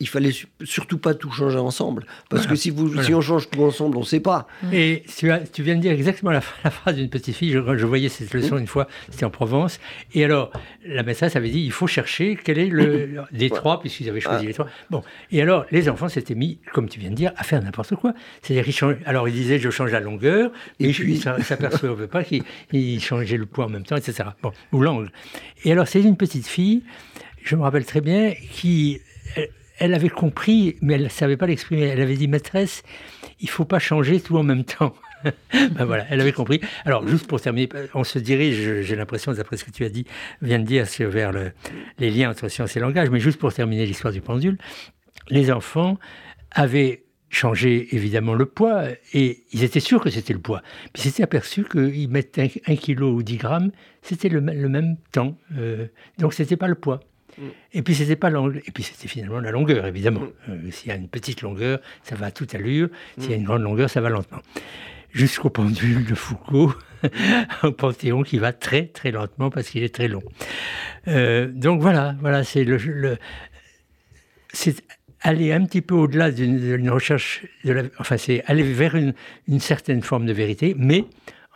il, 0.00 0.08
fallait 0.08 0.32
surtout 0.64 0.98
pas 0.98 1.14
tout 1.14 1.30
changer 1.30 1.56
ensemble, 1.56 2.04
parce 2.28 2.46
que 2.46 2.54
si, 2.56 2.68
vous, 2.68 3.02
si 3.02 3.14
on 3.14 3.22
change 3.22 3.48
tout 3.48 3.62
ensemble, 3.62 3.96
on 3.96 4.00
ne 4.00 4.04
sait 4.04 4.20
pas. 4.20 4.46
Et 4.70 5.02
tu, 5.16 5.30
tu, 5.50 5.62
viens 5.62 5.76
de 5.76 5.80
dire 5.80 5.92
exactement 5.92 6.30
la, 6.30 6.40
phrase 6.70 6.96
d'une 6.96 7.08
petite 7.08 7.34
fille, 7.34 7.52
je, 7.52 7.86
voyais 7.86 8.10
cette 8.10 8.34
leçon 8.34 8.58
une 8.58 8.66
fois, 8.66 8.86
c'était 9.08 9.24
en 9.24 9.30
Provence, 9.30 9.80
et 10.12 10.24
alors 10.24 10.52
la 10.86 11.02
maîtresse 11.02 11.36
avait 11.36 11.48
dit 11.48 11.60
il 11.60 11.72
faut 11.72 11.86
chercher 11.86 12.38
quel 12.42 12.58
est 12.58 12.68
le 12.68 13.22
des 13.32 13.48
trois, 13.48 13.80
puisqu'ils 13.80 14.10
avaient 14.10 14.20
choisi 14.20 14.44
ah. 14.44 14.48
les 14.48 14.54
trois. 14.54 14.68
Bon, 14.90 15.02
et 15.32 15.40
alors 15.40 15.64
les 15.70 15.88
enfants 15.88 16.10
s'étaient 16.10 16.34
mis, 16.34 16.58
comme 16.74 16.90
tu 16.90 17.00
viens 17.00 17.10
de 17.10 17.16
dire, 17.16 17.32
à 17.36 17.44
faire 17.44 17.62
n'importe 17.62 17.94
quoi. 17.96 18.12
C'est-à-dire 18.42 18.64
qu'ils 18.64 18.98
alors 19.06 19.26
ils 19.26 19.34
disaient 19.34 19.58
je 19.58 19.70
change 19.70 19.90
la 19.90 20.00
longueur, 20.00 20.50
et 20.80 20.92
puis 20.92 21.16
ça 21.16 21.42
s'apercevaient 21.42 22.08
pas 22.08 22.24
qu'ils 22.24 23.00
changeaient 23.00 23.38
le 23.38 23.46
poids 23.46 23.64
en 23.64 23.70
même 23.70 23.84
temps, 23.84 23.96
etc. 23.96 24.28
Bon, 24.42 24.52
ou 24.72 24.82
l'angle. 24.82 25.10
Et 25.64 25.72
alors 25.72 25.88
c'est 25.88 26.02
une 26.02 26.18
petite 26.18 26.46
fille 26.46 26.82
je 27.44 27.56
me 27.56 27.62
rappelle 27.62 27.84
très 27.84 28.00
bien, 28.00 28.32
qui, 28.52 29.00
elle, 29.78 29.94
avait 29.94 30.08
compris, 30.08 30.76
mais 30.80 30.94
elle 30.94 31.04
ne 31.04 31.08
savait 31.08 31.36
pas 31.36 31.46
l'exprimer. 31.46 31.82
Elle 31.82 32.00
avait 32.00 32.16
dit, 32.16 32.26
maîtresse, 32.26 32.82
il 33.38 33.50
faut 33.50 33.66
pas 33.66 33.78
changer 33.78 34.20
tout 34.20 34.36
en 34.38 34.42
même 34.42 34.64
temps. 34.64 34.94
ben 35.52 35.84
voilà, 35.84 36.06
elle 36.10 36.20
avait 36.20 36.32
compris. 36.32 36.60
Alors, 36.86 37.06
juste 37.06 37.26
pour 37.26 37.40
terminer, 37.40 37.68
on 37.92 38.02
se 38.02 38.18
dirige, 38.18 38.82
j'ai 38.82 38.96
l'impression, 38.96 39.32
d'après 39.32 39.58
ce 39.58 39.64
que 39.64 39.70
tu 39.70 39.84
as 39.84 39.90
dit, 39.90 40.06
vient 40.40 40.58
de 40.58 40.64
dire, 40.64 40.86
vers 41.00 41.32
le, 41.32 41.52
les 41.98 42.10
liens 42.10 42.30
entre 42.30 42.48
science 42.48 42.76
et 42.76 42.80
langage, 42.80 43.10
mais 43.10 43.20
juste 43.20 43.38
pour 43.38 43.52
terminer 43.52 43.84
l'histoire 43.84 44.12
du 44.12 44.22
pendule, 44.22 44.56
les 45.28 45.50
enfants 45.52 45.98
avaient 46.50 47.04
changé 47.28 47.94
évidemment 47.94 48.34
le 48.34 48.46
poids 48.46 48.84
et 49.12 49.44
ils 49.52 49.64
étaient 49.64 49.80
sûrs 49.80 50.00
que 50.00 50.08
c'était 50.08 50.32
le 50.32 50.38
poids. 50.38 50.62
Puis 50.92 51.02
ils 51.02 51.10
s'étaient 51.10 51.24
aperçus 51.24 51.64
qu'ils 51.64 52.08
mettaient 52.08 52.62
un, 52.66 52.76
kilo 52.76 53.12
ou 53.12 53.22
10 53.22 53.36
grammes, 53.36 53.70
c'était 54.02 54.28
le, 54.28 54.40
même 54.40 54.96
temps. 55.12 55.36
Euh, 55.58 55.88
donc, 56.18 56.32
ce 56.32 56.42
n'était 56.42 56.56
pas 56.56 56.68
le 56.68 56.76
poids. 56.76 57.00
Et 57.72 57.82
puis 57.82 57.94
c'était 57.94 58.16
pas 58.16 58.30
l'angle, 58.30 58.62
et 58.64 58.70
puis 58.70 58.82
c'était 58.82 59.08
finalement 59.08 59.40
la 59.40 59.50
longueur, 59.50 59.86
évidemment. 59.86 60.20
Mm. 60.20 60.50
Euh, 60.50 60.70
s'il 60.70 60.88
y 60.88 60.92
a 60.92 60.96
une 60.96 61.08
petite 61.08 61.42
longueur, 61.42 61.80
ça 62.02 62.14
va 62.14 62.26
à 62.26 62.30
toute 62.30 62.54
allure. 62.54 62.88
S'il 63.18 63.30
y 63.30 63.32
a 63.32 63.36
une 63.36 63.42
mm. 63.42 63.46
grande 63.46 63.62
longueur, 63.62 63.90
ça 63.90 64.00
va 64.00 64.08
lentement. 64.08 64.40
Jusqu'au 65.12 65.50
pendule 65.50 66.04
de 66.04 66.14
Foucault, 66.14 66.74
au 67.62 67.72
Panthéon, 67.72 68.22
qui 68.22 68.38
va 68.38 68.52
très 68.52 68.86
très 68.86 69.10
lentement 69.10 69.50
parce 69.50 69.68
qu'il 69.68 69.82
est 69.82 69.94
très 69.94 70.08
long. 70.08 70.22
Euh, 71.08 71.46
donc 71.48 71.80
voilà, 71.80 72.16
voilà, 72.20 72.44
c'est 72.44 72.64
le, 72.64 73.18
c'est 74.52 74.82
aller 75.20 75.52
un 75.52 75.64
petit 75.64 75.82
peu 75.82 75.94
au-delà 75.94 76.30
d'une 76.30 76.90
recherche, 76.90 77.46
de 77.64 77.72
la, 77.72 77.82
enfin 77.98 78.16
c'est 78.16 78.42
aller 78.46 78.62
vers 78.62 78.94
une, 78.94 79.14
une, 79.48 79.60
certaine 79.60 80.02
forme 80.02 80.26
de 80.26 80.32
vérité, 80.32 80.74
mais 80.76 81.04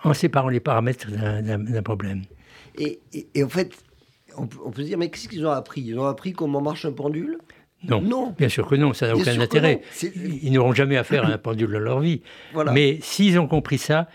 en 0.04 0.14
séparant 0.14 0.48
les 0.48 0.60
paramètres 0.60 1.10
d'un 1.10 1.82
problème. 1.82 2.22
Et, 2.78 3.00
et, 3.34 3.42
en 3.42 3.48
fait, 3.48 3.72
on 4.38 4.70
peut, 4.70 4.82
se 4.82 4.86
dire, 4.86 4.98
mais 4.98 5.10
qu'est-ce 5.10 5.28
qu'ils 5.28 5.46
ont 5.46 5.50
appris? 5.50 5.80
Ils 5.80 5.98
ont 5.98 6.06
appris 6.06 6.32
comment 6.32 6.60
marche 6.60 6.84
un 6.84 6.92
pendule? 6.92 7.38
Non, 7.84 8.00
non, 8.00 8.34
bien 8.36 8.48
sûr 8.48 8.66
que 8.66 8.74
non, 8.74 8.92
ça 8.92 9.06
n'a 9.06 9.16
aucun 9.16 9.38
intérêt. 9.38 9.82
Ils 10.42 10.52
n'auront 10.52 10.72
jamais 10.72 10.96
affaire 10.96 11.24
à 11.24 11.28
un 11.28 11.38
pendule 11.38 11.70
dans 11.70 11.78
leur 11.78 12.00
vie. 12.00 12.22
Mais 12.72 12.98
s'ils 13.02 13.38
ont 13.38 13.46
compris 13.46 13.78
ça, 13.78 14.08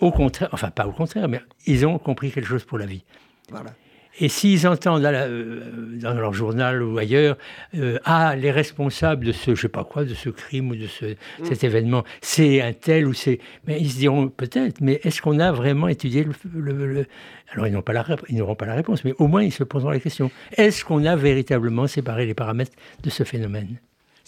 au 0.00 0.10
contraire, 0.10 0.50
enfin 0.52 0.70
pas 0.70 0.86
au 0.86 0.92
contraire, 0.92 1.28
mais 1.28 1.40
ils 1.66 1.86
ont 1.86 1.98
compris 1.98 2.30
quelque 2.30 2.46
chose 2.46 2.64
pour 2.64 2.78
la 2.78 2.86
vie. 2.86 3.04
Voilà. 3.50 3.70
Et 4.18 4.28
s'ils 4.28 4.66
entendent 4.66 5.04
euh, 5.04 5.60
dans 6.00 6.14
leur 6.14 6.32
journal 6.32 6.82
ou 6.82 6.96
ailleurs, 6.96 7.36
euh, 7.74 7.98
ah, 8.04 8.34
les 8.36 8.50
responsables 8.50 9.26
de 9.26 9.32
ce, 9.32 9.54
je 9.54 9.62
sais 9.62 9.68
pas 9.68 9.84
quoi, 9.84 10.04
de 10.04 10.14
ce 10.14 10.30
crime 10.30 10.70
ou 10.70 10.76
de 10.76 10.86
ce, 10.86 11.04
mm. 11.04 11.44
cet 11.44 11.64
événement, 11.64 12.04
c'est 12.22 12.62
un 12.62 12.72
tel 12.72 13.06
ou 13.06 13.12
c'est. 13.12 13.40
Mais 13.66 13.78
ils 13.80 13.90
se 13.90 13.98
diront 13.98 14.28
peut-être, 14.28 14.80
mais 14.80 15.00
est-ce 15.04 15.20
qu'on 15.20 15.38
a 15.38 15.52
vraiment 15.52 15.88
étudié 15.88 16.26
le. 16.54 17.06
Alors 17.52 17.66
ils 17.66 17.72
n'auront 17.72 17.82
pas, 17.82 17.92
la, 17.92 18.04
ils 18.28 18.42
pas 18.56 18.66
la 18.66 18.74
réponse, 18.74 19.04
mais 19.04 19.14
au 19.18 19.28
moins 19.28 19.42
ils 19.42 19.52
se 19.52 19.64
poseront 19.64 19.90
la 19.90 20.00
question. 20.00 20.30
Est-ce 20.56 20.84
qu'on 20.84 21.04
a 21.04 21.14
véritablement 21.14 21.86
séparé 21.86 22.26
les 22.26 22.34
paramètres 22.34 22.72
de 23.02 23.10
ce 23.10 23.22
phénomène 23.22 23.76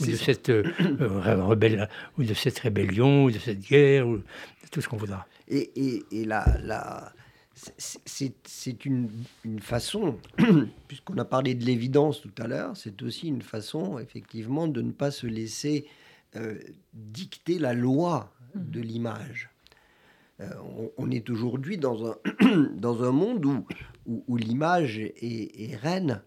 ou 0.01 0.07
de, 0.07 0.12
cette, 0.12 0.51
euh, 0.51 0.62
rebelle, 1.01 1.89
ou 2.16 2.22
de 2.22 2.34
cette 2.34 2.59
rébellion, 2.61 3.24
ou 3.24 3.30
de 3.32 3.39
cette 3.39 3.61
guerre, 3.61 4.07
ou 4.07 4.18
de 4.18 4.22
tout 4.70 4.80
ce 4.80 4.89
qu'on 4.89 4.97
voudra? 4.97 5.26
Et, 5.49 5.70
et, 5.74 6.05
et 6.12 6.24
la, 6.24 6.45
la 6.62 7.12
c'est 7.78 8.84
une, 8.84 9.11
façon, 9.61 10.18
puisqu'on 10.88 11.18
a 11.18 11.24
parlé 11.24 11.54
de 11.54 11.64
l'évidence 11.64 12.20
tout 12.20 12.32
à 12.38 12.46
l'heure, 12.46 12.76
c'est 12.76 13.02
aussi 13.02 13.28
une 13.28 13.42
façon, 13.42 13.98
effectivement, 13.98 14.68
de 14.68 14.82
ne 14.82 14.92
pas 14.92 15.11
se 15.11 15.26
laisser 15.26 15.86
euh, 16.36 16.59
dicter 16.92 17.59
la 17.59 17.74
loi 17.74 18.32
de 18.54 18.80
l'image. 18.80 19.50
Euh, 20.40 20.48
on, 20.96 21.11
est 21.11 21.30
aujourd'hui 21.30 21.78
dans 21.78 22.12
un, 22.12 22.16
dans 22.76 23.02
un 23.02 23.11
monde 23.11 23.44
où, 23.44 23.66
où, 24.06 24.36
l'image 24.36 24.98
est, 24.98 25.76
reine, 25.76 26.22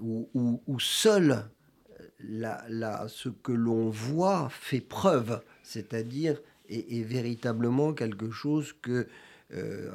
où, 0.00 0.28
où, 0.66 0.80
seul 0.80 1.44
ce 2.18 3.28
que 3.28 3.52
l'on 3.52 3.90
voit 3.90 4.48
fait 4.50 4.80
preuve, 4.80 5.40
c'est-à-dire 5.62 6.40
est, 6.68 6.98
est, 6.98 7.02
véritablement 7.02 7.92
quelque 7.92 8.30
chose 8.30 8.74
que 8.82 9.06
euh, 9.52 9.90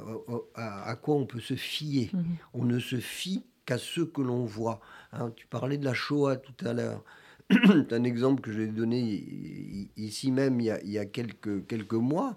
à, 0.55 0.95
quoi 0.95 1.15
on 1.15 1.25
peut 1.25 1.39
se 1.39 1.55
fier. 1.55 2.09
Mhm. 2.13 2.23
On 2.53 2.65
ne 2.65 2.79
se 2.79 2.97
fie 2.97 3.43
qu'à 3.65 3.77
ce 3.77 4.01
que 4.01 4.21
l'on 4.21 4.45
voit. 4.45 4.79
Hein. 5.11 5.31
tu 5.35 5.47
parlais 5.47 5.77
de 5.77 5.85
la 5.85 5.93
Shoah 5.93 6.37
tout 6.37 6.65
à 6.65 6.73
l'heure. 6.73 7.03
C'est 7.49 7.93
un 7.93 8.03
exemple 8.03 8.41
que 8.41 8.51
j'ai 8.51 8.67
donné 8.67 9.89
ici 9.97 10.31
même 10.31 10.59
il 10.61 10.67
y 10.83 10.97
a, 10.97 11.05
quelques, 11.05 11.65
quelques 11.65 11.93
mois. 11.93 12.35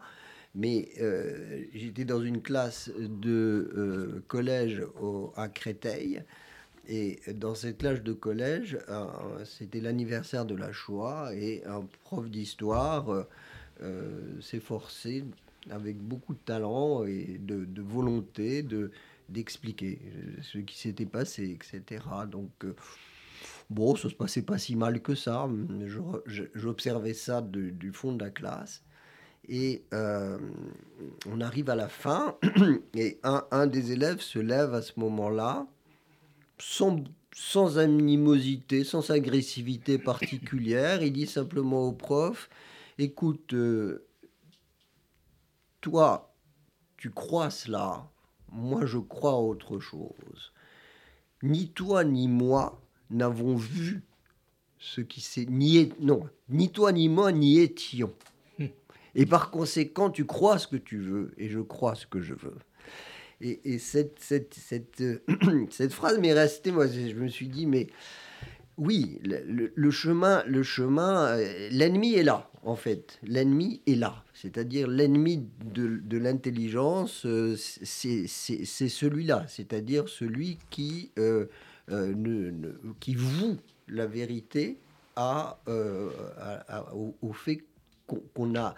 Mais 0.55 0.91
euh, 1.01 1.65
j'étais 1.75 2.05
dans 2.05 2.21
une 2.21 2.43
classe 2.43 2.91
de 2.99 3.73
euh, 3.75 4.23
collège 4.29 4.83
à 5.37 5.49
Créteil. 5.49 6.23
Et 6.89 7.21
dans 7.35 7.55
cette 7.55 7.79
classe 7.79 8.03
de 8.03 8.13
collège, 8.13 8.77
c'était 9.45 9.81
l'anniversaire 9.81 10.45
de 10.45 10.57
la 10.57 10.73
Shoah 10.73 11.31
et 11.33 11.63
un 11.65 11.87
prof 12.03 12.29
d'histoire 12.29 13.27
s'est 14.41 14.59
forcé 14.59 15.25
avec 15.71 15.99
beaucoup 15.99 16.35
de 16.35 16.41
talent 16.41 17.05
et 17.05 17.39
de, 17.39 17.83
volonté 17.83 18.63
de 18.63 18.91
d'expliquer 19.29 19.99
ce 20.43 20.59
qui 20.59 20.79
s'était 20.79 21.07
passé, 21.07 21.57
etc. 21.57 22.05
Donc, 22.31 22.51
euh, 22.65 22.75
bon, 23.71 23.97
ça 23.97 24.11
se 24.11 24.15
passait 24.15 24.43
pas 24.43 24.59
si 24.59 24.77
mal 24.77 25.01
que 25.01 25.15
ça. 25.15 25.49
J'observais 26.55 27.15
ça 27.15 27.41
du 27.41 27.93
fond 27.93 28.13
de 28.13 28.25
la 28.25 28.31
classe. 28.31 28.83
Et 29.49 29.83
euh, 29.93 30.39
on 31.29 31.41
arrive 31.41 31.69
à 31.69 31.75
la 31.75 31.89
fin, 31.89 32.37
et 32.95 33.19
un, 33.25 33.67
des 33.67 33.91
élèves 33.93 34.21
se 34.21 34.39
lève 34.39 34.73
à 34.73 34.83
ce 34.83 34.93
moment-là, 35.01 35.67
sans, 36.59 37.03
sans 37.35 37.79
animosité, 37.79 38.85
sans 38.85 39.11
agressivité 39.11 39.99
particulière. 39.99 41.03
Il 41.03 41.13
dit 41.13 41.27
simplement 41.27 41.89
au 41.89 41.93
prof, 41.93 42.49
écoute, 42.99 43.53
euh, 43.55 44.07
toi, 45.83 46.35
tu 46.97 47.11
crois 47.11 47.51
cela, 47.51 48.09
moi 48.51 48.87
je 48.87 48.99
crois 48.99 49.39
autre 49.39 49.79
chose. 49.79 50.53
Ni 51.43 51.69
toi 51.69 52.05
ni 52.05 52.29
moi 52.29 52.81
n'avons 53.11 53.57
vu 53.57 54.03
ce 54.79 55.03
qui 55.03 55.21
s'est 55.21 55.45
ni 55.45 55.93
non, 56.01 56.29
ni 56.49 56.71
toi 56.71 56.93
ni 56.93 57.11
moi 57.11 57.33
n'y 57.33 57.59
étions. 57.59 58.15
Hmm. 58.59 58.69
Et 59.15 59.27
par 59.27 59.51
conséquent, 59.51 60.09
tu 60.09 60.25
crois 60.25 60.59
ce 60.59 60.69
que 60.69 60.77
tu 60.77 60.99
veux 60.99 61.35
et 61.37 61.49
je 61.49 61.61
crois 61.61 61.95
ce 61.95 62.07
que 62.07 62.21
je 62.21 62.35
veux. 62.35 62.57
Et, 63.45 63.81
cette, 63.81 64.21
cette, 64.21 64.55
cette, 64.55 65.03
cette 65.71 65.93
phrase 65.93 66.21
m'est 66.21 66.33
restée, 66.33 66.71
moi 66.71 66.87
je 66.87 67.13
me 67.15 67.27
suis 67.27 67.49
dit, 67.49 67.67
mais 67.67 67.89
oui, 68.79 69.21
le, 69.23 69.91
chemin, 69.91 70.43
le 70.47 70.63
chemin, 70.63 71.27
euh, 71.27 71.69
l'ennemi 71.71 72.15
est 72.15 72.23
là, 72.23 72.51
en 72.63 72.75
fait. 72.75 73.19
L'ennemi 73.23 73.83
est 73.87 73.95
là. 73.95 74.25
C'est-à-dire 74.35 74.89
l'ennemi 74.89 75.47
de, 75.65 76.19
l'intelligence, 76.19 77.27
euh, 77.27 77.55
c'est 77.57 78.27
celui-là. 78.27 79.45
C'est-à-dire 79.49 80.09
celui 80.09 80.59
qui, 80.71 81.13
euh, 81.19 81.47
voue 81.89 83.57
la 83.89 84.07
vérité 84.07 84.79
à, 85.17 85.59
au, 86.95 87.33
fait 87.33 87.63
qu'on 88.35 88.55
a 88.57 88.75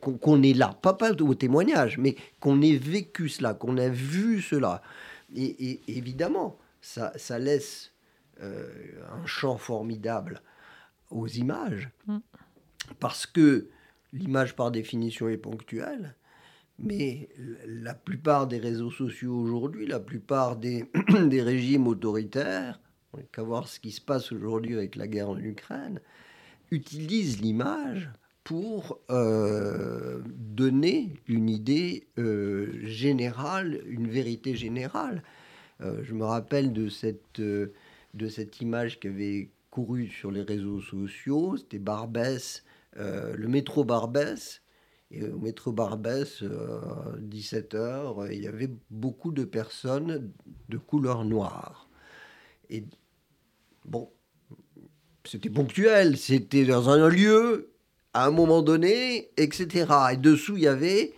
qu'on 0.00 0.42
est 0.42 0.54
là, 0.54 0.76
pas, 0.82 0.94
pas 0.94 1.12
au 1.12 1.34
témoignage, 1.34 1.96
mais 1.98 2.16
qu'on 2.40 2.60
ait 2.62 2.76
vécu 2.76 3.28
cela, 3.28 3.54
qu'on 3.54 3.76
a 3.76 3.88
vu 3.88 4.42
cela. 4.42 4.82
Et, 5.34 5.80
évidemment, 5.88 6.58
ça, 6.80 7.38
laisse 7.38 7.91
un 8.42 9.26
champ 9.26 9.56
formidable 9.56 10.42
aux 11.12 11.28
images, 11.28 11.90
mm. 12.06 12.18
parce 12.98 13.26
que 13.26 13.68
l'image 14.12 14.56
par 14.56 14.70
définition 14.70 15.28
est 15.28 15.36
ponctuelle, 15.36 16.14
mais 16.78 17.28
la 17.66 17.94
plupart 17.94 18.46
des 18.46 18.58
réseaux 18.58 18.90
sociaux 18.90 19.34
aujourd'hui, 19.34 19.86
la 19.86 20.00
plupart 20.00 20.56
des, 20.56 20.86
des 21.26 21.42
régimes 21.42 21.86
autoritaires, 21.86 22.80
on 23.12 23.18
n'a 23.18 23.24
qu'à 23.24 23.42
voir 23.42 23.68
ce 23.68 23.78
qui 23.78 23.92
se 23.92 24.00
passe 24.00 24.32
aujourd'hui 24.32 24.74
avec 24.74 24.96
la 24.96 25.06
guerre 25.06 25.30
en 25.30 25.38
Ukraine, 25.38 26.00
utilisent 26.70 27.40
l'image 27.40 28.10
pour 28.42 28.98
euh, 29.10 30.20
donner 30.26 31.14
une 31.28 31.48
idée 31.48 32.08
euh, 32.18 32.72
générale, 32.82 33.80
une 33.86 34.08
vérité 34.08 34.56
générale. 34.56 35.22
je 35.80 36.14
me 36.14 36.24
rappelle 36.24 36.72
de 36.72 36.88
cette 36.88 37.40
de 38.14 38.28
cette 38.28 38.60
image 38.60 39.00
qui 39.00 39.08
avait 39.08 39.50
couru 39.70 40.08
sur 40.08 40.30
les 40.30 40.42
réseaux 40.42 40.80
sociaux. 40.80 41.56
C'était 41.56 41.78
Barbès, 41.78 42.64
euh, 42.96 43.34
le 43.36 43.48
métro 43.48 43.84
Barbès. 43.84 44.62
Et 45.10 45.24
au 45.28 45.38
métro 45.38 45.72
Barbès, 45.72 46.42
17h, 46.42 47.74
euh, 47.76 48.32
il 48.32 48.42
y 48.42 48.46
avait 48.46 48.70
beaucoup 48.90 49.30
de 49.30 49.44
personnes 49.44 50.32
de 50.70 50.78
couleur 50.78 51.24
noire. 51.24 51.90
Et 52.70 52.84
bon, 53.84 54.10
c'était 55.24 55.50
ponctuel, 55.50 56.16
c'était 56.16 56.64
dans 56.64 56.88
un 56.88 57.08
lieu, 57.08 57.72
à 58.14 58.26
un 58.26 58.30
moment 58.30 58.62
donné, 58.62 59.30
etc. 59.36 59.86
Et 60.12 60.16
dessous, 60.16 60.56
il 60.56 60.62
y 60.62 60.68
avait, 60.68 61.12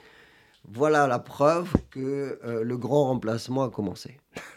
voilà 0.69 1.07
la 1.07 1.19
preuve 1.19 1.73
que 1.91 2.39
euh, 2.45 2.63
le 2.63 2.77
grand 2.77 3.07
remplacement 3.07 3.65
a 3.65 3.71
commencé. 3.71 4.19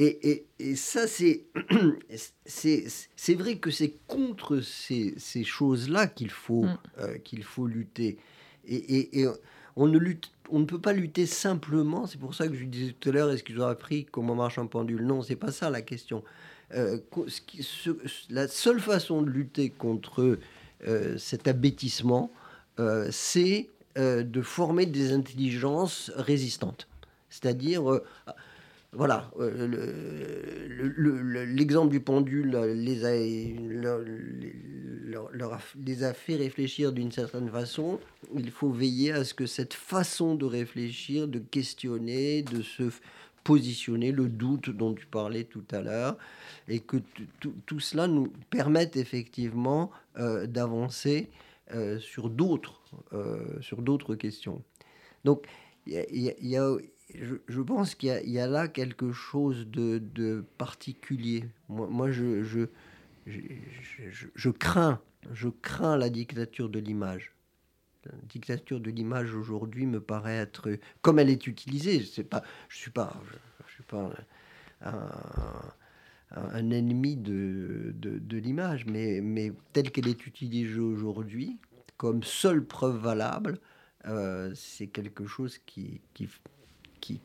Et, 0.00 0.46
et, 0.60 0.76
ça, 0.76 1.06
c'est, 1.08 1.44
c'est, 2.46 3.34
vrai 3.34 3.56
que 3.56 3.72
c'est 3.72 3.94
contre 4.06 4.60
ces, 4.60 5.14
ces 5.18 5.42
choses-là 5.42 6.06
qu'il 6.06 6.30
faut, 6.30 6.62
mm. 6.62 6.78
euh, 6.98 7.18
qu'il 7.18 7.42
faut 7.42 7.66
lutter. 7.66 8.16
Et, 8.64 9.20
et, 9.20 9.26
on, 9.74 9.88
ne 9.88 9.98
lutte, 9.98 10.30
on 10.50 10.60
ne 10.60 10.66
peut 10.66 10.80
pas 10.80 10.92
lutter 10.92 11.26
simplement, 11.26 12.06
c'est 12.06 12.18
pour 12.18 12.36
ça 12.36 12.46
que 12.46 12.54
je 12.54 12.64
disais 12.64 12.94
tout 12.98 13.08
à 13.08 13.12
l'heure, 13.12 13.30
est-ce 13.30 13.42
qu'ils 13.42 13.60
ont 13.60 13.66
appris 13.66 14.04
comment 14.04 14.36
marche 14.36 14.58
un 14.58 14.66
pendule? 14.66 15.04
Non, 15.04 15.22
c'est 15.22 15.36
pas 15.36 15.50
ça 15.50 15.68
la 15.68 15.82
question. 15.82 16.22
Euh, 16.74 16.98
la 18.30 18.46
seule 18.46 18.78
façon 18.78 19.22
de 19.22 19.30
lutter 19.30 19.70
contre 19.70 20.38
euh, 20.86 21.18
cet 21.18 21.48
abêtissement, 21.48 22.30
c'est 23.10 23.68
de 23.96 24.42
former 24.42 24.86
des 24.86 25.12
intelligences 25.12 26.12
résistantes. 26.14 26.86
C'est-à-dire, 27.30 28.00
voilà, 28.92 29.30
euh, 29.38 29.68
l'exemple 31.46 31.90
du 31.90 32.00
pendule 32.00 32.56
les 32.74 33.04
a, 33.04 33.14
les 35.76 36.04
a 36.04 36.14
fait 36.14 36.36
réfléchir 36.36 36.92
d'une 36.92 37.12
certaine 37.12 37.50
façon. 37.50 38.00
Il 38.34 38.50
faut 38.50 38.70
veiller 38.70 39.12
à 39.12 39.24
ce 39.24 39.34
que 39.34 39.44
cette 39.44 39.74
façon 39.74 40.36
de 40.36 40.46
réfléchir, 40.46 41.28
de 41.28 41.38
questionner, 41.38 42.42
de 42.42 42.62
se 42.62 42.84
positionner, 43.44 44.10
le 44.10 44.26
doute 44.26 44.70
dont 44.70 44.94
tu 44.94 45.06
parlais 45.06 45.44
tout 45.44 45.64
à 45.70 45.82
l'heure, 45.82 46.16
et 46.66 46.80
que 46.80 46.96
tout 47.66 47.80
cela 47.80 48.06
nous 48.06 48.32
permette 48.48 48.96
effectivement 48.96 49.90
euh, 50.18 50.46
d'avancer 50.46 51.28
euh, 51.74 51.98
sur 51.98 52.30
d'autres 52.30 52.80
sur 53.60 53.82
d'autres 53.82 54.14
questions. 54.14 54.62
Donc, 55.24 55.46
il 55.86 56.34
y 56.40 56.56
a 56.56 56.74
je, 57.14 57.60
pense 57.60 57.94
qu'il 57.94 58.10
y, 58.24 58.38
a 58.38 58.46
là 58.46 58.68
quelque 58.68 59.12
chose 59.12 59.66
de, 59.66 60.44
particulier. 60.58 61.44
Moi, 61.68 62.10
je, 62.10 62.66
crains, 64.50 65.00
je 65.32 65.48
crains 65.48 65.96
la 65.96 66.10
dictature 66.10 66.68
de 66.68 66.78
l'image. 66.78 67.34
La 68.04 68.12
dictature 68.28 68.80
de 68.80 68.90
l'image 68.90 69.34
aujourd'hui 69.34 69.86
me 69.86 70.00
paraît 70.00 70.36
être, 70.36 70.78
comme 71.02 71.18
elle 71.18 71.30
est 71.30 71.46
utilisée, 71.46 72.00
je 72.00 72.22
je, 72.68 72.76
suis 72.76 72.90
pas 72.90 73.12
un, 76.30 76.70
ennemi 76.70 77.16
de, 77.16 78.36
l'image, 78.36 78.84
mais, 78.86 79.52
telle 79.72 79.90
qu'elle 79.90 80.08
est 80.08 80.26
utilisée 80.26 80.78
aujourd'hui, 80.78 81.58
comme 81.96 82.22
seule 82.22 82.64
preuve 82.64 82.98
valable, 82.98 83.58
euh, 84.06 84.52
c'est 84.54 84.86
quelque 84.86 85.26
chose 85.26 85.58
qui, 85.58 86.00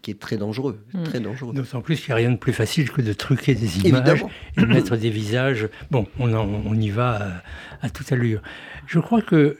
qui, 0.01 0.11
est 0.11 0.19
très 0.19 0.37
dangereux. 0.37 0.79
Hmm. 0.93 1.03
Très 1.03 1.19
dangereux. 1.19 1.53
D'autant 1.53 1.81
plus 1.81 1.97
qu'il 1.99 2.09
n'y 2.09 2.13
a 2.13 2.15
rien 2.15 2.31
de 2.31 2.37
plus 2.37 2.53
facile 2.53 2.89
que 2.91 3.01
de 3.01 3.13
truquer 3.13 3.55
des 3.55 3.79
images 3.79 4.23
et 4.57 4.61
de 4.61 4.65
mettre 4.65 4.95
des 4.95 5.09
visages. 5.09 5.67
Bon, 5.91 6.07
on, 6.19 6.33
on 6.33 6.75
y 6.75 6.89
va 6.89 7.41
à, 7.81 7.89
toute 7.89 8.11
allure. 8.11 8.41
Je 8.87 8.99
crois 8.99 9.21
que 9.21 9.57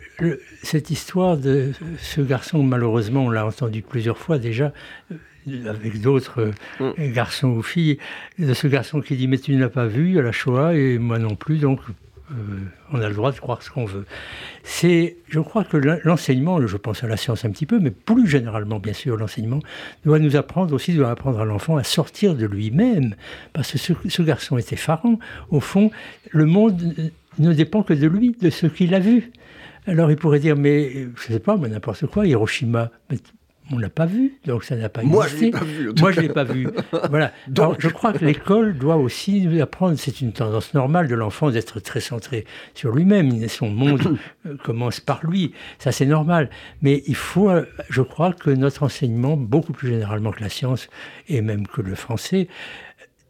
cette 0.62 0.90
histoire 0.90 1.38
de 1.38 1.72
ce 2.00 2.22
garçon, 2.22 2.64
malheureusement, 2.64 3.26
on 3.26 3.30
l'a 3.30 3.46
entendu 3.46 3.82
plusieurs 3.82 4.18
fois 4.18 4.38
déjà, 4.38 4.74
euh, 5.12 5.70
avec 5.70 6.02
d'autres 6.02 6.54
euh, 6.82 6.94
hmm. 6.98 7.12
garçons 7.12 7.50
ou 7.50 7.62
filles, 7.62 7.98
de 8.40 8.54
ce 8.54 8.68
garçon 8.68 9.02
qui 9.02 9.16
dit 9.16 9.28
Mais 9.28 9.38
tu 9.38 9.56
n'as 9.56 9.70
pas 9.70 9.88
vu 9.88 10.22
la 10.22 10.32
Shoah? 10.32 10.76
Et 10.76 10.98
moi 10.98 11.20
non 11.20 11.36
plus, 11.36 11.58
donc 11.58 11.80
euh, 12.32 12.36
on 12.92 13.02
a 13.02 13.10
le 13.10 13.16
droit 13.16 13.32
de 13.32 13.38
croire 13.38 13.62
ce 13.62 13.70
qu'on 13.70 13.86
veut. 13.86 14.06
C'est, 14.64 15.18
je 15.28 15.40
crois 15.40 15.64
que 15.64 15.78
l'enseignement, 15.78 16.66
je 16.66 16.78
pense 16.78 17.04
à 17.04 17.08
la 17.08 17.18
science 17.18 17.44
un 17.44 17.52
petit 17.52 17.66
peu, 17.66 17.80
mais 17.80 17.92
plus 17.92 18.28
généralement, 18.28 18.80
bien 18.80 18.94
sûr, 18.94 19.18
l'enseignement 19.18 19.60
doit 20.06 20.20
nous 20.20 20.36
apprendre 20.36 20.74
aussi, 20.74 20.94
doit 20.94 21.12
apprendre 21.12 21.40
à 21.42 21.46
l'enfant 21.46 21.76
à 21.76 21.84
sortir 21.84 22.36
de 22.36 22.46
lui-même, 22.46 23.16
parce 23.52 23.74
que 23.74 23.78
ce, 23.78 24.22
garçon 24.22 24.58
est 24.58 24.72
effarant. 24.72 25.20
Au 25.50 25.60
fond, 25.60 25.92
le 26.32 26.46
monde 26.46 27.12
ne 27.40 27.54
dépend 27.54 27.84
que 27.84 27.94
de 27.94 28.08
lui, 28.08 28.36
de 28.40 28.50
ce 28.50 28.68
qu'il 28.68 28.94
a 28.96 29.00
vu. 29.00 29.32
Alors 29.86 30.10
il 30.10 30.16
pourrait 30.16 30.40
dire, 30.40 30.56
mais 30.56 30.94
je 30.94 31.28
ne 31.28 31.34
sais 31.34 31.40
pas, 31.40 31.58
mais 31.58 31.68
n'importe 31.68 32.06
quoi, 32.08 32.26
Hiroshima 32.26 32.90
on 33.72 33.78
l'a 33.78 33.90
pas 33.90 34.06
vu, 34.06 34.40
donc 34.46 34.64
ça 34.66 34.76
n'a 34.76 34.90
pas 34.90 35.04
Moi, 35.04 35.26
existé. 35.26 35.52
Moi, 36.00 36.12
je 36.12 36.22
l'ai 36.22 36.30
pas 36.30 36.44
vu. 36.44 36.68
Voilà. 37.10 37.32
donc, 37.48 37.76
je 37.80 37.90
crois 37.90 38.14
que 38.14 38.24
l'école 38.26 38.78
doit 38.78 38.98
aussi 38.98 39.42
nous 39.42 39.62
apprendre. 39.62 39.98
C'est 39.98 40.22
une 40.22 40.34
tendance 40.34 40.74
normale 40.74 41.08
de 41.08 41.16
l'enfant 41.16 41.50
d'être 41.50 41.80
très 41.80 42.00
centré 42.00 42.46
sur 42.74 42.92
lui-même. 42.92 43.48
Son 43.48 43.70
monde 43.70 44.18
euh, 44.46 44.58
commence 44.64 45.00
par 45.00 45.26
lui. 45.26 45.54
Ça, 45.80 45.92
c'est 45.92 46.06
normal. 46.06 46.50
Mais 46.82 47.04
il 47.08 47.16
faut, 47.16 47.50
euh, 47.50 47.66
je 47.90 48.02
crois, 48.02 48.34
que 48.34 48.50
notre 48.50 48.84
enseignement, 48.84 49.38
beaucoup 49.38 49.74
plus 49.74 49.90
généralement 49.90 50.32
que 50.32 50.42
la 50.42 50.50
science 50.50 50.90
et 51.28 51.42
même 51.42 51.68
que 51.68 51.82
le 51.82 51.96
français, 51.96 52.48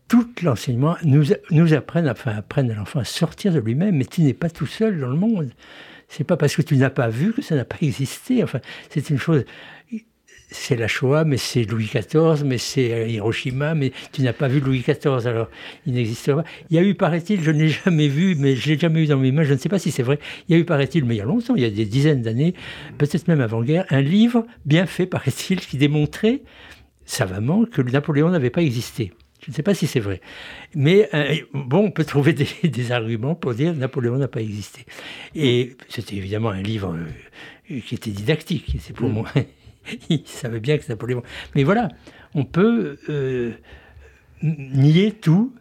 tout 0.08 0.28
l'enseignement 0.42 0.96
nous, 1.04 1.26
nous 1.52 1.74
apprenne, 1.74 2.10
enfin, 2.10 2.36
apprenne 2.36 2.72
à 2.72 2.76
l'enfant 2.76 3.00
à 3.00 3.06
sortir 3.06 3.54
de 3.54 3.60
lui-même. 3.60 3.98
Mais 3.98 4.06
tu 4.06 4.22
n'es 4.22 4.34
pas 4.34 4.50
tout 4.50 4.68
seul 4.68 5.00
dans 5.00 5.10
le 5.10 5.18
monde. 5.18 5.52
C'est 6.08 6.24
pas 6.24 6.38
parce 6.38 6.56
que 6.56 6.62
tu 6.62 6.78
n'as 6.78 6.92
pas 6.92 7.10
vu 7.10 7.34
que 7.34 7.42
ça 7.42 7.56
n'a 7.56 7.66
pas 7.66 7.78
existé. 7.82 8.44
Enfin, 8.44 8.60
c'est 8.90 9.10
une 9.10 9.18
chose 9.18 9.46
c'est 10.54 10.76
la 10.76 10.88
Shoah, 10.88 11.26
mais 11.26 11.38
c'est 11.38 11.64
Louis 11.64 11.90
XIV, 11.94 12.44
mais 12.46 12.58
c'est 12.58 12.94
euh, 12.94 13.08
Hiroshima, 13.08 13.74
mais 13.74 13.92
tu 14.12 14.22
n'as 14.22 14.34
pas 14.34 14.48
vu 14.48 14.60
Louis 14.60 14.80
XIV, 14.88 15.28
alors 15.28 15.50
il 15.86 15.94
n'existe 15.94 16.34
pas. 16.34 16.44
Il 16.70 16.76
y 16.76 16.80
a 16.80 16.84
eu, 16.84 16.94
paraît-il, 16.94 17.42
je 17.42 17.52
ne 17.52 17.60
l'ai 17.60 17.70
jamais 17.86 18.08
vu, 18.08 18.36
mais 18.36 18.56
je 18.56 18.70
l'ai 18.70 18.80
jamais 18.80 19.04
eu 19.04 19.08
dans 19.08 19.18
mes 19.18 19.32
mains, 19.32 19.44
je 19.44 19.54
ne 19.54 19.58
sais 19.58 19.70
pas 19.70 19.80
si 19.80 19.92
c'est 19.92 20.04
vrai, 20.04 20.20
il 20.48 20.56
y 20.56 20.58
a 20.58 20.62
eu, 20.62 20.66
paraît-il, 20.66 21.06
mais 21.06 21.16
il 21.16 21.18
y 21.18 21.22
a 21.22 21.26
longtemps, 21.26 21.56
il 21.56 21.64
y 21.64 21.66
a 21.66 21.70
des 21.70 21.86
dizaines 21.86 22.22
d'années, 22.22 22.54
peut-être 22.98 23.28
même 23.28 23.42
avant-guerre, 23.42 23.86
un 23.90 24.02
livre 24.02 24.46
bien 24.66 24.86
fait, 24.86 25.06
paraît-il, 25.08 25.60
qui 25.60 25.78
démontrait 25.78 26.42
savamment 27.06 27.66
que 27.66 27.82
Napoléon 27.82 28.30
n'avait 28.30 28.50
pas 28.50 28.62
existé. 28.62 29.12
Je 29.44 29.52
ne 29.52 29.56
sais 29.56 29.64
pas 29.64 29.74
si 29.74 29.88
c'est 29.88 30.00
vrai. 30.00 30.22
Mais 30.74 31.10
euh, 31.14 31.36
bon, 31.54 31.88
on 31.88 31.92
peut 31.92 32.06
trouver 32.06 32.34
des, 32.64 32.92
arguments 32.94 33.36
pour 33.36 33.54
dire 33.54 33.74
que 33.74 33.78
Napoléon 33.78 34.18
n'a 34.18 34.30
pas 34.30 34.42
existé. 34.42 34.86
Et 35.36 35.76
c'était 35.90 36.16
évidemment 36.16 36.50
un 36.50 36.62
livre 36.62 36.96
euh, 36.96 37.80
qui 37.82 37.96
était 37.96 38.12
didactique. 38.12 38.78
C'est 38.80 38.96
pour 38.96 39.10
mm. 39.10 39.14
moi 39.14 39.30
il 40.10 40.24
savait 40.26 40.60
bien 40.60 40.76
que 40.78 40.84
c'était 40.84 40.94
Napoléon. 40.94 41.24
Mais 41.56 41.64
voilà, 41.64 41.90
on 42.36 42.46
peut 42.46 42.98
euh, 43.10 43.52
nier 44.42 45.12
tout 45.12 45.54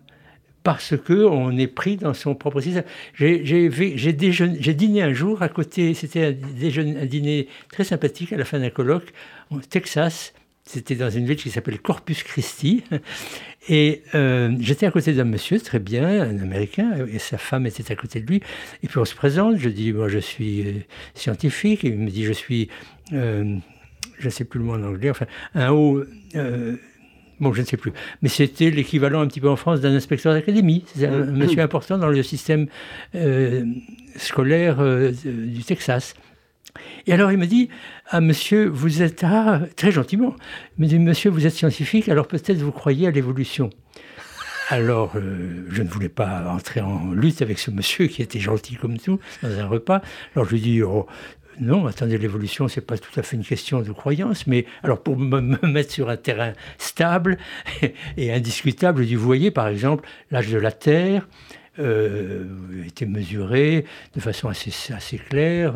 parce 0.63 0.95
qu'on 0.97 1.57
est 1.57 1.67
pris 1.67 1.97
dans 1.97 2.15
son 2.15 2.35
propre 2.35 2.61
système. 2.61 2.85
J'ai 3.15 4.73
dîné 4.75 5.03
un 5.03 5.13
jour 5.13 5.43
à 5.43 5.49
côté, 5.49 5.95
c'était 5.95 6.25
un, 6.25 7.01
un, 7.03 7.07
dîner 7.07 7.49
très 7.71 7.85
sympathique 7.85 8.33
à 8.33 8.37
la 8.37 8.45
fin 8.45 8.59
d'un 8.59 8.71
colloque 8.71 9.13
au 9.51 9.59
Texas. 9.61 10.33
C'était 10.65 10.95
dans 10.95 11.11
une 11.11 11.27
ville 11.27 11.37
qui 11.37 11.51
s'appelle 11.51 11.81
Corpus 11.81 12.23
Christi. 12.23 12.85
Et 13.69 14.03
euh, 14.15 14.55
j'étais 14.61 14.87
à 14.87 14.91
côté 14.91 15.13
d'un 15.13 15.25
monsieur, 15.25 15.61
très 15.61 15.79
bien, 15.79 16.23
un 16.23 16.39
Américain, 16.41 17.07
et 17.07 17.21
sa 17.21 17.39
femme 17.39 17.65
était 17.65 17.93
à 17.93 17.97
côté 17.97 18.21
de 18.21 18.27
lui. 18.27 18.43
Et 18.83 18.89
puis 18.89 18.99
on 18.99 19.05
se 19.05 19.15
présente, 19.15 19.57
je 19.59 19.69
dis, 19.69 19.93
moi 19.93 20.09
je 20.09 20.19
suis 20.19 20.67
euh, 20.67 20.73
scientifique. 21.15 21.85
Et 21.85 21.89
il 21.89 21.99
me 21.99 22.11
dit, 22.11 22.25
je 22.25 22.33
suis 22.33 22.69
je 24.23 24.29
ne 24.29 24.31
sais 24.31 24.45
plus 24.45 24.61
le 24.61 24.65
mot 24.65 24.75
en 24.75 24.83
anglais, 24.85 25.11
enfin, 25.11 25.27
un 25.55 25.71
haut. 25.71 26.03
Euh, 26.37 26.77
bon, 27.41 27.53
je 27.53 27.61
ne 27.61 27.67
sais 27.67 27.77
plus. 27.77 27.93
Mais 28.23 28.29
c'était 28.29 28.71
l'équivalent 28.71 29.21
un 29.21 29.27
petit 29.27 29.41
peu 29.41 29.51
en 29.51 29.57
France 29.57 29.81
d'un 29.81 29.95
inspecteur 29.95 30.33
d'académie. 30.33 30.85
C'est 30.95 31.07
un, 31.07 31.19
mm. 31.25 31.37
monsieur 31.37 31.61
important 31.61 31.99
dans 31.99 32.09
le 32.09 32.23
système 32.23 32.69
euh, 33.17 33.65
scolaire 34.17 34.77
euh, 34.81 35.11
du 35.25 35.65
Texas. 35.65 36.15
Et 37.07 37.13
alors 37.13 37.33
il 37.33 37.39
me 37.39 37.47
dit, 37.47 37.69
ah 38.09 38.21
monsieur, 38.21 38.67
vous 38.69 39.03
êtes, 39.03 39.25
ah, 39.25 39.61
très 39.77 39.91
gentiment, 39.91 40.37
il 40.79 40.85
me 40.85 40.89
dit, 40.89 40.99
monsieur, 40.99 41.31
vous 41.31 41.47
êtes 41.47 41.53
scientifique, 41.53 42.09
alors 42.09 42.27
peut-être 42.27 42.59
vous 42.59 42.73
croyez 42.73 43.09
à 43.09 43.11
l'évolution. 43.11 43.69
Alors, 44.71 45.13
je 45.17 45.83
ne 45.83 45.89
voulais 45.89 46.09
pas 46.09 46.49
entrer 46.49 46.81
en 46.81 47.13
lutte 47.13 47.43
avec 47.43 47.59
ce 47.59 47.71
monsieur 47.71 48.07
qui 48.07 48.23
était 48.23 48.39
gentil 48.39 48.77
comme 48.77 48.97
tout 48.97 49.19
dans 49.43 49.59
un 49.59 49.67
repas. 49.67 50.01
Alors 50.35 50.47
je 50.47 50.53
lui 50.53 50.61
dis, 50.63 50.83
oh, 50.83 51.07
non, 51.61 51.87
attendez, 51.87 52.19
l'évolution, 52.19 52.69
c'est 52.69 52.81
pas 52.81 52.99
tout 52.99 53.19
à 53.19 53.23
fait 53.23 53.37
une 53.37 53.45
question 53.45 53.83
de 53.83 53.93
croyance, 53.93 54.47
mais 54.47 54.67
alors 54.83 55.03
pour 55.03 55.17
me, 55.17 55.41
mettre 55.67 55.93
sur 55.93 56.09
un 56.09 56.17
terrain 56.17 56.53
stable 56.79 57.39
et 58.17 58.33
indiscutable, 58.33 59.05
je 59.07 59.17
vous 59.17 59.25
voyez, 59.25 59.51
par 59.51 59.69
exemple, 59.69 60.09
l'âge 60.31 60.49
de 60.49 60.59
la 60.59 60.73
Terre, 60.73 61.29
euh, 61.79 62.45
été 62.87 63.07
mesuré 63.07 63.87
de 64.15 64.21
façon 64.21 64.49
assez, 64.49 64.71
assez 64.93 65.17
claire, 65.17 65.73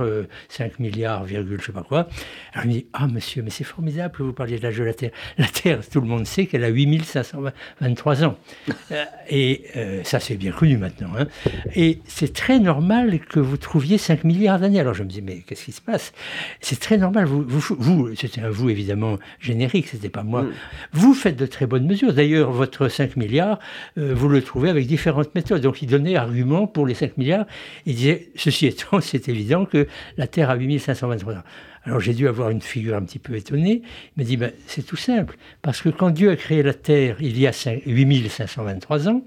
5 0.50 0.64
euh, 0.64 0.74
milliards, 0.78 1.24
virgule, 1.24 1.58
je 1.58 1.66
sais 1.66 1.72
pas 1.72 1.84
quoi. 1.84 2.08
Alors 2.52 2.66
il 2.66 2.68
me 2.68 2.72
dit, 2.74 2.86
ah 2.92 3.06
monsieur, 3.06 3.42
mais 3.42 3.48
c'est 3.48 3.64
formidable 3.64 4.14
que 4.14 4.22
vous 4.22 4.34
parliez 4.34 4.58
de 4.58 4.62
l'âge 4.62 4.76
de 4.76 4.84
la 4.84 4.92
Terre. 4.92 5.10
La 5.38 5.46
Terre, 5.46 5.80
tout 5.88 6.02
le 6.02 6.06
monde 6.06 6.26
sait 6.26 6.44
qu'elle 6.46 6.64
a 6.64 6.68
8523 6.68 8.24
ans. 8.24 8.36
Euh, 8.92 9.04
et 9.28 9.64
ça, 10.04 10.20
c'est 10.20 10.36
bien 10.36 10.52
connu 10.52 10.76
maintenant. 10.76 11.10
Hein. 11.18 11.26
Et 11.74 12.00
c'est 12.06 12.32
très 12.32 12.60
normal 12.60 13.18
que 13.18 13.40
vous 13.40 13.56
trouviez 13.56 13.98
5 13.98 14.22
milliards 14.24 14.60
d'années. 14.60 14.78
Alors 14.78 14.94
je 14.94 15.02
me 15.02 15.08
dis, 15.08 15.22
mais 15.22 15.38
qu'est-ce 15.38 15.64
qui 15.64 15.72
se 15.72 15.80
passe? 15.80 16.12
C'est 16.60 16.78
très 16.78 16.96
normal. 16.96 17.24
Vous, 17.24 17.42
vous, 17.42 17.76
vous 17.78 18.14
c'était 18.14 18.42
un 18.42 18.50
vous 18.50 18.70
évidemment 18.70 19.18
générique, 19.40 19.88
c'était 19.88 20.08
pas 20.08 20.22
moi. 20.22 20.42
Mm. 20.42 20.52
Vous 20.92 21.14
faites 21.14 21.36
de 21.36 21.46
très 21.46 21.66
bonnes 21.66 21.86
mesures. 21.86 22.12
D'ailleurs, 22.12 22.52
votre 22.52 22.88
5 22.88 23.16
milliards, 23.16 23.58
vous 23.96 24.28
le 24.28 24.42
trouvez 24.42 24.70
avec 24.70 24.86
différentes 24.86 25.34
méthodes. 25.34 25.62
Donc 25.62 25.82
donnait 25.86 26.16
argument 26.16 26.66
pour 26.66 26.86
les 26.86 26.94
5 26.94 27.16
milliards. 27.16 27.46
Il 27.84 27.94
disait, 27.94 28.30
ceci 28.36 28.66
étant, 28.66 29.00
c'est 29.00 29.28
évident 29.28 29.64
que 29.64 29.86
la 30.16 30.26
Terre 30.26 30.50
a 30.50 30.56
8523 30.56 31.34
ans. 31.34 31.42
Alors 31.84 32.00
j'ai 32.00 32.14
dû 32.14 32.26
avoir 32.26 32.50
une 32.50 32.60
figure 32.60 32.96
un 32.96 33.02
petit 33.02 33.18
peu 33.18 33.36
étonnée. 33.36 33.82
Il 34.16 34.22
m'a 34.22 34.24
dit, 34.24 34.36
ben, 34.36 34.52
c'est 34.66 34.84
tout 34.84 34.96
simple, 34.96 35.36
parce 35.62 35.80
que 35.80 35.88
quand 35.88 36.10
Dieu 36.10 36.30
a 36.30 36.36
créé 36.36 36.62
la 36.62 36.74
Terre 36.74 37.16
il 37.20 37.38
y 37.38 37.46
a 37.46 37.52
8523 37.86 39.08
ans, 39.08 39.22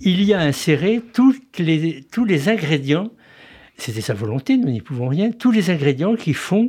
il 0.00 0.22
y 0.22 0.34
a 0.34 0.40
inséré 0.40 1.00
toutes 1.12 1.58
les, 1.58 2.04
tous 2.12 2.24
les 2.24 2.48
ingrédients, 2.48 3.10
c'était 3.76 4.00
sa 4.00 4.14
volonté, 4.14 4.56
nous 4.56 4.70
n'y 4.70 4.80
pouvons 4.80 5.08
rien, 5.08 5.30
tous 5.32 5.50
les 5.50 5.70
ingrédients 5.70 6.16
qui 6.16 6.34
font 6.34 6.68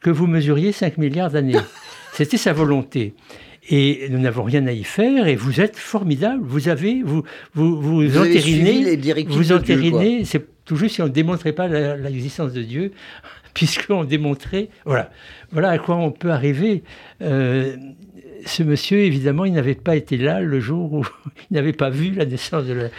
que 0.00 0.10
vous 0.10 0.26
mesuriez 0.26 0.72
5 0.72 0.98
milliards 0.98 1.30
d'années. 1.30 1.56
C'était 2.12 2.36
sa 2.36 2.52
volonté 2.52 3.14
et 3.70 4.08
nous 4.10 4.18
n'avons 4.18 4.42
rien 4.42 4.66
à 4.66 4.72
y 4.72 4.84
faire 4.84 5.26
et 5.26 5.36
vous 5.36 5.60
êtes 5.60 5.76
formidable. 5.76 6.42
Vous 6.44 6.68
avez, 6.68 7.02
vous, 7.02 7.22
vous, 7.54 7.80
vous, 7.80 8.02
vous 8.02 8.18
entérinez, 8.18 8.96
vous 9.26 9.52
entérinez, 9.52 10.24
c'est 10.24 10.44
tout 10.64 10.76
juste 10.76 10.96
si 10.96 11.02
on 11.02 11.06
ne 11.06 11.10
démontrait 11.10 11.52
pas 11.52 11.66
l'existence 11.68 12.52
de 12.52 12.62
Dieu, 12.62 12.92
puisqu'on 13.54 14.04
démontrait, 14.04 14.68
voilà, 14.84 15.10
voilà 15.52 15.70
à 15.70 15.78
quoi 15.78 15.96
on 15.96 16.10
peut 16.10 16.30
arriver. 16.30 16.82
Euh, 17.22 17.76
ce 18.46 18.62
monsieur, 18.62 18.98
évidemment, 19.00 19.44
il 19.44 19.52
n'avait 19.52 19.74
pas 19.74 19.96
été 19.96 20.16
là 20.16 20.40
le 20.40 20.60
jour 20.60 20.92
où 20.92 21.04
il 21.50 21.54
n'avait 21.54 21.72
pas 21.72 21.90
vu 21.90 22.10
la 22.12 22.24
naissance 22.24 22.64
de 22.64 22.90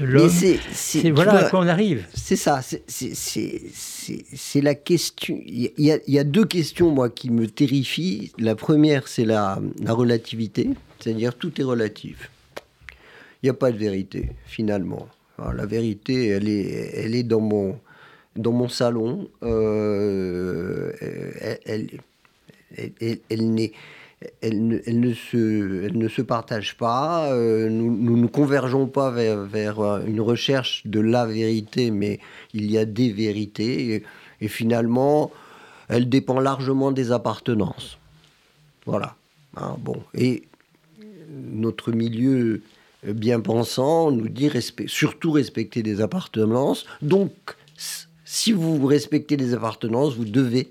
l'homme. 0.00 0.30
C'est 0.72 1.10
voilà 1.10 1.46
à 1.46 1.50
quoi 1.50 1.60
on 1.60 1.68
arrive. 1.68 2.04
C'est 2.14 2.36
ça, 2.36 2.60
c'est 2.62 4.60
la 4.60 4.74
question. 4.74 5.40
Il 5.46 5.72
y, 5.78 6.18
a, 6.18 6.24
deux 6.24 6.44
questions, 6.44 6.90
moi, 6.90 7.08
qui 7.08 7.30
me 7.30 7.46
terrifient. 7.46 8.32
La 8.38 8.54
première, 8.54 9.08
c'est 9.08 9.24
la, 9.24 9.58
la 9.82 9.92
relativité, 9.92 10.70
c'est-à-dire 10.98 11.34
tout 11.34 11.60
est 11.60 11.64
relatif. 11.64 12.30
Il 13.42 13.46
n'y 13.46 13.50
a 13.50 13.54
pas 13.54 13.72
de 13.72 13.78
vérité, 13.78 14.30
finalement. 14.46 15.08
la 15.38 15.66
vérité, 15.66 16.28
elle 16.28 16.48
est, 16.48 16.90
elle 16.94 17.14
est 17.14 17.22
dans 17.22 17.40
mon, 17.40 17.78
dans 18.38 18.52
mon 18.52 18.68
salon. 18.68 19.28
Euh, 19.42 20.92
elle, 21.66 23.52
n'est 23.52 23.72
elle 24.40 24.66
ne, 24.66 25.12
se, 25.12 26.22
partage 26.22 26.76
pas. 26.76 27.32
Euh, 27.32 27.68
nous, 27.68 28.16
ne 28.16 28.26
convergeons 28.26 28.86
pas 28.86 29.10
vers, 29.10 29.80
une 30.06 30.20
recherche 30.20 30.86
de 30.86 31.00
la 31.00 31.26
vérité, 31.26 31.90
mais 31.90 32.18
il 32.54 32.70
y 32.70 32.78
a 32.78 32.84
des 32.84 33.12
vérités. 33.12 34.04
Et 34.40 34.48
finalement, 34.48 35.30
elle 35.88 36.08
dépend 36.08 36.40
largement 36.40 36.90
des 36.92 37.12
appartenances. 37.12 37.98
Voilà. 38.86 39.16
Hein, 39.56 39.76
bon. 39.78 40.02
Et 40.14 40.44
notre 41.28 41.92
milieu 41.92 42.62
bien 43.04 43.40
pensant 43.40 44.10
nous 44.10 44.28
dit 44.28 44.50
surtout 44.86 45.32
respecter 45.32 45.82
des 45.82 46.00
appartenances. 46.00 46.86
Donc, 47.02 47.32
si 48.30 48.52
vous 48.52 48.84
respectez 48.84 49.38
les 49.38 49.54
appartenances, 49.54 50.14
vous 50.14 50.26
devez 50.26 50.70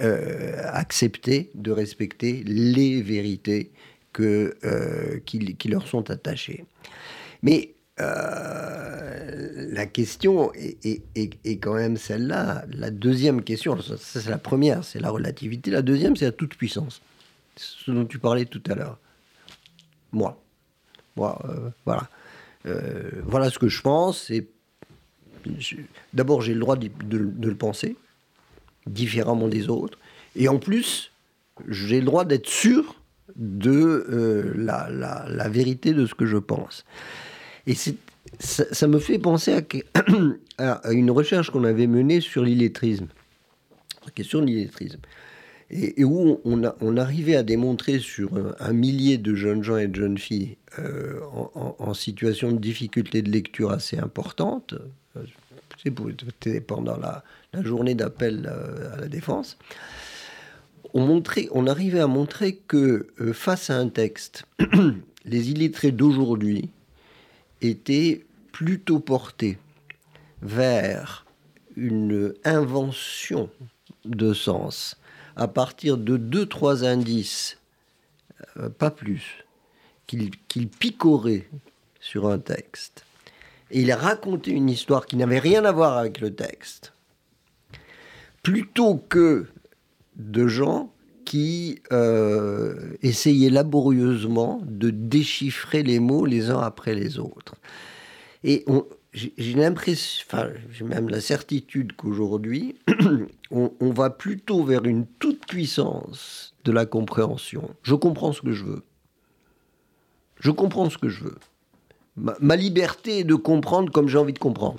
euh, 0.00 0.60
accepter 0.64 1.48
de 1.54 1.70
respecter 1.70 2.42
les 2.44 3.02
vérités 3.02 3.70
que, 4.12 4.56
euh, 4.64 5.20
qui, 5.24 5.68
leur 5.68 5.86
sont 5.86 6.10
attachées. 6.10 6.64
Mais 7.42 7.74
euh, 8.00 9.68
la 9.70 9.86
question 9.86 10.52
est, 10.54 11.02
est, 11.14 11.58
quand 11.58 11.74
même 11.74 11.96
celle-là. 11.96 12.64
La 12.68 12.90
deuxième 12.90 13.44
question, 13.44 13.78
c'est 13.96 14.28
la 14.28 14.38
première, 14.38 14.82
c'est 14.82 14.98
la 14.98 15.10
relativité. 15.10 15.70
La 15.70 15.82
deuxième, 15.82 16.16
c'est 16.16 16.24
la 16.24 16.32
toute 16.32 16.56
puissance. 16.56 17.00
Ce 17.54 17.92
dont 17.92 18.06
tu 18.06 18.18
parlais 18.18 18.44
tout 18.44 18.62
à 18.68 18.74
l'heure. 18.74 18.98
Moi. 20.10 20.42
Moi, 21.14 21.40
voilà. 21.84 22.08
voilà 22.64 23.50
ce 23.50 23.60
que 23.60 23.68
je 23.68 23.82
pense. 23.82 24.32
D'abord, 26.12 26.42
j'ai 26.42 26.54
le 26.54 26.60
droit 26.60 26.76
de, 26.76 27.18
le 27.18 27.54
penser, 27.54 27.96
différemment 28.86 29.48
des 29.48 29.68
autres. 29.68 29.98
Et 30.36 30.48
en 30.48 30.58
plus, 30.58 31.12
j'ai 31.68 32.00
le 32.00 32.06
droit 32.06 32.24
d'être 32.24 32.48
sûr 32.48 33.00
de 33.36 34.06
euh, 34.10 34.52
la, 34.56 35.48
vérité 35.48 35.92
de 35.92 36.06
ce 36.06 36.14
que 36.14 36.26
je 36.26 36.38
pense. 36.38 36.84
Et 37.66 37.74
ça, 37.74 37.92
ça, 38.38 38.88
me 38.88 38.98
fait 38.98 39.18
penser 39.18 39.54
à, 40.58 40.92
une 40.92 41.10
recherche 41.10 41.50
qu'on 41.50 41.64
avait 41.64 41.86
menée 41.86 42.20
sur 42.20 42.42
l'illettrisme, 42.44 43.08
la 44.04 44.10
question 44.10 44.40
de 44.40 44.46
l'illettrisme, 44.46 45.00
et, 45.70 46.04
où 46.04 46.40
on, 46.44 46.96
arrivait 46.96 47.36
à 47.36 47.42
démontrer 47.42 47.98
sur 47.98 48.30
un, 48.58 48.72
millier 48.72 49.18
de 49.18 49.34
jeunes 49.34 49.62
gens 49.62 49.76
et 49.76 49.86
de 49.86 49.94
jeunes 49.94 50.18
filles 50.18 50.56
euh, 50.78 51.20
en, 51.54 51.94
situation 51.94 52.52
de 52.52 52.58
difficulté 52.58 53.22
de 53.22 53.30
lecture 53.30 53.70
assez 53.70 53.98
importante, 53.98 54.74
c'est 55.82 56.60
pendant 56.60 56.96
la, 56.96 57.24
journée 57.62 57.94
d'appel 57.94 58.48
euh, 58.50 58.94
à 58.94 58.96
la 58.96 59.08
défense, 59.08 59.58
on, 60.94 61.06
montrait, 61.06 61.48
on 61.52 61.66
arrivait 61.66 62.00
à 62.00 62.06
montrer 62.06 62.56
que 62.56 63.08
euh, 63.20 63.32
face 63.32 63.70
à 63.70 63.76
un 63.76 63.88
texte, 63.88 64.44
les 65.24 65.50
illettrés 65.50 65.92
d'aujourd'hui 65.92 66.70
étaient 67.60 68.24
plutôt 68.52 69.00
portés 69.00 69.58
vers 70.42 71.26
une 71.76 72.34
invention 72.44 73.50
de 74.04 74.32
sens 74.32 74.96
à 75.36 75.46
partir 75.46 75.96
de 75.96 76.16
deux, 76.16 76.46
trois 76.46 76.84
indices, 76.84 77.58
euh, 78.56 78.68
pas 78.68 78.90
plus, 78.90 79.44
qu'ils 80.06 80.68
picoraient 80.68 81.48
sur 82.00 82.28
un 82.28 82.38
texte 82.38 83.04
il 83.70 83.92
a 83.92 83.96
raconté 83.96 84.50
une 84.50 84.70
histoire 84.70 85.06
qui 85.06 85.16
n'avait 85.16 85.38
rien 85.38 85.64
à 85.64 85.72
voir 85.72 85.98
avec 85.98 86.20
le 86.20 86.34
texte, 86.34 86.94
plutôt 88.42 88.96
que 88.96 89.46
de 90.16 90.46
gens 90.46 90.92
qui 91.24 91.82
euh, 91.92 92.94
essayaient 93.02 93.50
laborieusement 93.50 94.62
de 94.64 94.90
déchiffrer 94.90 95.82
les 95.82 96.00
mots 96.00 96.24
les 96.24 96.50
uns 96.50 96.60
après 96.60 96.94
les 96.94 97.18
autres. 97.18 97.54
Et 98.44 98.64
j'ai 99.12 99.52
l'impression, 99.54 100.24
enfin, 100.26 100.48
j'ai 100.70 100.84
même 100.84 101.10
la 101.10 101.20
certitude 101.20 101.92
qu'aujourd'hui, 101.94 102.76
on, 103.50 103.72
on, 103.80 103.90
va 103.90 104.10
plutôt 104.10 104.64
vers 104.64 104.86
une 104.86 105.06
toute 105.18 105.44
puissance 105.46 106.54
de 106.64 106.72
la 106.72 106.86
compréhension. 106.86 107.74
Je 107.82 107.94
comprends 107.94 108.32
ce 108.32 108.40
que 108.40 108.52
je 108.52 108.64
veux. 108.64 108.82
Je 110.40 110.50
comprends 110.50 110.88
ce 110.88 110.96
que 110.96 111.08
je 111.08 111.24
veux 111.24 111.38
ma, 112.40 112.56
liberté 112.56 113.20
est 113.20 113.24
de 113.24 113.34
comprendre 113.34 113.92
comme 113.92 114.08
j'ai 114.08 114.18
envie 114.18 114.32
de 114.32 114.38
comprendre. 114.38 114.78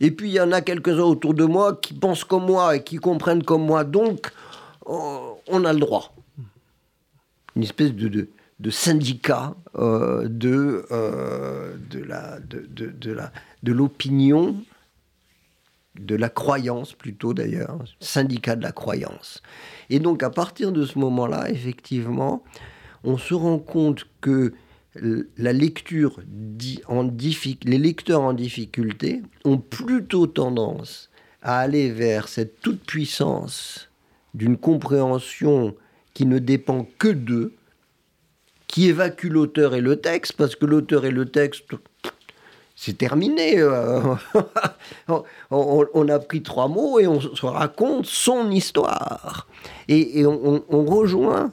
Et 0.00 0.10
puis 0.10 0.28
il 0.28 0.34
y 0.34 0.40
en 0.40 0.52
a 0.52 0.60
quelques-uns 0.60 1.02
autour 1.02 1.34
de 1.34 1.44
moi 1.44 1.76
qui 1.76 1.94
pensent 1.94 2.24
comme 2.24 2.46
moi 2.46 2.76
et 2.76 2.84
qui 2.84 2.96
comprennent 2.96 3.42
comme 3.42 3.64
moi, 3.64 3.84
donc 3.84 4.32
on 4.86 5.64
a 5.64 5.72
le 5.72 5.80
droit. 5.80 6.14
Une 7.56 7.62
espèce 7.62 7.92
de, 7.92 8.28
de, 8.60 8.70
syndicat 8.70 9.54
euh, 9.76 10.28
de, 10.28 10.86
euh, 10.92 11.76
de, 11.90 12.00
de, 12.86 13.12
la, 13.12 13.32
de 13.62 13.72
l'opinion, 13.72 14.56
de 15.98 16.14
la 16.14 16.28
croyance 16.28 16.94
plutôt 16.94 17.34
d'ailleurs, 17.34 17.78
syndicat 18.00 18.54
de 18.54 18.62
la 18.62 18.72
croyance. 18.72 19.42
Et 19.90 19.98
donc 19.98 20.22
à 20.22 20.30
partir 20.30 20.70
de 20.70 20.84
ce 20.86 20.98
moment-là, 21.00 21.50
effectivement, 21.50 22.44
on 23.04 23.18
se 23.18 23.34
rend 23.34 23.58
compte 23.58 24.06
que 24.20 24.54
la 24.94 25.52
lecture 25.52 26.20
en 26.86 27.08
les 27.64 27.78
lecteurs 27.78 28.22
en 28.22 28.32
difficulté 28.32 29.22
ont 29.44 29.58
plutôt 29.58 30.26
tendance 30.26 31.10
à 31.42 31.60
aller 31.60 31.90
vers 31.90 32.28
cette 32.28 32.60
toute 32.60 32.84
puissance 32.84 33.90
d'une 34.34 34.56
compréhension 34.56 35.74
qui 36.14 36.26
ne 36.26 36.38
dépend 36.38 36.86
que 36.98 37.08
d'eux, 37.08 37.54
qui 38.66 38.88
évacue 38.88 39.28
l'auteur 39.28 39.74
et 39.74 39.80
le 39.80 40.00
texte, 40.00 40.34
parce 40.34 40.56
que 40.56 40.66
l'auteur 40.66 41.04
et 41.04 41.10
le 41.10 41.26
texte, 41.26 41.64
c'est 42.74 42.98
terminé. 42.98 43.58
Euh, 43.58 44.14
on, 45.50 46.08
a 46.08 46.18
pris 46.18 46.42
trois 46.42 46.68
mots 46.68 47.00
et 47.00 47.06
on 47.06 47.20
se 47.20 47.46
raconte 47.46 48.06
son 48.06 48.50
histoire. 48.50 49.48
Et, 49.88 50.24
on, 50.26 50.84
rejoint 50.84 51.52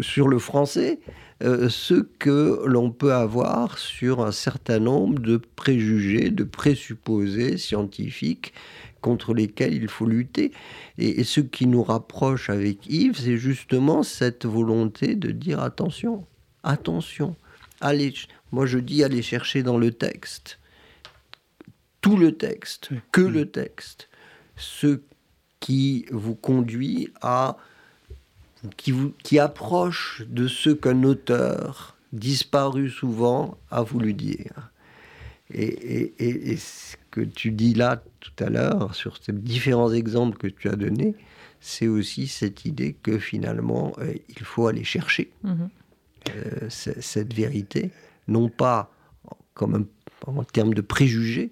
sur 0.00 0.28
le 0.28 0.38
français 0.38 1.00
euh, 1.42 1.68
ce 1.68 1.94
que 1.94 2.62
l'on 2.66 2.92
peut 2.92 3.12
avoir 3.12 3.78
sur 3.78 4.24
un 4.24 4.30
certain 4.30 4.78
nombre 4.78 5.18
de 5.18 5.38
préjugés, 5.38 6.30
de 6.30 6.44
présupposés 6.44 7.58
scientifiques 7.58 8.52
contre 9.00 9.34
lesquels 9.34 9.74
il 9.74 9.88
faut 9.88 10.06
lutter. 10.06 10.52
Et, 10.98 11.24
ce 11.24 11.40
qui 11.40 11.66
nous 11.66 11.82
rapproche 11.82 12.48
avec 12.48 12.86
Yves, 12.86 13.18
c'est 13.18 13.38
justement 13.38 14.04
cette 14.04 14.46
volonté 14.46 15.16
de 15.16 15.32
dire 15.32 15.60
attention, 15.60 16.24
attention, 16.62 17.34
allez, 17.80 18.14
moi 18.52 18.64
je 18.64 18.78
dis 18.78 19.02
aller 19.02 19.22
chercher 19.22 19.64
dans 19.64 19.78
le 19.78 19.90
texte, 19.90 20.60
tout 22.00 22.16
le 22.16 22.32
texte, 22.36 22.90
que 23.10 23.20
le 23.20 23.50
texte, 23.50 24.08
ce 24.56 25.00
qui 25.58 26.06
vous 26.12 26.36
conduit 26.36 27.08
à 27.20 27.56
qui, 28.76 28.92
vous, 28.92 29.12
qui 29.22 29.38
approche 29.38 30.22
de 30.28 30.48
ce 30.48 30.70
qu'un 30.70 31.02
auteur, 31.04 31.96
disparu 32.12 32.90
souvent, 32.90 33.58
a 33.70 33.82
voulu 33.82 34.14
dire. 34.14 34.70
Et, 35.54 36.14
et, 36.18 36.56
ce 36.56 36.96
que 37.10 37.20
tu 37.20 37.50
dis 37.50 37.74
là 37.74 38.02
tout 38.20 38.44
à 38.44 38.48
l'heure, 38.48 38.94
sur 38.94 39.18
ces 39.22 39.32
différents 39.32 39.92
exemples 39.92 40.38
que 40.38 40.46
tu 40.46 40.68
as 40.68 40.76
donnés, 40.76 41.14
c'est 41.60 41.88
aussi 41.88 42.26
cette 42.26 42.64
idée 42.64 42.94
que 43.02 43.18
finalement, 43.18 43.92
euh, 43.98 44.14
il 44.28 44.42
faut 44.42 44.66
aller 44.66 44.84
chercher 44.84 45.30
mhm. 45.44 45.68
euh, 46.34 46.68
cette 46.70 47.34
vérité, 47.34 47.90
non 48.28 48.48
pas 48.48 48.90
comme 49.54 49.86
en 50.26 50.44
termes 50.44 50.74
de 50.74 50.80
préjugés, 50.80 51.50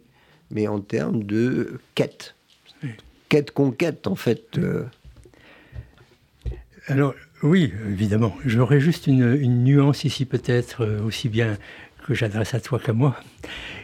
mais 0.50 0.66
en 0.66 0.80
termes 0.80 1.24
de 1.24 1.78
quête. 1.94 2.34
Quête-conquête, 3.28 4.06
en 4.06 4.16
fait. 4.16 4.58
Euh, 4.58 4.84
alors, 6.90 7.14
oui, 7.44 7.72
évidemment. 7.88 8.36
J'aurais 8.44 8.80
juste 8.80 9.06
une, 9.06 9.62
nuance 9.62 10.04
ici, 10.04 10.24
peut-être, 10.24 10.84
euh, 10.84 11.00
aussi 11.02 11.28
bien 11.28 11.56
que 12.04 12.14
j'adresse 12.14 12.52
à 12.52 12.60
toi 12.60 12.80
qu'à 12.80 12.92
moi, 12.92 13.16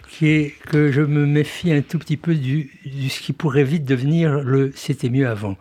qui 0.09 0.27
est 0.27 0.55
que 0.67 0.91
je 0.91 1.03
me 1.03 1.25
méfie 1.25 1.73
un 1.73 1.83
tout 1.83 2.01
petit 2.01 2.17
peu 2.17 2.35
du, 2.35 2.69
ce 3.09 3.21
qui 3.21 3.33
pourrait 3.33 3.63
vite 3.63 3.85
devenir 3.85 4.41
le 4.41 4.73
c'était 4.75 5.09
mieux 5.09 5.29
avant. 5.29 5.57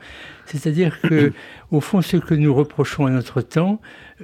C'est-à-dire 0.48 1.00
que, 1.02 1.34
au 1.72 1.82
fond, 1.82 2.02
ce 2.02 2.18
que 2.18 2.34
nous 2.34 2.52
reprochons 2.52 3.06
à 3.06 3.12
notre 3.12 3.42
temps, 3.42 3.80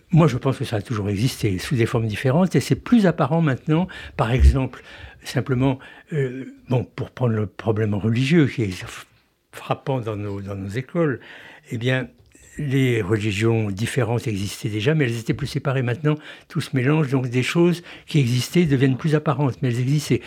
moi 0.09 0.27
je 0.27 0.37
pense 0.37 0.57
que 0.57 0.65
ça 0.65 0.77
a 0.77 0.81
toujours 0.81 1.07
existé 1.07 1.59
sous 1.59 1.75
des 1.75 1.85
formes 1.85 2.07
différentes 2.07 2.55
et 2.55 2.59
c'est 2.59 2.75
plus 2.75 3.05
apparent 3.05 3.41
maintenant. 3.41 3.87
Par 4.17 4.31
exemple, 4.31 4.81
simplement, 5.23 5.77
euh, 6.11 6.45
bon, 6.69 6.85
pour 6.95 7.11
prendre 7.11 7.33
le 7.33 7.45
problème 7.45 7.93
religieux 7.93 8.47
qui 8.47 8.63
est 8.63 8.85
frappant 9.51 9.99
dans 9.99 10.15
nos, 10.15 10.41
dans 10.41 10.55
nos 10.55 10.69
écoles, 10.69 11.19
eh 11.69 11.77
bien, 11.77 12.07
les 12.57 13.01
religions 13.01 13.71
différentes 13.71 14.27
existaient 14.27 14.69
déjà, 14.69 14.93
mais 14.93 15.05
elles 15.05 15.19
étaient 15.19 15.33
plus 15.33 15.47
séparées. 15.47 15.81
Maintenant, 15.81 16.15
tout 16.47 16.61
se 16.61 16.75
mélange, 16.75 17.09
donc 17.09 17.29
des 17.29 17.43
choses 17.43 17.83
qui 18.07 18.19
existaient 18.19 18.65
deviennent 18.65 18.97
plus 18.97 19.15
apparentes, 19.15 19.57
mais 19.61 19.69
elles 19.69 19.79
existaient. 19.79 20.21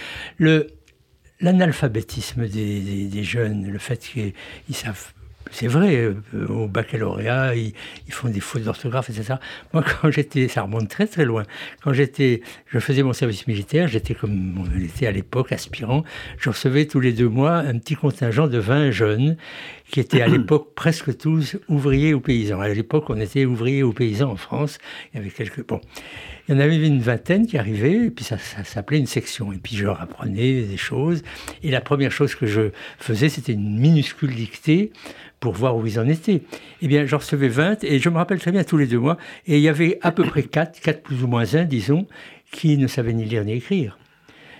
L'analphabétisme 1.41 2.47
des, 2.49 3.25
jeunes, 3.25 3.69
le 3.71 3.79
fait 3.79 3.99
qu'ils 3.99 4.75
savent 4.75 5.13
c'est 5.51 5.69
vrai, 5.69 5.97
euh, 5.97 6.47
au 6.49 6.67
baccalauréat, 6.67 7.55
ils, 7.55 7.75
font 8.09 8.29
des 8.29 8.41
fautes 8.41 8.63
d'orthographe, 8.63 9.11
etc. 9.11 9.35
Moi, 9.73 9.85
quand 10.03 10.11
j'étais, 10.11 10.49
ça 10.49 10.63
remonte 10.63 10.89
très 10.89 11.07
très 11.07 11.25
loin. 11.25 11.45
Quand 11.83 11.93
j'étais, 11.93 12.43
je 12.67 12.79
faisais 12.79 13.03
mon 13.03 13.13
service 13.13 13.47
militaire, 13.47 13.87
j'étais 13.87 14.15
comme 14.15 14.59
on 14.59 14.81
était 14.81 15.07
à 15.07 15.13
l'époque, 15.13 15.53
aspirant. 15.53 16.03
Je 16.39 16.51
recevais 16.51 16.87
tous 16.87 17.01
les 17.01 17.13
deux 17.13 17.29
mois 17.29 17.57
un 17.57 17.79
petit 17.79 17.95
contingent 17.95 18.49
de 18.49 18.59
20 18.59 18.91
jeunes 18.91 19.37
qui 19.95 20.01
étaient 20.01 20.23
à 20.23 20.27
l'époque 20.37 20.75
presque 20.75 21.17
tous 21.17 21.57
ouvriers 21.69 22.15
ou 22.15 22.21
paysans. 22.21 22.61
À 22.61 22.69
l'époque, 22.69 23.11
on 23.11 23.21
était 23.21 23.45
ouvriers 23.45 23.85
ou 23.85 23.93
paysans 23.93 24.33
en 24.33 24.37
France. 24.37 24.79
Il 25.13 25.19
y 25.19 25.21
avait 25.21 25.31
quelques 25.31 25.65
bon. 25.65 25.81
Il 26.49 26.55
y 26.55 26.59
en 26.59 26.61
avait 26.61 26.85
une 26.85 26.99
vingtaine 26.99 27.47
qui 27.47 27.57
arrivaient, 27.57 28.07
et 28.07 28.11
puis 28.11 28.25
ça, 28.25 28.37
s'appelait 28.37 28.99
une 28.99 29.07
section. 29.07 29.53
Et 29.53 29.59
puis 29.59 29.77
je 29.77 29.85
leur 29.85 30.03
apprenais 30.03 30.63
des 30.63 30.77
choses. 30.77 31.23
Et 31.63 31.71
la 31.71 31.81
première 31.81 32.11
chose 32.11 32.35
que 32.35 32.45
je 32.45 32.73
faisais, 32.99 33.29
c'était 33.29 33.53
une 33.53 33.79
minuscule 33.79 34.35
dictée 34.35 34.91
pour 35.39 35.53
voir 35.53 35.77
où 35.77 35.87
ils 35.87 36.01
en 36.01 36.09
étaient. 36.09 36.43
Eh 36.83 36.89
bien, 36.89 37.07
j'en 37.07 37.19
recevais 37.19 37.47
20, 37.47 37.85
et 37.85 38.01
je 38.01 38.09
me 38.09 38.17
rappelle 38.17 38.41
très 38.41 38.51
bien 38.51 38.65
tous 38.65 38.77
les 38.77 38.89
deux 38.89 38.99
mois, 38.99 39.17
et 39.47 39.59
il 39.59 39.63
y 39.63 39.69
avait 39.69 40.01
à 40.03 40.11
peu 40.11 40.25
près 40.25 40.43
4, 40.43 40.81
4 40.81 41.03
plus 41.03 41.23
ou 41.23 41.29
moins 41.29 41.55
1, 41.55 41.67
disons, 41.67 42.09
qui 42.51 42.79
ne 42.79 42.89
savaient 42.89 43.13
ni 43.13 43.27
lire 43.27 43.45
ni 43.45 43.53
écrire. 43.53 43.97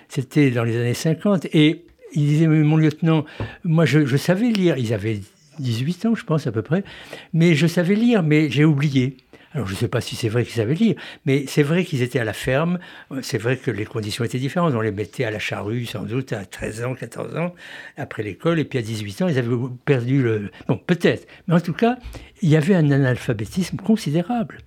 C'était 0.09 0.53
dans 0.53 0.63
les 0.63 0.77
années 0.77 0.95
50, 0.95 1.47
et 1.47 1.87
ils 2.15 2.27
disaient, 2.27 2.47
mon 2.47 2.77
lieutenant, 2.77 3.25
moi 3.65 3.85
je, 3.85 4.07
je 4.07 4.17
savais 4.17 4.51
lire, 4.51 4.77
ils 4.79 4.93
avaient 4.93 5.21
18 5.59 6.07
ans, 6.07 6.15
je 6.15 6.25
pense 6.25 6.47
à 6.47 6.53
peu 6.53 6.63
près, 6.63 6.85
mais 7.33 7.55
je 7.55 7.67
savais 7.67 7.95
lire, 7.95 8.23
mais 8.23 8.51
j'ai 8.51 8.65
oublié. 8.65 9.17
Alors 9.55 9.69
je 9.69 9.73
ne 9.73 9.79
sais 9.79 9.89
pas 9.89 10.01
si 10.01 10.17
c'est 10.17 10.29
vrai 10.29 10.45
qu'ils 10.45 10.55
savaient 10.55 10.75
lire, 10.75 10.97
mais 11.27 11.45
c'est 11.47 11.63
vrai 11.63 11.85
qu'ils 11.85 12.03
étaient 12.03 12.19
à 12.19 12.25
la 12.25 12.33
ferme, 12.33 12.81
c'est 13.23 13.39
vrai 13.39 13.57
que 13.57 13.71
les 13.71 13.85
conditions 13.85 14.25
étaient 14.25 14.39
différentes. 14.39 14.75
On 14.75 14.81
les 14.81 14.91
mettait 14.91 15.25
à 15.25 15.31
la 15.31 15.39
charrue 15.39 15.87
sans 15.87 16.03
doute 16.03 16.33
à 16.33 16.45
13 16.45 16.85
ans, 16.85 16.95
14 16.95 17.37
ans, 17.37 17.55
après 17.97 18.25
l'école, 18.25 18.59
et 18.59 18.65
puis 18.65 18.81
à 18.81 18.83
18 18.83 19.23
ans, 19.23 19.29
ils 19.29 19.39
avaient 19.39 19.55
perdu 19.85 20.23
le... 20.23 20.51
Bon, 20.67 20.77
peut-être, 20.77 21.29
mais 21.47 21.55
en 21.55 21.61
tout 21.61 21.73
cas, 21.73 21.99
il 22.43 22.49
y 22.49 22.57
avait 22.57 22.75
un 22.75 22.91
analphabétisme 22.91 23.77
considérable. 23.77 24.59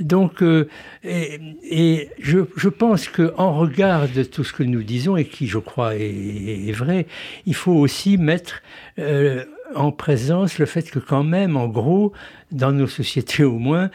Donc, 0.00 0.42
euh, 0.42 0.68
et, 1.04 2.08
je, 2.18 2.40
je, 2.56 2.68
pense 2.68 3.08
qu'en 3.08 3.56
regard 3.56 4.08
de 4.08 4.24
tout 4.24 4.42
ce 4.42 4.52
que 4.52 4.64
nous 4.64 4.82
disons, 4.82 5.16
et 5.16 5.24
qui, 5.24 5.46
je 5.46 5.58
crois, 5.58 5.94
est, 5.94 6.72
vrai, 6.72 7.06
il 7.46 7.54
faut 7.54 7.72
aussi 7.72 8.18
mettre 8.18 8.62
euh, 8.98 9.44
en 9.74 9.92
présence 9.92 10.58
le 10.58 10.66
fait 10.66 10.90
que 10.90 10.98
quand 10.98 11.24
même, 11.24 11.56
en 11.56 11.68
gros, 11.68 12.12
dans 12.52 12.72
nos 12.72 12.86
sociétés 12.86 13.44
au 13.44 13.58
moins, 13.58 13.90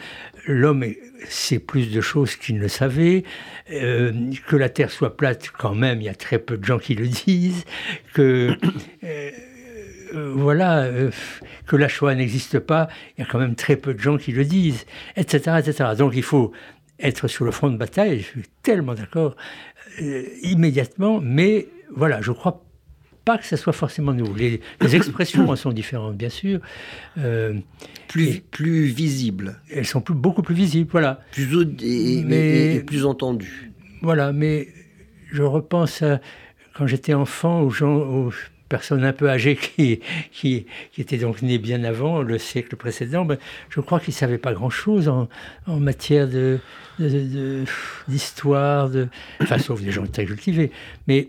l'homme 0.48 0.86
sait 1.28 1.60
plus 1.60 1.92
de 1.92 2.02
choses 2.02 2.36
qu'il 2.36 2.60
ne 2.60 2.68
savait, 2.68 3.24
euh, 3.72 4.12
que 4.48 4.56
la 4.56 4.70
Terre 4.70 4.92
soit 4.92 5.16
plate, 5.16 5.52
quand 5.58 5.76
même, 5.76 6.02
il 6.02 6.06
y 6.06 6.10
a 6.10 6.16
très 6.16 6.40
peu 6.40 6.58
de 6.58 6.64
gens 6.64 6.80
qui 6.80 6.96
le 6.96 7.08
disent, 7.08 7.66
que... 8.14 8.56
Euh, 9.04 9.32
euh, 10.16 10.34
voilà, 10.36 10.90
que 11.68 11.76
la 11.76 11.88
Shoah 11.88 12.16
n'existe 12.16 12.58
pas, 12.58 12.88
il 13.16 13.22
y 13.22 13.24
a 13.24 13.28
quand 13.30 13.38
même 13.38 13.54
très 13.54 13.76
peu 13.76 13.94
de 13.94 14.00
gens 14.00 14.18
qui 14.18 14.32
le 14.32 14.44
disent, 14.44 14.88
etc., 15.16 15.58
etc. 15.60 15.92
Donc 15.96 16.14
il 16.16 16.24
faut 16.24 16.52
être 16.98 17.28
sur 17.28 17.46
le 17.46 17.52
front 17.52 17.70
de 17.70 17.78
bataille, 17.78 18.22
je 18.22 18.26
suis 18.26 18.42
tellement 18.64 18.96
d'accord, 18.96 19.36
immédiatement, 20.42 21.22
mais 21.22 21.68
voilà, 21.96 22.22
je 22.22 22.32
crois 22.32 22.64
pas 23.30 23.38
que 23.38 23.46
ce 23.46 23.56
soit 23.58 23.74
forcément 23.74 24.12
nouveau. 24.12 24.34
Les, 24.34 24.60
expressions 24.96 25.56
sont 25.64 25.72
différentes, 25.72 26.18
bien 26.18 26.30
sûr. 26.30 26.62
Euh, 27.20 27.54
plus, 28.08 28.40
plus 28.40 28.86
visibles. 28.86 29.62
Elles 29.72 29.86
sont 29.86 30.02
plus, 30.02 30.16
beaucoup 30.16 30.42
plus 30.42 30.56
visibles, 30.56 30.90
voilà. 30.92 31.22
Plus 31.32 31.48
et, 31.84 32.24
mais, 32.24 32.80
plus 32.80 33.06
entendues. 33.06 33.72
Voilà, 34.02 34.32
mais 34.32 34.70
je 35.32 35.44
repense 35.44 36.02
à 36.02 36.20
quand 36.74 36.88
j'étais 36.88 37.14
enfant 37.14 37.62
aux 37.62 37.70
gens, 37.70 37.98
aux 37.98 38.32
personnes 38.68 39.04
un 39.04 39.14
peu 39.14 39.30
âgées 39.30 39.56
qui, 39.76 40.00
qui, 40.32 40.66
qui 40.92 41.02
étaient 41.02 41.18
donc 41.18 41.44
nées 41.44 41.60
bien 41.60 41.84
avant 41.84 42.24
le 42.24 42.40
siècle 42.40 42.78
précédent. 42.78 43.26
Ben, 43.26 43.38
je 43.70 43.80
crois 43.80 44.00
qu'ils 44.00 44.16
ne 44.16 44.18
savaient 44.18 44.40
pas 44.40 44.54
grand-chose 44.54 45.08
en, 45.08 45.30
en, 45.68 45.80
matière 45.80 46.28
de, 46.28 46.58
d'histoire, 48.08 48.90
de, 48.90 49.08
enfin, 49.40 49.60
sauf 49.60 49.84
des 49.84 49.92
gens 49.92 50.08
très 50.08 50.26
cultivés. 50.26 50.72
Mais 51.08 51.28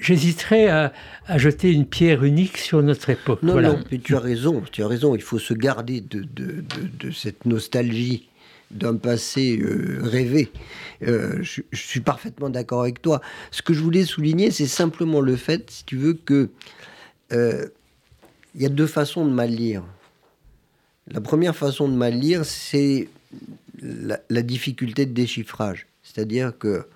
j'hésiterais 0.00 0.68
à, 0.68 0.92
jeter 1.36 1.72
une 1.72 1.86
pierre 1.86 2.24
unique 2.24 2.56
sur 2.56 2.82
notre 2.82 3.10
époque. 3.10 3.42
Non, 3.42 3.60
non, 3.60 3.80
mais 3.90 3.98
tu 3.98 4.16
as 4.16 4.20
raison, 4.20 4.62
tu 4.72 4.82
as 4.82 4.88
raison. 4.88 5.14
Il 5.14 5.22
faut 5.22 5.38
se 5.38 5.54
garder 5.54 6.00
de, 6.00 6.22
de, 6.22 7.10
cette 7.10 7.46
nostalgie 7.46 8.28
d'un 8.70 8.96
passé 8.96 9.58
euh, 9.58 9.98
rêvé. 10.02 10.50
Euh, 11.02 11.42
je, 11.42 11.62
suis 11.72 12.00
parfaitement 12.00 12.50
d'accord 12.50 12.82
avec 12.82 13.02
toi. 13.02 13.20
Ce 13.50 13.62
que 13.62 13.74
je 13.74 13.80
voulais 13.80 14.04
souligner, 14.04 14.50
c'est 14.50 14.66
simplement 14.66 15.20
le 15.20 15.36
fait, 15.36 15.70
si 15.70 15.84
tu 15.84 15.96
veux, 15.96 16.14
que 16.14 16.50
euh, 17.32 17.66
il 18.54 18.62
y 18.62 18.66
a 18.66 18.68
deux 18.68 18.86
façons 18.86 19.24
de 19.24 19.30
mal 19.30 19.50
lire. 19.50 19.82
La 21.08 21.20
première 21.20 21.56
façon 21.56 21.88
de 21.88 21.94
mal 21.94 22.14
lire, 22.14 22.44
c'est 22.44 23.08
la, 23.82 24.20
la 24.28 24.42
difficulté 24.42 25.06
de 25.06 25.12
déchiffrage. 25.12 25.86
C'est-à-dire 26.02 26.56
que 26.56 26.86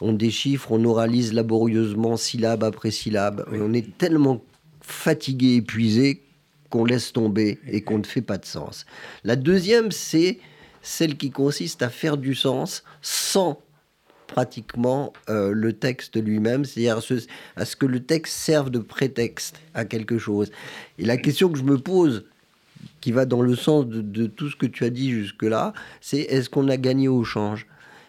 on 0.00 0.12
déchiffre, 0.12 0.72
on 0.72 0.84
oralise 0.84 1.32
laborieusement 1.32 2.16
syllabe 2.16 2.64
après 2.64 2.90
syllabe. 2.90 3.46
Et 3.52 3.58
on 3.60 3.72
est 3.72 3.96
tellement 3.96 4.42
fatigué, 4.80 5.56
épuisé 5.56 6.22
qu'on 6.70 6.84
laisse 6.84 7.12
tomber 7.12 7.58
et 7.68 7.82
qu'on 7.82 7.98
ne 7.98 8.04
fait 8.04 8.22
pas 8.22 8.38
de 8.38 8.44
sens. 8.44 8.84
La 9.22 9.36
deuxième, 9.36 9.92
c'est 9.92 10.38
celle 10.82 11.16
qui 11.16 11.30
consiste 11.30 11.82
à 11.82 11.88
faire 11.88 12.16
du 12.16 12.34
sens 12.34 12.84
sans 13.00 13.60
pratiquement 14.26 15.12
euh, 15.28 15.52
le 15.52 15.72
texte 15.72 16.22
lui-même, 16.22 16.64
c'est-à-dire 16.64 17.00
à 17.56 17.64
ce 17.64 17.76
que 17.76 17.86
le 17.86 18.00
texte 18.00 18.34
serve 18.34 18.70
de 18.70 18.78
prétexte 18.80 19.60
à 19.74 19.84
quelque 19.84 20.18
chose. 20.18 20.50
Et 20.98 21.04
la 21.04 21.16
question 21.16 21.50
que 21.50 21.58
je 21.58 21.64
me 21.64 21.78
pose, 21.78 22.24
qui 23.00 23.12
va 23.12 23.26
dans 23.26 23.42
le 23.42 23.54
sens 23.54 23.86
de, 23.86 24.00
de 24.00 24.26
tout 24.26 24.50
ce 24.50 24.56
que 24.56 24.66
tu 24.66 24.84
as 24.84 24.90
dit 24.90 25.10
jusque-là, 25.10 25.72
c'est 26.00 26.20
est-ce 26.20 26.50
qu'on 26.50 26.68
a 26.68 26.76
gagné 26.76 27.06
au 27.06 27.22
change? 27.22 27.66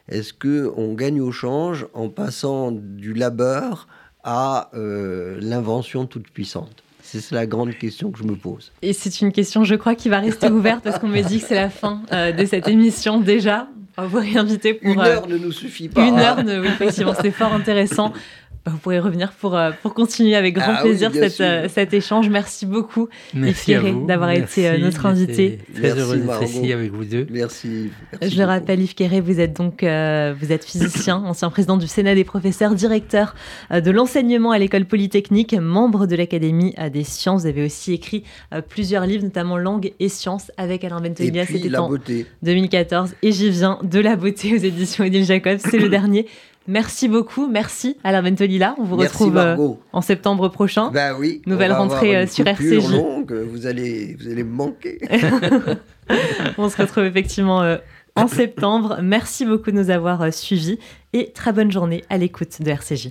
Est-ce 0.10 0.34
qu'on 0.34 0.94
gagne 0.94 1.22
au 1.22 1.32
change 1.32 1.88
en 1.94 2.10
passant 2.10 2.72
du 2.72 3.14
labeur 3.14 3.88
à 4.24 4.70
euh, 4.74 5.38
l'invention 5.42 6.06
toute 6.06 6.30
puissante? 6.30 6.84
C'est 7.02 7.32
la 7.32 7.46
grande 7.46 7.76
question 7.76 8.12
que 8.12 8.18
je 8.18 8.24
me 8.24 8.36
pose. 8.36 8.72
Et 8.82 8.92
c'est 8.92 9.22
une 9.22 9.32
question, 9.32 9.64
je 9.64 9.76
crois, 9.76 9.96
qui 9.96 10.10
va 10.10 10.20
rester 10.20 10.50
ouverte 10.50 10.84
parce 10.84 11.00
qu'on 11.00 11.08
me 11.08 11.22
dit 11.22 11.40
que 11.40 11.48
c'est 11.48 11.56
la 11.56 11.70
fin 11.70 12.02
euh, 12.12 12.32
de 12.32 12.46
cette 12.46 12.68
émission 12.68 13.20
déjà. 13.20 13.68
On 13.98 14.02
va 14.02 14.08
vous 14.08 14.18
réinviter 14.18 14.74
pour. 14.74 14.92
Une 14.92 15.00
heure 15.00 15.24
euh, 15.24 15.28
ne 15.28 15.38
nous 15.38 15.52
suffit 15.52 15.88
pas. 15.88 16.06
Une 16.06 16.20
heure, 16.20 16.38
oui, 16.46 16.68
effectivement, 16.68 17.14
c'est 17.20 17.32
fort 17.32 17.54
intéressant. 17.54 18.12
Bah, 18.66 18.72
vous 18.72 18.80
pourrez 18.80 19.00
revenir 19.00 19.32
pour, 19.32 19.56
euh, 19.56 19.70
pour 19.84 19.94
continuer 19.94 20.36
avec 20.36 20.56
grand 20.56 20.74
ah 20.78 20.82
plaisir 20.82 21.12
euh, 21.14 21.68
cet 21.70 21.94
échange. 21.94 22.30
Merci 22.30 22.66
beaucoup, 22.66 23.10
Merci 23.36 23.76
d'avoir 24.08 24.32
été 24.32 24.68
euh, 24.68 24.78
notre 24.80 25.06
invité. 25.06 25.60
Très 25.76 25.92
heureux 25.92 26.18
d'être 26.18 26.44
ici 26.44 26.74
avec 26.74 26.92
vous 26.92 27.06
deux. 27.06 27.28
Merci. 27.30 27.92
Je 28.24 28.36
le 28.36 28.44
rappelle, 28.44 28.82
Yves 28.82 28.96
Quéré, 28.96 29.22
vous 29.22 29.40
êtes 29.40 29.56
donc 29.56 29.82
vous 29.84 30.52
êtes 30.52 30.66
physicien, 30.66 31.18
ancien 31.26 31.52
président 31.52 31.78
du 31.78 31.86
Sénat 31.86 32.16
des 32.16 32.24
professeurs, 32.24 32.74
directeur 32.74 33.36
de 33.72 33.92
l'enseignement 33.92 34.50
à 34.50 34.58
l'école 34.58 34.86
polytechnique, 34.86 35.54
membre 35.54 36.08
de 36.08 36.16
l'Académie 36.16 36.74
des 36.92 37.04
sciences. 37.04 37.42
Vous 37.42 37.48
avez 37.48 37.66
aussi 37.66 37.94
écrit 37.94 38.24
plusieurs 38.70 39.06
livres, 39.06 39.24
notamment 39.24 39.58
Langue 39.58 39.92
et 40.00 40.10
sciences 40.10 40.52
avec 40.58 40.84
Alain 40.84 41.02
Bentonia. 41.02 41.46
C'était 41.46 41.76
en 41.78 41.92
2014. 42.42 43.14
Et 43.22 43.32
j'y 43.32 43.52
viens 43.52 43.78
de 43.84 44.00
la 44.00 44.16
beauté 44.16 44.54
aux 44.54 44.58
éditions 44.58 45.04
Édile 45.04 45.26
Jacob. 45.26 45.60
C'est 45.60 45.78
le 45.78 45.90
dernier. 45.96 46.26
Merci 46.68 47.08
beaucoup, 47.08 47.48
merci 47.48 47.98
Alain 48.04 48.22
Ventolila. 48.22 48.76
On 48.80 48.84
vous 48.84 48.96
retrouve 48.96 49.38
euh, 49.38 49.56
en 49.94 50.02
septembre 50.02 50.50
prochain. 50.50 50.90
Ben 50.92 51.16
oui. 51.18 51.42
Nouvelle 51.46 51.74
rentrée 51.74 52.16
euh, 52.16 52.28
sur 52.28 52.48
RCJ. 52.48 52.92
Longue, 52.92 53.34
vous 53.34 53.68
allez, 53.68 54.16
vous 54.20 54.28
allez 54.28 54.44
me 54.44 54.52
manquer. 54.52 55.00
On 56.58 56.70
se 56.70 56.78
retrouve 56.82 57.04
effectivement 57.06 57.62
euh, 57.62 57.78
en 58.16 58.28
septembre. 58.28 59.00
Merci 59.04 59.46
beaucoup 59.46 59.70
de 59.72 59.76
nous 59.76 59.92
avoir 59.92 60.34
suivis 60.34 60.80
et 61.14 61.32
très 61.34 61.54
bonne 61.54 61.72
journée 61.72 62.04
à 62.10 62.18
l'écoute 62.18 62.62
de 62.62 62.70
RCJ. 62.70 63.10